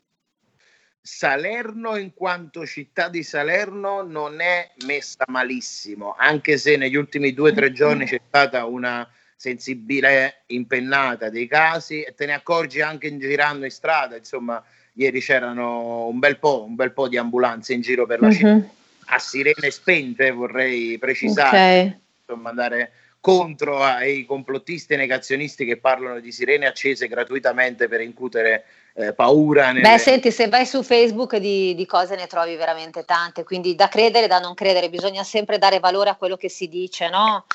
Salerno 1.01 1.97
in 1.97 2.13
quanto 2.13 2.65
città 2.65 3.09
di 3.09 3.23
Salerno 3.23 4.03
non 4.03 4.41
è 4.41 4.71
messa 4.85 5.25
malissimo, 5.27 6.15
anche 6.17 6.57
se 6.57 6.77
negli 6.77 6.95
ultimi 6.95 7.33
due 7.33 7.51
o 7.51 7.53
tre 7.53 7.71
giorni 7.71 8.05
c'è 8.05 8.21
stata 8.25 8.65
una 8.65 9.09
sensibile 9.39 10.41
impennata 10.47 11.29
dei 11.29 11.47
casi 11.47 12.01
e 12.01 12.13
te 12.13 12.25
ne 12.25 12.33
accorgi 12.33 12.81
anche 12.81 13.17
girando 13.17 13.63
in 13.63 13.71
strada, 13.71 14.17
insomma, 14.17 14.61
ieri 14.93 15.21
c'erano 15.21 16.07
un 16.07 16.19
bel 16.19 16.39
po', 16.39 16.65
un 16.65 16.75
bel 16.75 16.91
po 16.91 17.07
di 17.07 17.15
ambulanze 17.15 17.71
in 17.71 17.79
giro 17.79 18.05
per 18.05 18.19
la 18.19 18.27
uh-huh. 18.27 18.33
città, 18.33 18.69
a 19.05 19.17
sirene 19.17 19.71
spente 19.71 20.29
vorrei 20.31 20.97
precisare, 20.97 21.47
okay. 21.47 21.99
insomma, 22.19 22.49
andare 22.49 22.91
contro 23.21 23.83
ai 23.83 24.25
complottisti 24.25 24.93
e 24.93 24.97
negazionisti 24.97 25.65
che 25.65 25.77
parlano 25.77 26.19
di 26.19 26.31
sirene 26.31 26.67
accese 26.67 27.07
gratuitamente 27.07 27.87
per 27.87 28.01
incutere 28.01 28.65
eh, 28.93 29.13
paura. 29.13 29.71
Nelle... 29.71 29.87
Beh, 29.87 29.97
senti, 29.97 30.31
se 30.31 30.47
vai 30.47 30.65
su 30.65 30.83
Facebook 30.83 31.35
di, 31.37 31.75
di, 31.75 31.85
cose 31.85 32.15
ne 32.15 32.27
trovi 32.27 32.55
veramente 32.55 33.03
tante, 33.03 33.43
quindi 33.43 33.75
da 33.75 33.89
credere 33.89 34.25
e 34.25 34.27
da 34.27 34.39
non 34.39 34.53
credere, 34.53 34.89
bisogna 34.89 35.23
sempre 35.23 35.57
dare 35.57 35.79
valore 35.79 36.09
a 36.09 36.15
quello 36.15 36.37
che 36.37 36.49
si 36.49 36.69
dice, 36.69 37.09
no? 37.09 37.45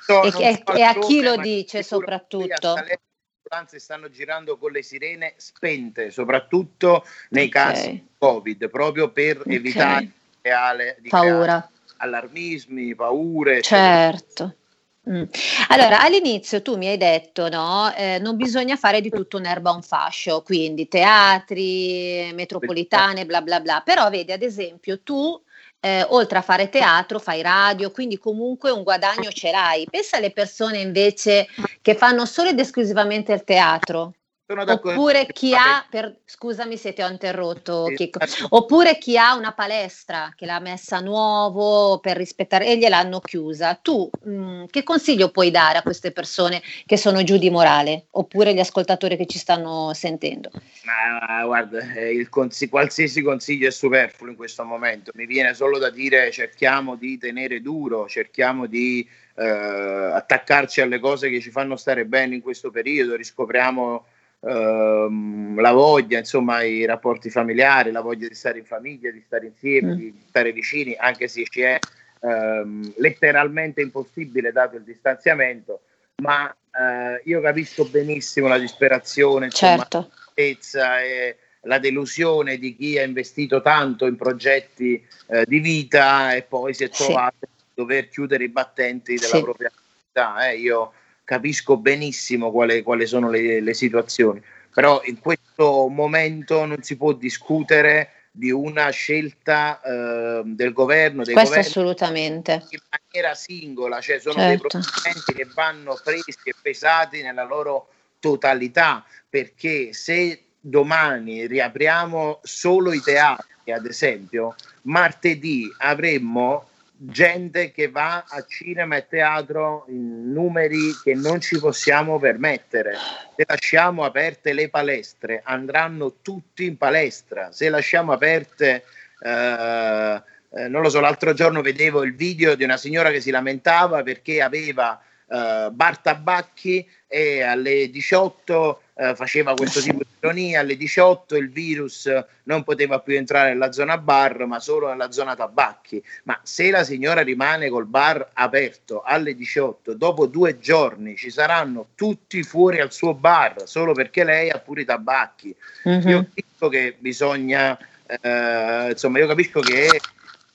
So, 0.00 0.22
e, 0.22 0.32
e, 0.38 0.62
e, 0.74 0.82
a 0.82 0.94
chi 0.98 1.22
lo 1.22 1.36
dice 1.36 1.82
soprattutto. 1.82 2.74
Le 2.74 3.00
ambulanze 3.42 3.78
stanno 3.78 4.10
girando 4.10 4.58
con 4.58 4.72
le 4.72 4.82
sirene 4.82 5.34
spente, 5.36 6.10
soprattutto 6.10 7.06
nei 7.30 7.46
okay. 7.46 7.72
casi 7.72 8.06
Covid, 8.18 8.68
proprio 8.68 9.10
per 9.10 9.40
okay. 9.40 9.54
evitare 9.54 10.10
reale 10.42 10.96
di 11.00 11.08
paura. 11.08 11.68
allarmismi, 11.98 12.94
paure. 12.94 13.62
Certo. 13.62 14.44
Eccetera. 14.44 14.64
Mm. 15.08 15.22
Allora, 15.68 16.00
all'inizio 16.00 16.62
tu 16.62 16.76
mi 16.76 16.88
hai 16.88 16.96
detto, 16.96 17.48
no, 17.48 17.94
eh, 17.94 18.18
non 18.18 18.34
bisogna 18.34 18.74
fare 18.74 19.00
di 19.00 19.08
tutto 19.08 19.36
un'erba 19.36 19.70
un 19.70 19.82
fascio, 19.82 20.42
quindi 20.42 20.88
teatri, 20.88 22.32
metropolitane, 22.34 23.24
bla 23.24 23.40
bla 23.40 23.60
bla, 23.60 23.82
però 23.84 24.10
vedi, 24.10 24.32
ad 24.32 24.42
esempio, 24.42 25.02
tu 25.02 25.40
eh, 25.80 26.04
oltre 26.08 26.38
a 26.38 26.42
fare 26.42 26.68
teatro 26.68 27.20
fai 27.20 27.40
radio, 27.42 27.92
quindi 27.92 28.18
comunque 28.18 28.70
un 28.70 28.82
guadagno 28.82 29.30
ce 29.30 29.52
l'hai. 29.52 29.86
Pensa 29.88 30.16
alle 30.16 30.32
persone 30.32 30.78
invece 30.78 31.46
che 31.82 31.94
fanno 31.94 32.26
solo 32.26 32.48
ed 32.48 32.58
esclusivamente 32.58 33.32
il 33.32 33.44
teatro. 33.44 34.14
Oppure 34.48 35.26
chi 35.32 35.54
ha, 35.56 35.84
per, 35.90 36.20
scusami 36.24 36.76
se 36.76 36.92
ti 36.92 37.02
ho 37.02 37.08
interrotto, 37.08 37.90
Chicco, 37.96 38.20
oppure 38.50 38.96
chi 38.96 39.18
ha 39.18 39.34
una 39.34 39.52
palestra 39.52 40.32
che 40.36 40.46
l'ha 40.46 40.60
messa 40.60 40.98
a 40.98 41.00
nuovo 41.00 41.98
per 41.98 42.16
rispettare 42.16 42.66
e 42.66 42.78
gliel'hanno 42.78 43.18
chiusa. 43.18 43.74
Tu 43.74 44.08
mh, 44.22 44.30
mm, 44.30 44.64
che 44.70 44.84
consiglio 44.84 45.32
puoi 45.32 45.50
dare 45.50 45.78
a 45.78 45.82
queste 45.82 46.12
persone 46.12 46.62
che 46.86 46.96
sono 46.96 47.24
giù 47.24 47.38
di 47.38 47.50
morale? 47.50 48.06
Oppure 48.12 48.54
gli 48.54 48.60
ascoltatori 48.60 49.16
che 49.16 49.26
ci 49.26 49.38
stanno 49.38 49.92
sentendo? 49.94 50.50
Ma 50.84 51.44
guarda, 51.44 51.94
eh, 51.94 52.12
il 52.12 52.28
consi- 52.28 52.68
qualsiasi 52.68 53.22
consiglio 53.22 53.66
è 53.66 53.72
superfluo 53.72 54.30
in 54.30 54.36
questo 54.36 54.62
momento. 54.62 55.10
Mi 55.14 55.26
viene 55.26 55.54
solo 55.54 55.78
da 55.78 55.90
dire 55.90 56.30
cerchiamo 56.30 56.94
di 56.94 57.18
tenere 57.18 57.60
duro, 57.60 58.06
cerchiamo 58.06 58.66
di 58.66 59.04
eh, 59.34 59.44
attaccarci 59.44 60.80
alle 60.80 61.00
cose 61.00 61.30
che 61.30 61.40
ci 61.40 61.50
fanno 61.50 61.74
stare 61.74 62.04
bene 62.04 62.36
in 62.36 62.40
questo 62.40 62.70
periodo, 62.70 63.16
riscopriamo 63.16 64.04
ehm, 64.40 65.60
la 65.60 65.72
voglia, 65.72 66.18
insomma, 66.18 66.62
i 66.62 66.84
rapporti 66.84 67.30
familiari, 67.30 67.90
la 67.90 68.00
voglia 68.00 68.28
di 68.28 68.34
stare 68.34 68.58
in 68.58 68.64
famiglia, 68.64 69.10
di 69.10 69.22
stare 69.24 69.46
insieme, 69.46 69.92
mm. 69.92 69.96
di 69.96 70.22
stare 70.28 70.52
vicini, 70.52 70.94
anche 70.98 71.28
se 71.28 71.44
ci 71.44 71.62
è 71.62 71.78
ehm, 72.20 72.94
letteralmente 72.96 73.80
impossibile 73.80 74.52
dato 74.52 74.76
il 74.76 74.82
distanziamento, 74.82 75.80
ma 76.22 76.50
eh, 76.50 77.22
io 77.24 77.40
capisco 77.40 77.84
benissimo 77.86 78.48
la 78.48 78.58
disperazione, 78.58 79.46
insomma, 79.46 79.76
certo. 79.76 79.98
la 80.34 81.00
e 81.00 81.36
la 81.66 81.78
delusione 81.78 82.58
di 82.58 82.76
chi 82.76 82.98
ha 82.98 83.02
investito 83.02 83.60
tanto 83.60 84.06
in 84.06 84.16
progetti 84.16 85.04
eh, 85.26 85.44
di 85.46 85.58
vita 85.58 86.34
e 86.34 86.42
poi 86.42 86.74
si 86.74 86.84
è 86.84 86.88
trovato 86.88 87.36
sì. 87.40 87.44
a 87.44 87.48
dover 87.74 88.08
chiudere 88.08 88.44
i 88.44 88.48
battenti 88.48 89.14
della 89.14 89.36
sì. 89.36 89.42
propria 89.42 89.70
vita. 90.06 90.48
Eh. 90.48 90.58
Io 90.58 90.92
capisco 91.26 91.76
benissimo 91.76 92.52
quali 92.52 93.06
sono 93.06 93.28
le, 93.28 93.60
le, 93.60 93.74
situazioni, 93.74 94.40
però 94.72 95.02
in 95.04 95.18
questo 95.18 95.88
momento 95.88 96.64
non 96.64 96.82
si 96.82 96.96
può 96.96 97.12
discutere 97.12 98.10
di 98.30 98.52
una 98.52 98.90
scelta 98.90 99.80
eh, 99.80 100.42
del 100.44 100.72
governo, 100.72 101.24
dei 101.24 101.34
Questo 101.34 101.58
assolutamente. 101.58 102.64
in 102.70 102.78
maniera 102.88 103.34
singola, 103.34 104.00
cioè 104.00 104.20
sono 104.20 104.34
certo. 104.34 104.48
dei 104.48 104.58
provvedimenti 104.58 105.32
che 105.32 105.48
vanno 105.52 105.98
presi 106.04 106.36
e 106.44 106.54
pesati 106.62 107.22
nella 107.22 107.44
loro 107.44 107.88
totalità, 108.20 109.04
perché 109.28 109.92
se 109.92 110.42
domani 110.60 111.46
riapriamo 111.46 112.38
solo 112.42 112.92
i 112.92 113.00
teatri, 113.00 113.72
ad 113.72 113.84
esempio, 113.84 114.54
martedì 114.82 115.68
avremmo 115.78 116.68
gente 116.98 117.72
che 117.72 117.88
va 117.88 118.24
a 118.26 118.44
cinema 118.46 118.96
e 118.96 119.06
teatro 119.06 119.84
in 119.88 120.32
numeri 120.32 120.92
che 121.02 121.14
non 121.14 121.40
ci 121.40 121.58
possiamo 121.58 122.18
permettere. 122.18 122.94
Se 123.36 123.44
lasciamo 123.46 124.04
aperte 124.04 124.52
le 124.52 124.68
palestre, 124.68 125.42
andranno 125.44 126.16
tutti 126.22 126.64
in 126.64 126.76
palestra. 126.76 127.52
Se 127.52 127.68
lasciamo 127.68 128.12
aperte, 128.12 128.84
eh, 129.20 130.22
eh, 130.50 130.68
non 130.68 130.82
lo 130.82 130.88
so, 130.88 131.00
l'altro 131.00 131.34
giorno 131.34 131.60
vedevo 131.60 132.02
il 132.02 132.14
video 132.14 132.54
di 132.54 132.64
una 132.64 132.76
signora 132.76 133.10
che 133.10 133.20
si 133.20 133.30
lamentava 133.30 134.02
perché 134.02 134.40
aveva 134.40 135.00
eh, 135.28 135.68
bar 135.70 135.98
tabacchi 135.98 136.88
e 137.08 137.42
alle 137.42 137.88
18 137.90 138.80
eh, 138.94 139.14
faceva 139.14 139.54
questo 139.54 139.80
tipo 139.80 139.98
di 139.98 140.06
ironia, 140.18 140.60
alle 140.60 140.76
18 140.76 141.36
il 141.36 141.50
virus 141.50 142.10
non 142.44 142.64
poteva 142.64 143.00
più 143.00 143.14
entrare 143.14 143.50
nella 143.50 143.70
zona 143.72 143.98
bar 143.98 144.46
ma 144.46 144.58
solo 144.58 144.88
nella 144.88 145.12
zona 145.12 145.36
tabacchi, 145.36 146.02
ma 146.24 146.38
se 146.42 146.70
la 146.70 146.82
signora 146.82 147.20
rimane 147.22 147.68
col 147.68 147.86
bar 147.86 148.30
aperto 148.32 149.02
alle 149.02 149.34
18, 149.34 149.94
dopo 149.94 150.26
due 150.26 150.58
giorni 150.58 151.16
ci 151.16 151.30
saranno 151.30 151.88
tutti 151.94 152.42
fuori 152.42 152.80
al 152.80 152.92
suo 152.92 153.14
bar 153.14 153.62
solo 153.66 153.92
perché 153.92 154.24
lei 154.24 154.50
ha 154.50 154.58
pure 154.58 154.82
i 154.82 154.86
tabacchi. 154.86 155.54
Mm-hmm. 155.88 156.08
Io 156.08 156.24
capisco 156.24 156.68
che 156.68 156.96
bisogna, 156.98 157.78
eh, 158.06 158.88
insomma 158.90 159.18
io 159.18 159.26
capisco 159.26 159.60
che 159.60 160.00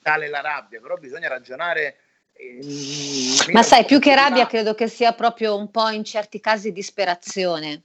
tale 0.02 0.28
la 0.28 0.42
rabbia, 0.42 0.82
però 0.82 0.98
bisogna 0.98 1.30
ragionare 1.30 1.96
ma 3.52 3.64
sai, 3.64 3.86
più 3.86 4.00
che 4.00 4.16
rabbia 4.16 4.48
credo 4.48 4.74
che 4.76 4.88
sia 4.88 5.14
proprio 5.14 5.58
un 5.58 5.70
po' 5.72 5.90
in 5.90 6.04
certi 6.04 6.40
casi 6.40 6.72
disperazione 6.72 7.84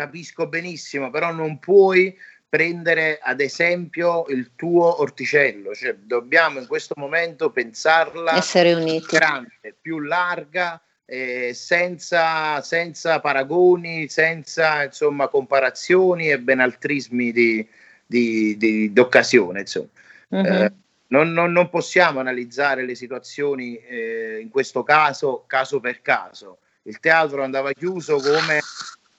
capisco 0.00 0.46
benissimo, 0.46 1.10
però 1.10 1.32
non 1.32 1.58
puoi 1.58 2.16
prendere 2.48 3.18
ad 3.22 3.40
esempio 3.40 4.26
il 4.28 4.52
tuo 4.56 5.00
orticello, 5.00 5.74
cioè 5.74 5.94
dobbiamo 5.94 6.58
in 6.58 6.66
questo 6.66 6.94
momento 6.96 7.50
pensarla 7.50 8.36
essere 8.36 8.72
uniti 8.72 9.06
grande, 9.06 9.76
più 9.80 10.00
larga, 10.00 10.80
eh, 11.04 11.52
senza, 11.54 12.60
senza, 12.62 13.20
paragoni, 13.20 14.08
senza 14.08 14.84
insomma 14.84 15.28
comparazioni 15.28 16.30
e 16.30 16.40
benaltrismi 16.40 17.30
di, 17.30 17.68
di, 18.06 18.56
di, 18.56 18.92
d'occasione. 18.92 19.60
Insomma. 19.60 19.88
Uh-huh. 20.28 20.46
Eh, 20.46 20.72
non, 21.10 21.32
non, 21.32 21.52
non, 21.52 21.68
possiamo 21.68 22.20
analizzare 22.20 22.84
le 22.84 22.94
situazioni 22.94 23.76
eh, 23.76 24.38
in 24.40 24.48
questo 24.48 24.82
caso 24.82 25.44
caso 25.46 25.80
per 25.80 26.02
caso 26.02 26.58
il 26.82 26.98
teatro 27.00 27.42
andava 27.42 27.72
chiuso 27.72 28.16
come 28.16 28.60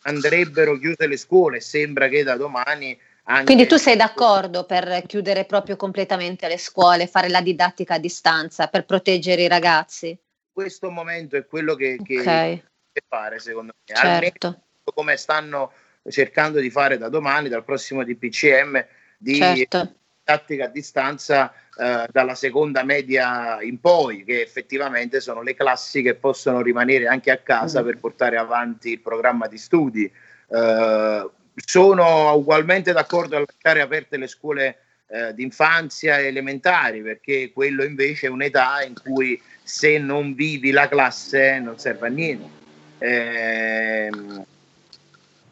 andrebbero 0.04 0.78
chiuse 0.78 1.08
le 1.08 1.18
scuole. 1.18 1.60
Sembra 1.60 2.08
che 2.08 2.24
da 2.24 2.36
domani 2.36 2.98
anche... 3.24 3.46
Quindi 3.46 3.68
tu 3.68 3.78
sei 3.78 3.96
d'accordo 3.96 4.66
per 4.66 5.04
chiudere 5.06 5.46
proprio 5.46 5.76
completamente 5.76 6.48
le 6.48 6.58
scuole, 6.58 7.08
fare 7.08 7.30
la 7.30 7.42
didattica 7.42 7.96
a 7.96 8.00
distanza 8.00 8.68
per 8.68 8.86
proteggere 8.86 9.44
i 9.44 9.48
ragazzi? 9.48 10.18
Questo 10.52 10.90
momento 10.90 11.38
è 11.38 11.46
quello 11.46 11.76
che, 11.76 11.98
che 12.04 12.20
Ok. 12.20 12.26
deve 12.26 12.64
fare 13.08 13.40
secondo 13.40 13.74
me. 13.78 13.96
Certo. 13.96 14.48
Almeno 14.48 14.64
come 14.84 15.18
stanno 15.18 15.72
cercando 16.10 16.60
di 16.60 16.70
fare 16.70 16.98
da 16.98 17.10
domani, 17.10 17.48
dal 17.48 17.64
prossimo 17.64 18.04
DPCM, 18.04 18.86
di 19.18 19.36
Certo. 19.36 19.94
didattica 20.24 20.66
a 20.66 20.70
distanza 20.70 21.54
eh, 21.78 22.06
dalla 22.12 22.36
seconda 22.36 22.84
media 22.84 23.62
in 23.62 23.80
poi, 23.80 24.24
che 24.24 24.42
effettivamente 24.42 25.20
sono 25.22 25.42
le 25.42 25.56
classi 25.56 26.02
che 26.02 26.16
possono 26.16 26.62
rimanere 26.62 27.08
anche 27.08 27.32
a 27.32 27.38
casa 27.38 27.82
Mm. 27.82 27.86
per 27.86 27.98
portare 28.00 28.38
avanti 28.38 28.92
il 28.92 29.00
programma 29.00 29.48
di 29.48 29.58
studi. 29.58 30.12
Eh, 30.50 31.30
sono 31.56 32.34
ugualmente 32.34 32.92
d'accordo 32.92 33.38
a 33.38 33.44
lasciare 33.46 33.82
aperte 33.82 34.18
le 34.18 34.28
scuole 34.28 34.78
eh, 35.08 35.34
d'infanzia 35.34 36.18
e 36.20 36.28
elementari, 36.28 37.02
perché 37.02 37.52
quello 37.54 37.84
invece 37.84 38.28
è 38.28 38.30
un'età 38.30 38.82
in 38.84 38.94
cui 39.02 39.42
se 39.64 39.98
non 39.98 40.34
vivi 40.34 40.72
la 40.72 40.88
classe 40.88 41.60
non 41.60 41.78
serve 41.78 42.08
a 42.08 42.10
niente. 42.10 42.60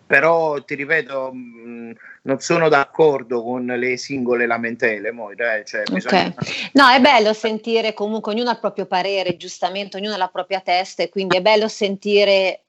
Però 0.09 0.59
ti 0.63 0.73
ripeto, 0.73 1.31
mh, 1.31 1.93
non 2.23 2.39
sono 2.39 2.67
d'accordo 2.67 3.43
con 3.43 3.67
le 3.67 3.95
singole 3.95 4.47
lamentele, 4.47 5.11
Moira, 5.11 5.57
eh, 5.57 5.63
cioè, 5.65 5.83
bisogna-. 5.83 6.33
No, 6.73 6.87
è 6.89 6.99
bello 6.99 7.31
sentire 7.33 7.93
comunque 7.93 8.33
ognuno 8.33 8.49
ha 8.49 8.53
il 8.53 8.59
proprio 8.59 8.87
parere, 8.87 9.37
giustamente, 9.37 9.97
ognuno 9.97 10.15
ha 10.15 10.17
la 10.17 10.27
propria 10.27 10.61
testa 10.61 11.03
e 11.03 11.09
quindi 11.09 11.37
è 11.37 11.43
bello 11.43 11.67
sentire 11.67 12.63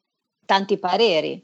tanti 0.45 0.77
pareri. 0.77 1.43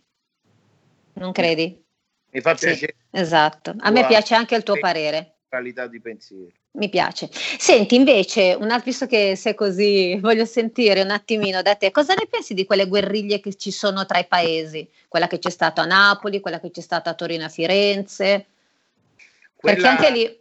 Non 1.15 1.33
credi? 1.33 1.83
mi 2.31 2.41
fa 2.43 2.55
Sì, 2.55 2.67
piacere 2.67 2.97
esatto. 3.13 3.75
A 3.79 3.91
me 3.91 4.05
piace 4.07 4.35
anche 4.35 4.55
il 4.55 4.65
tuo 4.65 4.79
parere. 4.79 5.36
Qualità 5.49 5.87
di 5.87 6.01
pensiero. 6.01 6.51
Mi 6.73 6.89
piace. 6.91 7.29
Senti, 7.33 7.95
invece, 7.95 8.55
un 8.55 8.71
altro, 8.71 8.91
visto 8.91 9.07
che 9.07 9.35
sei 9.37 9.55
così, 9.55 10.17
voglio 10.21 10.45
sentire 10.45 11.03
un 11.03 11.11
attimino 11.11 11.63
da 11.63 11.75
te, 11.75 11.91
cosa 11.91 12.15
ne 12.15 12.27
pensi 12.29 12.53
di 12.55 12.67
quelle 12.67 12.87
guerriglie 12.87 13.41
che 13.41 13.55
ci 13.55 13.71
sono 13.71 14.05
tra 14.05 14.19
i 14.19 14.27
paesi? 14.27 14.87
Quella 15.09 15.27
che 15.27 15.39
c'è 15.39 15.51
stata 15.51 15.83
a 15.83 15.87
Napoli, 15.87 16.41
quella 16.41 16.61
che 16.61 16.71
c'è 16.71 16.83
stata 16.83 17.11
a 17.11 17.15
Torino 17.15 17.43
e 17.43 17.47
a 17.47 17.51
Firenze? 17.51 18.47
Perché 19.59 19.81
Quella- 19.81 19.89
anche 19.89 20.11
lì, 20.11 20.41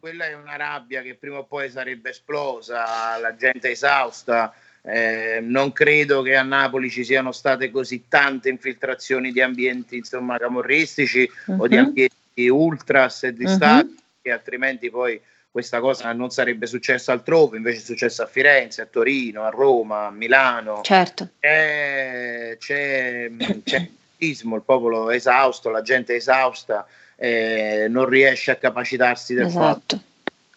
quella 0.00 0.26
è 0.26 0.34
una 0.34 0.56
rabbia 0.56 1.02
che 1.02 1.14
prima 1.14 1.38
o 1.38 1.44
poi 1.44 1.70
sarebbe 1.70 2.10
esplosa, 2.10 3.16
la 3.18 3.36
gente 3.36 3.68
è 3.68 3.72
esausta. 3.72 4.52
eh, 4.82 5.40
non 5.42 5.72
credo 5.72 6.22
che 6.22 6.34
a 6.36 6.42
Napoli 6.42 6.88
ci 6.88 7.04
siano 7.04 7.32
state 7.32 7.70
così 7.70 8.06
tante 8.08 8.48
infiltrazioni 8.48 9.30
di 9.30 9.42
ambienti 9.42 9.98
insomma 9.98 10.38
camorristici 10.38 11.30
o 11.58 11.66
di 11.68 11.76
Mhm. 11.76 11.84
ambienti 11.84 12.48
ultras 12.48 13.24
e 13.24 13.34
di 13.34 13.44
Mhm. 13.44 13.50
Stati, 13.50 13.96
che 14.22 14.30
altrimenti 14.30 14.90
poi 14.90 15.20
questa 15.50 15.80
cosa 15.80 16.12
non 16.12 16.30
sarebbe 16.30 16.66
successa 16.66 17.12
altrove, 17.12 17.56
invece 17.56 17.78
è 17.78 17.84
successa 17.84 18.22
a 18.24 18.26
Firenze, 18.26 18.82
a 18.82 18.86
Torino, 18.86 19.42
a 19.42 19.50
Roma, 19.50 20.06
a 20.06 20.10
Milano. 20.10 20.80
certo, 20.82 21.28
C'è, 21.40 22.56
c'è, 22.58 23.30
c'è 23.64 23.88
mutismo, 24.20 24.54
il 24.56 24.62
popolo 24.62 25.10
esausto, 25.10 25.70
la 25.70 25.82
gente 25.82 26.14
esausta, 26.14 26.86
eh, 27.16 27.86
non 27.88 28.06
riesce 28.06 28.52
a 28.52 28.56
capacitarsi 28.56 29.34
del 29.34 29.46
esatto. 29.46 29.96
fatto 29.96 30.02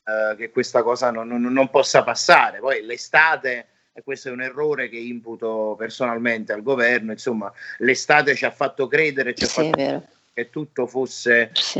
eh, 0.05 0.35
che 0.35 0.51
questa 0.51 0.83
cosa 0.83 1.09
non, 1.11 1.27
non- 1.27 1.41
non 1.41 1.69
possa 1.69 2.03
passare. 2.03 2.59
Poi 2.59 2.83
l'estate, 2.85 3.67
e 3.93 4.03
questo 4.03 4.29
è 4.29 4.31
un 4.31 4.41
errore 4.41 4.89
che 4.89 4.97
imputo 4.97 5.75
personalmente 5.77 6.53
al 6.53 6.61
governo, 6.61 7.11
insomma, 7.11 7.51
l'estate 7.79 8.35
ci 8.35 8.45
ha 8.45 8.51
fatto 8.51 8.87
credere, 8.87 9.33
ci 9.33 9.45
ha 9.45 9.47
Sì, 9.47 9.59
è 9.61 9.63
fatto 9.71 10.07
che 10.33 10.49
tutto 10.49 10.87
fosse 10.87 11.51
sì, 11.53 11.79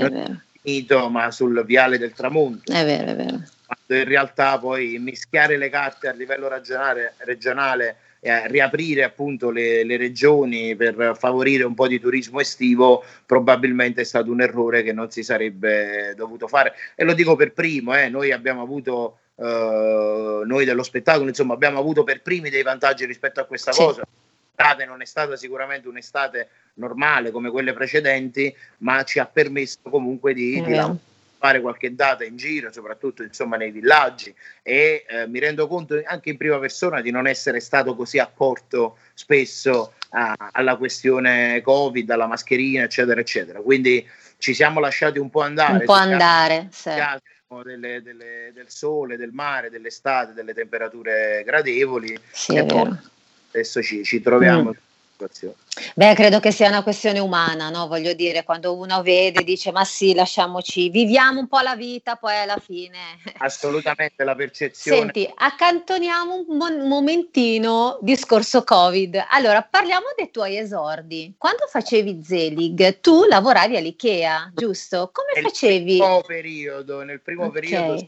finito, 0.63 1.09
ma 1.09 1.29
sul 1.29 1.63
viale 1.65 1.97
del 1.97 2.13
tramonto 2.13 2.71
è 2.71 2.85
vero, 2.85 3.11
è 3.11 3.15
vero. 3.15 3.41
quando 3.65 4.01
in 4.01 4.05
realtà 4.05 4.57
poi 4.57 4.97
mischiare 4.99 5.57
le 5.57 5.69
carte 5.69 6.07
a 6.07 6.13
livello 6.13 6.47
regionale, 6.47 7.13
regionale 7.17 7.97
e 8.21 8.29
a 8.29 8.45
riaprire 8.45 9.03
appunto 9.03 9.51
le, 9.51 9.83
le 9.83 9.97
regioni 9.97 10.75
per 10.77 11.17
favorire 11.19 11.65
un 11.65 11.73
po' 11.73 11.87
di 11.87 11.99
turismo 11.99 12.39
estivo 12.39 13.03
probabilmente 13.25 13.99
è 14.01 14.05
stato 14.05 14.31
un 14.31 14.39
errore 14.41 14.81
che 14.81 14.93
non 14.93 15.11
si 15.11 15.23
sarebbe 15.23 16.13
dovuto 16.15 16.47
fare 16.47 16.73
e 16.95 17.03
lo 17.03 17.13
dico 17.13 17.35
per 17.35 17.51
primo, 17.51 17.93
eh, 17.97 18.07
noi 18.07 18.31
abbiamo 18.31 18.61
avuto 18.61 19.17
eh, 19.35 20.41
noi 20.45 20.63
dello 20.63 20.83
spettacolo 20.83 21.27
insomma 21.27 21.53
abbiamo 21.53 21.79
avuto 21.79 22.03
per 22.05 22.21
primi 22.21 22.49
dei 22.49 22.63
vantaggi 22.63 23.05
rispetto 23.05 23.41
a 23.41 23.45
questa 23.45 23.73
Sì. 23.73 23.83
cosa 23.83 24.03
l'estate 24.55 24.85
non 24.85 25.01
è 25.01 25.05
stata 25.05 25.35
sicuramente 25.35 25.87
un'estate 25.87 26.49
normale 26.75 27.31
come 27.31 27.49
quelle 27.49 27.73
precedenti 27.73 28.55
ma 28.79 29.03
ci 29.03 29.19
ha 29.19 29.25
permesso 29.25 29.79
comunque 29.89 30.33
di, 30.33 30.59
È 30.59 30.61
di 30.61 30.99
fare 31.43 31.59
qualche 31.59 31.93
data 31.93 32.23
in 32.23 32.37
giro, 32.37 32.71
soprattutto 32.71 33.21
insomma 33.23 33.57
nei 33.57 33.71
villaggi 33.71 34.33
e 34.61 35.05
eh, 35.07 35.27
mi 35.27 35.39
rendo 35.39 35.67
conto 35.67 36.01
anche 36.05 36.29
in 36.29 36.37
prima 36.37 36.57
persona 36.57 37.01
di 37.01 37.11
non 37.11 37.27
essere 37.27 37.59
stato 37.59 37.95
così 37.95 38.17
accorto 38.17 38.97
spesso 39.13 39.93
a- 40.11 40.35
alla 40.51 40.77
questione 40.77 41.61
Covid, 41.61 42.09
alla 42.11 42.27
mascherina, 42.27 42.83
eccetera, 42.83 43.19
eccetera. 43.19 43.59
Quindi 43.59 44.07
ci 44.37 44.53
siamo 44.53 44.79
lasciati 44.79 45.19
un 45.19 45.29
po' 45.29 45.41
andare. 45.41 45.79
Un 45.79 45.85
po' 45.85 45.93
andare, 45.93 46.67
sì. 46.71 46.91
delle- 47.65 48.01
delle- 48.01 48.51
del 48.53 48.69
sole, 48.69 49.17
del 49.17 49.31
mare, 49.31 49.69
dell'estate, 49.69 50.33
delle 50.33 50.53
temperature 50.53 51.43
gradevoli 51.45 52.17
Sì, 52.31 52.55
e 52.55 52.65
poi 52.65 52.83
vero. 52.83 52.99
Adesso 53.53 53.81
ci, 53.81 54.03
ci 54.03 54.19
troviamo 54.21 54.71
Mm. 54.71 54.91
Beh, 55.95 56.15
credo 56.15 56.39
che 56.41 56.51
sia 56.51 56.67
una 56.67 56.83
questione 56.83 57.19
umana, 57.19 57.69
no? 57.69 57.87
Voglio 57.87 58.13
dire, 58.13 58.43
quando 58.43 58.75
uno 58.75 59.01
vede, 59.01 59.43
dice, 59.43 59.71
ma 59.71 59.85
sì, 59.85 60.13
lasciamoci, 60.13 60.89
viviamo 60.89 61.39
un 61.39 61.47
po' 61.47 61.59
la 61.59 61.75
vita, 61.75 62.15
poi 62.15 62.35
alla 62.37 62.57
fine. 62.57 62.97
Assolutamente 63.37 64.23
la 64.25 64.35
percezione 64.35 64.99
Senti, 65.13 65.31
accantoniamo 65.33 66.45
un 66.47 66.57
mo- 66.57 66.85
momentino 66.85 67.99
discorso 68.01 68.63
Covid. 68.63 69.27
Allora, 69.29 69.61
parliamo 69.61 70.07
dei 70.17 70.29
tuoi 70.29 70.57
esordi. 70.57 71.33
Quando 71.37 71.67
facevi 71.67 72.21
Zelig, 72.21 72.99
tu 72.99 73.23
lavoravi 73.23 73.77
all'IKEA, 73.77 74.51
giusto? 74.53 75.09
Come 75.13 75.29
nel 75.35 75.43
facevi? 75.43 75.97
primo 75.97 76.21
periodo, 76.21 77.03
nel 77.03 77.21
primo 77.21 77.45
Ok. 77.45 77.53
periodo 77.53 78.07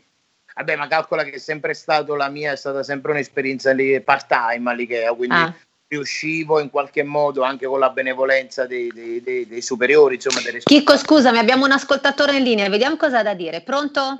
Vabbè, 0.57 0.77
ma 0.77 0.87
calcola 0.87 1.23
che 1.23 1.31
è 1.31 1.37
sempre 1.37 1.73
stato 1.73 2.15
la 2.15 2.29
mia, 2.29 2.53
è 2.53 2.55
stata 2.55 2.81
sempre 2.81 3.11
un'esperienza 3.11 3.73
lì 3.73 3.99
part-time 3.99 4.71
all'Ikea, 4.71 5.13
quindi 5.13 5.35
Ah. 5.35 5.53
riuscivo 5.89 6.61
in 6.61 6.69
qualche 6.69 7.03
modo 7.03 7.43
anche 7.43 7.65
con 7.65 7.77
la 7.77 7.89
benevolenza 7.89 8.65
dei, 8.65 8.89
dei- 8.93 9.21
dei- 9.21 9.45
dei 9.47 9.61
superiori, 9.61 10.15
insomma, 10.15 10.39
delle 10.41 10.59
Chicco, 10.59 10.95
scusami, 10.95 11.39
abbiamo 11.39 11.65
un 11.65 11.71
ascoltatore 11.73 12.37
in 12.37 12.43
linea, 12.43 12.69
vediamo 12.69 12.95
cosa 12.95 13.19
ha 13.19 13.23
da 13.23 13.33
dire. 13.33 13.61
Pronto? 13.61 14.15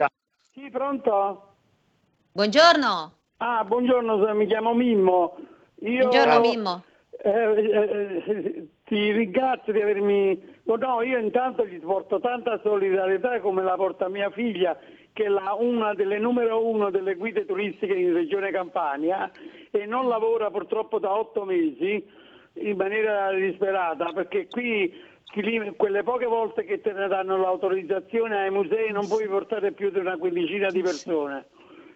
Sì, 0.53 0.69
pronto? 0.69 1.53
Buongiorno. 2.33 3.13
Ah, 3.37 3.63
buongiorno, 3.63 4.33
mi 4.35 4.45
chiamo 4.45 4.73
Mimmo. 4.73 5.37
Io, 5.83 5.99
Buongiorno 6.09 6.39
Mimmo. 6.41 6.83
eh, 7.23 7.29
eh, 7.29 8.23
eh, 8.27 8.67
ti 8.83 9.11
ringrazio 9.11 9.71
di 9.71 9.81
avermi... 9.81 10.53
No, 10.67 10.77
no, 10.77 11.01
io 11.03 11.19
intanto 11.19 11.63
gli 11.65 11.79
porto 11.79 12.19
tanta 12.19 12.59
solidarietà 12.63 13.39
come 13.39 13.61
la 13.61 13.75
porta 13.75 14.09
mia 14.09 14.31
figlia, 14.31 14.75
che 15.13 15.25
è 15.25 15.29
una 15.29 15.93
delle 15.93 16.17
numero 16.17 16.65
uno 16.65 16.89
delle 16.89 17.13
guide 17.15 17.45
turistiche 17.45 17.93
in 17.93 18.13
Regione 18.13 18.49
Campania 18.49 19.29
e 19.69 19.85
non 19.85 20.07
lavora 20.07 20.49
purtroppo 20.49 20.97
da 20.97 21.13
otto 21.15 21.45
mesi 21.45 22.03
in 22.53 22.75
maniera 22.77 23.31
disperata 23.33 24.11
perché 24.11 24.47
qui 24.47 24.91
quelle 25.75 26.03
poche 26.03 26.25
volte 26.25 26.63
che 26.63 26.81
te 26.81 26.93
ne 26.93 27.07
danno 27.07 27.37
l'autorizzazione 27.37 28.37
ai 28.37 28.51
musei 28.51 28.91
non 28.91 29.07
puoi 29.07 29.27
portare 29.27 29.71
più 29.71 29.91
di 29.91 29.99
una 29.99 30.17
quindicina 30.17 30.69
di 30.69 30.81
persone. 30.81 31.45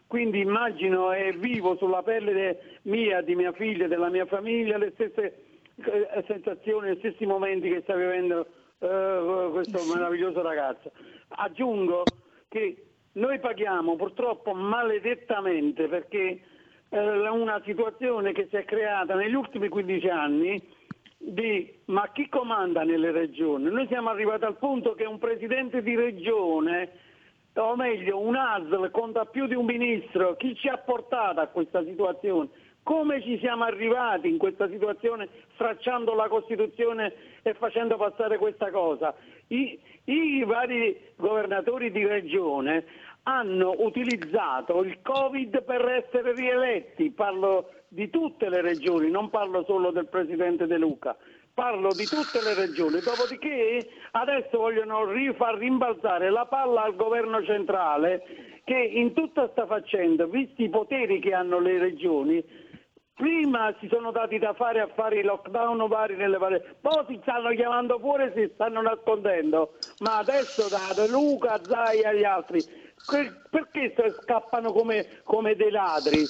Quindi 0.06 0.42
immagino 0.42 1.12
e 1.12 1.34
vivo 1.34 1.76
sulla 1.78 2.04
pelle 2.04 2.34
de- 2.34 2.60
mia, 2.84 3.22
di 3.22 3.36
mia 3.36 3.52
figlia, 3.52 3.88
della 3.88 4.10
mia 4.10 4.26
famiglia, 4.26 4.78
le 4.78 4.92
stesse 4.94 5.38
eh, 5.76 6.24
sensazioni, 6.28 6.92
gli 6.92 6.98
stessi 6.98 7.26
momenti 7.26 7.70
che 7.70 7.82
sta 7.82 7.96
vivendo 7.96 8.46
eh, 8.80 9.50
questo 9.52 9.84
meraviglioso 9.84 10.42
ragazzo. 10.42 10.92
Aggiungo 11.30 12.16
che 12.48 12.86
noi 13.14 13.40
paghiamo 13.40 13.96
purtroppo 13.96 14.54
maledettamente 14.54 15.88
perché 15.88 16.42
eh, 16.90 17.30
una 17.30 17.62
situazione 17.66 18.32
che 18.32 18.48
si 18.50 18.56
è 18.56 18.66
creata 18.66 19.16
negli 19.16 19.34
ultimi 19.34 19.70
15 19.70 20.08
anni 20.10 20.78
di 21.18 21.72
ma 21.86 22.10
chi 22.12 22.30
comanda 22.30 22.84
nelle 22.84 23.12
regioni? 23.12 23.70
Noi 23.70 23.88
siamo 23.88 24.10
arrivati 24.10 24.46
al 24.46 24.58
punto 24.58 24.96
che 24.96 25.04
un 25.06 25.20
presidente 25.20 25.84
di 25.84 25.96
regione 25.96 27.08
o 27.56 27.76
meglio 27.76 28.20
un 28.20 28.36
ASL 28.36 28.90
conta 28.92 29.26
più 29.26 29.46
di 29.48 29.56
un 29.56 29.66
ministro, 29.66 30.36
chi 30.36 30.56
ci 30.56 30.70
ha 30.70 30.78
portato 30.78 31.42
a 31.42 31.48
questa 31.48 31.84
situazione? 31.84 32.50
Come 32.84 33.22
ci 33.22 33.38
siamo 33.40 33.66
arrivati 33.66 34.30
in 34.30 34.38
questa 34.38 34.68
situazione 34.68 35.28
stracciando 35.54 36.16
la 36.16 36.28
Costituzione 36.28 37.14
e 37.44 37.54
facendo 37.54 37.98
passare 37.98 38.38
questa 38.38 38.72
cosa? 38.72 39.14
I, 39.48 39.80
i 40.06 40.44
vari 40.44 40.98
governatori 41.16 41.92
di 41.92 42.06
regione 42.06 42.86
hanno 43.24 43.76
utilizzato 43.78 44.84
il 44.84 45.00
Covid 45.04 45.64
per 45.64 45.88
essere 45.88 46.34
rieletti, 46.34 47.12
parlo 47.12 47.70
di 47.90 48.10
tutte 48.10 48.50
le 48.50 48.62
regioni, 48.62 49.12
non 49.12 49.30
parlo 49.30 49.64
solo 49.66 49.92
del 49.92 50.08
Presidente 50.08 50.66
De 50.66 50.78
Luca, 50.78 51.16
parlo 51.54 51.94
di 51.94 52.08
tutte 52.08 52.42
le 52.42 52.54
regioni, 52.56 53.02
dopodiché 53.02 53.88
adesso 54.12 54.58
vogliono 54.58 55.12
rifar 55.12 55.58
rimbalzare 55.58 56.30
la 56.30 56.46
palla 56.46 56.84
al 56.84 56.96
governo 56.96 57.44
centrale 57.44 58.24
che 58.64 58.78
in 58.78 59.14
tutta 59.14 59.44
questa 59.44 59.66
faccenda, 59.66 60.26
visti 60.26 60.64
i 60.64 60.70
poteri 60.70 61.20
che 61.20 61.34
hanno 61.34 61.60
le 61.60 61.80
regioni, 61.80 62.44
prima 63.20 63.76
si 63.82 63.90
sono 63.92 64.12
dati 64.12 64.40
da 64.40 64.54
fare 64.54 64.80
a 64.80 64.90
fare 64.96 65.20
i 65.20 65.24
lockdown 65.24 65.90
vari 65.90 66.16
nelle 66.16 66.38
varie, 66.38 66.78
poi 66.80 67.04
si 67.10 67.20
stanno 67.22 67.50
chiamando 67.50 68.00
fuori 68.00 68.24
e 68.24 68.32
si 68.34 68.52
stanno 68.54 68.82
nascondendo, 68.82 69.74
ma 70.00 70.20
adesso 70.20 70.70
da 70.70 70.94
De 70.96 71.10
Luca, 71.10 71.60
Zai 71.62 72.00
e 72.00 72.18
gli 72.18 72.24
altri, 72.24 72.64
perché 73.50 73.94
scappano 74.22 74.72
come, 74.72 75.20
come 75.24 75.56
dei 75.56 75.70
ladri? 75.70 76.26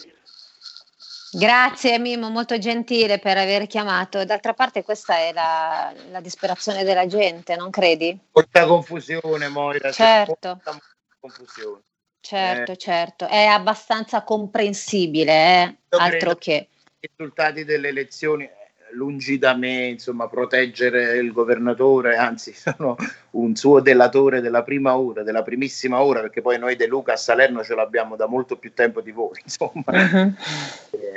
Grazie 1.32 2.00
Mimo, 2.00 2.32
molto 2.32 2.58
gentile 2.58 3.20
per 3.20 3.38
aver 3.38 3.68
chiamato. 3.68 4.26
D'altra 4.26 4.56
parte 4.56 4.84
questa 4.84 5.18
è 5.18 5.32
la, 5.32 5.94
la 6.10 6.22
disperazione 6.22 6.84
della 6.84 7.06
gente, 7.06 7.56
non 7.56 7.70
credi? 7.70 8.18
Molta 8.32 8.66
confusione, 8.66 9.48
Moira. 9.48 9.92
Certo. 9.92 10.48
Molta 10.48 10.80
confusione. 11.20 11.82
Certo, 12.20 12.72
eh. 12.72 12.78
certo. 12.78 13.28
È 13.28 13.46
abbastanza 13.46 14.24
comprensibile, 14.24 15.32
eh? 15.62 15.78
altro 15.90 16.34
che. 16.34 16.68
I 17.02 17.10
risultati 17.16 17.64
delle 17.64 17.88
elezioni 17.88 18.50
lungi 18.92 19.38
da 19.38 19.56
me 19.56 19.86
insomma, 19.86 20.28
proteggere 20.28 21.18
il 21.18 21.32
governatore, 21.32 22.18
anzi 22.18 22.52
sono 22.54 22.98
un 23.32 23.56
suo 23.56 23.80
delatore 23.80 24.42
della 24.42 24.64
prima 24.64 24.98
ora, 24.98 25.24
della 25.24 25.44
primissima 25.44 26.02
ora, 26.02 26.22
perché 26.22 26.42
poi 26.42 26.60
noi 26.60 26.76
De 26.76 26.88
Luca 26.88 27.14
a 27.14 27.18
Salerno 27.18 27.64
ce 27.64 27.76
l'abbiamo 27.76 28.16
da 28.16 28.28
molto 28.28 28.58
più 28.58 28.74
tempo 28.74 29.00
di 29.00 29.12
voi, 29.12 29.40
insomma, 29.44 29.84
uh-huh. 29.86 30.34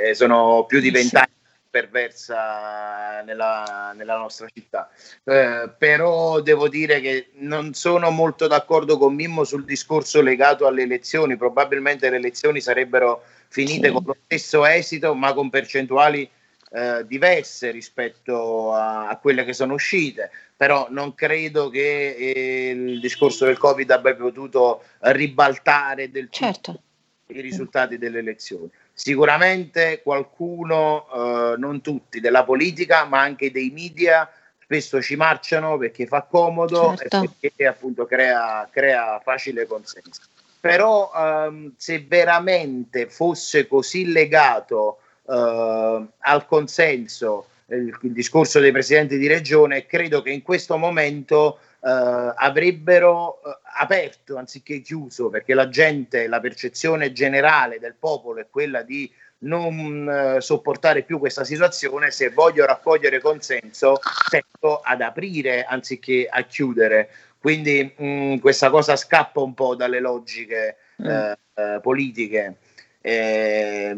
eh, 0.07 0.15
sono 0.15 0.65
più 0.67 0.81
di 0.81 0.91
vent'anni. 0.91 1.41
Perversa 1.73 3.23
nella, 3.25 3.95
nella 3.97 4.19
nostra 4.19 4.47
città. 4.53 4.91
Eh, 5.25 5.71
però 5.79 6.41
devo 6.41 6.69
dire 6.69 7.01
che 7.01 7.31
non 7.37 7.73
sono 7.73 8.11
molto 8.11 8.47
d'accordo 8.47 8.99
con 8.99 9.15
Mimmo 9.15 9.45
sul 9.45 9.65
discorso 9.65 10.21
legato 10.21 10.67
alle 10.67 10.83
elezioni, 10.83 11.39
probabilmente 11.39 12.11
le 12.11 12.17
elezioni 12.17 12.61
sarebbero 12.61 13.25
finite 13.49 13.87
sì. 13.87 13.93
con 13.95 14.03
lo 14.05 14.17
stesso 14.23 14.67
esito, 14.67 15.15
ma 15.15 15.33
con 15.33 15.49
percentuali 15.49 16.31
eh, 16.73 17.07
diverse 17.07 17.71
rispetto 17.71 18.75
a, 18.75 19.09
a, 19.09 19.17
quelle 19.17 19.45
che 19.45 19.55
sono 19.55 19.73
uscite, 19.73 20.31
però 20.55 20.89
non 20.91 21.15
credo 21.15 21.71
che 21.71 22.15
eh, 22.15 22.71
il 22.71 23.01
discorso 23.01 23.47
del 23.47 23.57
Covid 23.57 23.91
abbia 23.91 24.15
potuto 24.15 24.85
ribaltare 24.99 26.11
del 26.11 26.29
tutto 26.29 26.37
certo. 26.45 26.83
i 27.29 27.41
risultati 27.41 27.97
delle 27.97 28.19
elezioni. 28.19 28.71
Sicuramente 28.95 30.01
qualcuno, 30.03 31.07
eh, 31.13 31.55
non 31.59 31.81
tutti, 31.81 32.21
della 32.21 32.45
politica, 32.45 33.05
ma 33.05 33.21
anche 33.21 33.51
dei 33.51 33.71
media, 33.71 34.31
spesso 34.63 35.03
ci 35.03 35.17
marciano 35.17 35.77
perché 35.79 36.07
fa 36.07 36.23
comodo 36.23 36.95
certo. 36.97 37.23
e 37.23 37.31
perché 37.41 37.67
appunto 37.67 38.07
crea, 38.07 38.69
crea 38.71 39.21
facile 39.23 39.67
consenso. 39.67 40.23
Però 40.61 41.11
ehm, 41.15 41.73
se 41.77 42.05
veramente 42.07 43.09
fosse 43.09 43.67
così 43.67 44.13
legato 44.13 44.99
eh, 45.29 46.07
al 46.19 46.47
consenso 46.47 47.47
il, 47.67 47.99
il, 48.03 48.13
discorso 48.13 48.61
dei 48.61 48.71
presidenti 48.71 49.19
di 49.19 49.27
regione, 49.27 49.87
credo 49.87 50.23
che 50.23 50.31
in 50.31 50.43
questo 50.43 50.77
momento 50.77 51.59
eh, 51.85 52.33
avrebbero 52.37 53.43
eh, 53.43 53.59
aperto 53.81 54.37
anziché 54.37 54.81
chiuso, 54.81 55.29
perché 55.29 55.55
la 55.55 55.69
gente, 55.69 56.29
la 56.29 56.41
percezione 56.41 57.13
generale 57.13 57.81
del 57.81 57.97
popolo 57.99 58.41
è 58.41 58.47
quella 58.49 58.83
di 58.83 59.11
non 59.39 60.09
eh, 60.09 60.41
sopportare 60.41 61.03
più 61.03 61.19
questa 61.19 61.43
situazione, 61.43 62.13
se 62.13 62.31
voglio 62.31 62.65
raccogliere 62.65 63.21
consenso 63.21 63.99
tento 64.31 64.79
ad 64.79 65.01
aprire 65.01 65.65
anziché 65.65 66.29
a 66.31 66.43
chiudere. 66.43 67.11
Quindi 67.41 67.93
mh, 67.97 68.05
mm, 68.05 68.37
questa 68.39 68.71
cosa 68.71 68.95
scappa 68.95 69.41
un 69.41 69.55
po' 69.55 69.75
dalle 69.75 69.99
logiche 69.99 70.77
mm. 71.03 71.07
eh, 71.07 71.39
eh, 71.55 71.79
politiche. 71.83 72.59
Eh, 73.01 73.93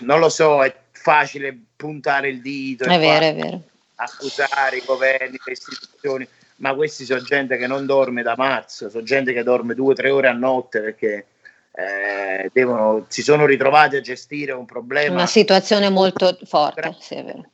non 0.00 0.18
lo 0.18 0.28
so, 0.28 0.62
è 0.62 0.74
facile 0.92 1.58
puntare 1.74 2.28
il 2.28 2.42
dito, 2.42 2.84
è 2.84 2.98
vero, 2.98 3.24
è 3.24 3.34
vero. 3.34 3.62
Accusare 3.96 4.78
i 4.78 4.82
governi, 4.84 5.38
le 5.44 5.52
istituzioni, 5.52 6.28
ma 6.56 6.74
questi 6.74 7.04
sono 7.04 7.22
gente 7.22 7.56
che 7.56 7.66
non 7.66 7.86
dorme 7.86 8.22
da 8.22 8.34
marzo, 8.36 8.88
sono 8.88 9.04
gente 9.04 9.32
che 9.32 9.42
dorme 9.42 9.74
due 9.74 9.92
o 9.92 9.94
tre 9.94 10.10
ore 10.10 10.28
a 10.28 10.32
notte 10.32 10.80
perché 10.80 11.26
eh, 11.72 12.50
devono, 12.52 13.06
si 13.08 13.22
sono 13.22 13.46
ritrovati 13.46 13.96
a 13.96 14.00
gestire 14.00 14.52
un 14.52 14.64
problema. 14.64 15.14
Una 15.14 15.26
situazione 15.26 15.88
molto 15.88 16.38
forte, 16.44 16.96
sì, 17.00 17.14
è 17.14 17.24
vero. 17.24 17.50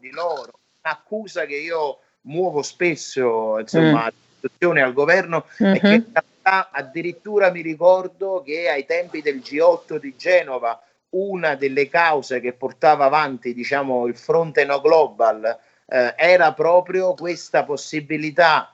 Di 0.00 0.10
loro, 0.10 0.58
un'accusa 0.82 1.46
che 1.46 1.56
io 1.56 2.00
muovo 2.22 2.62
spesso, 2.62 3.58
insomma, 3.58 4.10
mm. 4.10 4.76
al 4.76 4.92
governo 4.92 5.46
mm-hmm. 5.62 5.74
è 5.74 5.80
che 5.80 5.92
in 5.92 6.04
realtà 6.12 6.70
addirittura 6.72 7.50
mi 7.50 7.60
ricordo 7.60 8.42
che 8.44 8.68
ai 8.68 8.84
tempi 8.86 9.22
del 9.22 9.36
G8 9.36 9.96
di 9.96 10.14
Genova 10.16 10.82
una 11.10 11.54
delle 11.54 11.88
cause 11.88 12.40
che 12.40 12.52
portava 12.52 13.04
avanti 13.04 13.52
diciamo, 13.52 14.06
il 14.06 14.16
fronte 14.16 14.64
no 14.64 14.80
global 14.80 15.58
eh, 15.90 16.14
era 16.16 16.52
proprio 16.52 17.14
questa 17.14 17.64
possibilità 17.64 18.72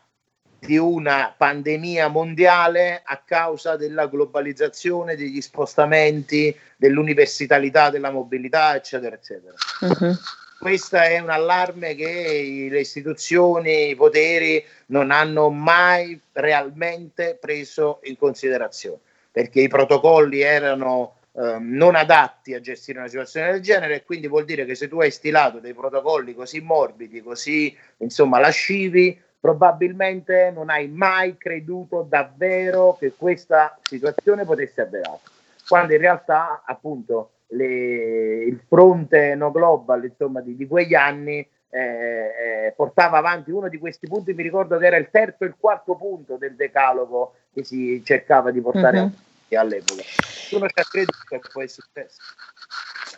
di 0.58 0.76
una 0.76 1.32
pandemia 1.36 2.08
mondiale 2.08 3.02
a 3.04 3.22
causa 3.24 3.76
della 3.76 4.06
globalizzazione, 4.06 5.16
degli 5.16 5.40
spostamenti, 5.40 6.54
dell'universalità, 6.76 7.90
della 7.90 8.10
mobilità, 8.10 8.74
eccetera, 8.74 9.14
eccetera. 9.14 9.54
Uh-huh. 9.80 10.14
Questo 10.58 10.96
è 10.96 11.18
un 11.18 11.30
allarme 11.30 11.94
che 11.94 12.68
le 12.70 12.80
istituzioni, 12.80 13.90
i 13.90 13.94
poteri 13.94 14.64
non 14.86 15.10
hanno 15.10 15.50
mai 15.50 16.18
realmente 16.32 17.36
preso 17.40 18.00
in 18.04 18.16
considerazione, 18.16 18.98
perché 19.30 19.60
i 19.60 19.68
protocolli 19.68 20.40
erano 20.40 21.18
Ehm, 21.38 21.74
non 21.74 21.96
adatti 21.96 22.54
a 22.54 22.60
gestire 22.60 22.98
una 22.98 23.08
situazione 23.08 23.52
del 23.52 23.60
genere 23.60 23.96
e 23.96 24.04
quindi 24.04 24.26
vuol 24.26 24.46
dire 24.46 24.64
che 24.64 24.74
se 24.74 24.88
tu 24.88 25.00
hai 25.00 25.10
stilato 25.10 25.58
dei 25.58 25.74
protocolli 25.74 26.34
così 26.34 26.60
morbidi, 26.60 27.20
così 27.20 27.76
insomma 27.98 28.38
lascivi, 28.38 29.20
probabilmente 29.38 30.50
non 30.54 30.70
hai 30.70 30.88
mai 30.88 31.36
creduto 31.36 32.06
davvero 32.08 32.96
che 32.98 33.12
questa 33.14 33.78
situazione 33.82 34.46
potesse 34.46 34.80
avverare. 34.80 35.20
Quando 35.68 35.92
in 35.92 36.00
realtà 36.00 36.62
appunto 36.64 37.32
le, 37.48 38.44
il 38.44 38.58
fronte 38.66 39.34
no 39.34 39.50
global 39.50 40.04
insomma, 40.04 40.40
di, 40.40 40.56
di 40.56 40.66
quegli 40.66 40.94
anni 40.94 41.46
eh, 41.68 41.78
eh, 41.78 42.72
portava 42.74 43.18
avanti 43.18 43.50
uno 43.50 43.68
di 43.68 43.76
questi 43.76 44.06
punti, 44.06 44.32
mi 44.32 44.42
ricordo 44.42 44.78
che 44.78 44.86
era 44.86 44.96
il 44.96 45.10
terzo 45.10 45.44
e 45.44 45.48
il 45.48 45.56
quarto 45.58 45.96
punto 45.96 46.38
del 46.38 46.56
decalogo 46.56 47.34
che 47.52 47.62
si 47.62 48.00
cercava 48.02 48.50
di 48.50 48.62
portare 48.62 49.00
uh-huh. 49.00 49.12
All'epoca 49.54 50.02
nessuno 50.46 50.68
ci 50.68 50.80
ha 50.80 50.84
creduto 50.84 51.18
che 51.28 51.40
poi 51.52 51.64
è 51.64 51.68
successo. 51.68 52.16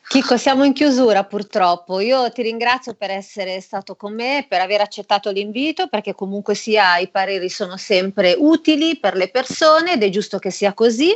Chico, 0.09 0.39
siamo 0.39 0.64
in 0.64 0.72
chiusura 0.72 1.24
purtroppo. 1.24 2.01
Io 2.01 2.31
ti 2.33 2.43
ringrazio 2.43 2.95
per 2.95 3.11
essere 3.11 3.61
stato 3.61 3.95
con 3.95 4.14
me, 4.14 4.47
per 4.49 4.61
aver 4.61 4.81
accettato 4.81 5.31
l'invito, 5.31 5.89
perché 5.89 6.14
comunque 6.14 6.55
sia 6.55 6.97
i 6.97 7.11
pareri 7.11 7.51
sono 7.51 7.76
sempre 7.76 8.35
utili 8.37 8.99
per 8.99 9.14
le 9.14 9.31
persone 9.31 9.93
ed 9.93 10.03
è 10.03 10.09
giusto 10.09 10.39
che 10.39 10.51
sia 10.51 10.72
così. 10.72 11.12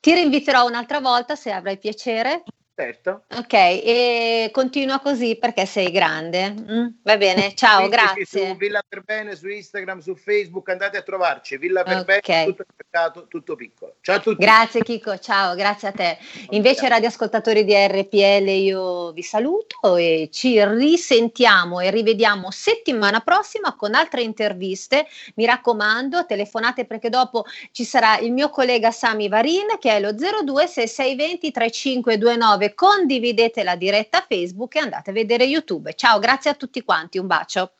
Ti 0.00 0.12
rinviterò 0.12 0.66
un'altra 0.66 1.00
volta 1.00 1.36
se 1.36 1.50
avrai 1.50 1.78
piacere. 1.78 2.42
Certo. 2.78 3.24
Ok, 3.34 3.52
e 3.54 4.50
continua 4.52 5.00
così 5.00 5.36
perché 5.36 5.66
sei 5.66 5.90
grande. 5.90 6.52
Mm? 6.52 6.86
Va 7.02 7.16
bene, 7.16 7.52
ciao, 7.56 7.82
sì, 7.82 7.88
grazie. 7.88 8.24
Sì, 8.24 8.46
su 8.46 8.56
Villa 8.56 8.84
per 8.88 9.02
Bene, 9.02 9.34
su 9.34 9.48
Instagram, 9.48 9.98
su 9.98 10.14
Facebook, 10.14 10.68
andate 10.68 10.96
a 10.96 11.02
trovarci. 11.02 11.56
Villa 11.56 11.82
per 11.82 11.98
okay. 11.98 12.22
Bene, 12.22 12.44
tutto 12.44 12.64
mercato, 12.76 13.26
tutto 13.26 13.56
piccolo. 13.56 13.96
Ciao 14.00 14.16
a 14.18 14.20
tutti. 14.20 14.44
Grazie 14.44 14.82
Chico, 14.84 15.18
ciao, 15.18 15.56
grazie 15.56 15.88
a 15.88 15.90
te. 15.90 16.18
Invece 16.50 16.88
radioascoltatori 16.88 17.64
di 17.64 17.74
RPL 17.74 18.48
io 18.48 19.10
vi 19.10 19.22
saluto 19.24 19.96
e 19.96 20.28
ci 20.30 20.64
risentiamo 20.64 21.80
e 21.80 21.90
rivediamo 21.90 22.52
settimana 22.52 23.18
prossima 23.18 23.74
con 23.74 23.94
altre 23.94 24.22
interviste. 24.22 25.08
Mi 25.34 25.46
raccomando, 25.46 26.26
telefonate 26.26 26.84
perché 26.84 27.08
dopo 27.08 27.44
ci 27.72 27.82
sarà 27.82 28.18
il 28.18 28.30
mio 28.30 28.50
collega 28.50 28.92
Sami 28.92 29.28
Varin 29.28 29.78
che 29.80 29.96
è 29.96 30.00
lo 30.00 30.12
026620 30.12 31.50
3529 31.50 32.66
condividete 32.74 33.62
la 33.62 33.76
diretta 33.76 34.24
Facebook 34.26 34.74
e 34.76 34.80
andate 34.80 35.10
a 35.10 35.12
vedere 35.12 35.44
YouTube. 35.44 35.94
Ciao, 35.94 36.18
grazie 36.18 36.50
a 36.50 36.54
tutti 36.54 36.82
quanti, 36.82 37.18
un 37.18 37.26
bacio. 37.26 37.72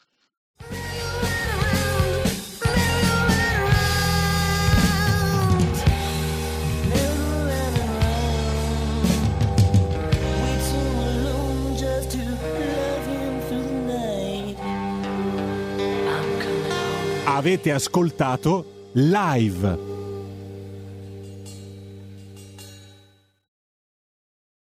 Avete 17.24 17.70
ascoltato 17.70 18.90
live 18.94 19.97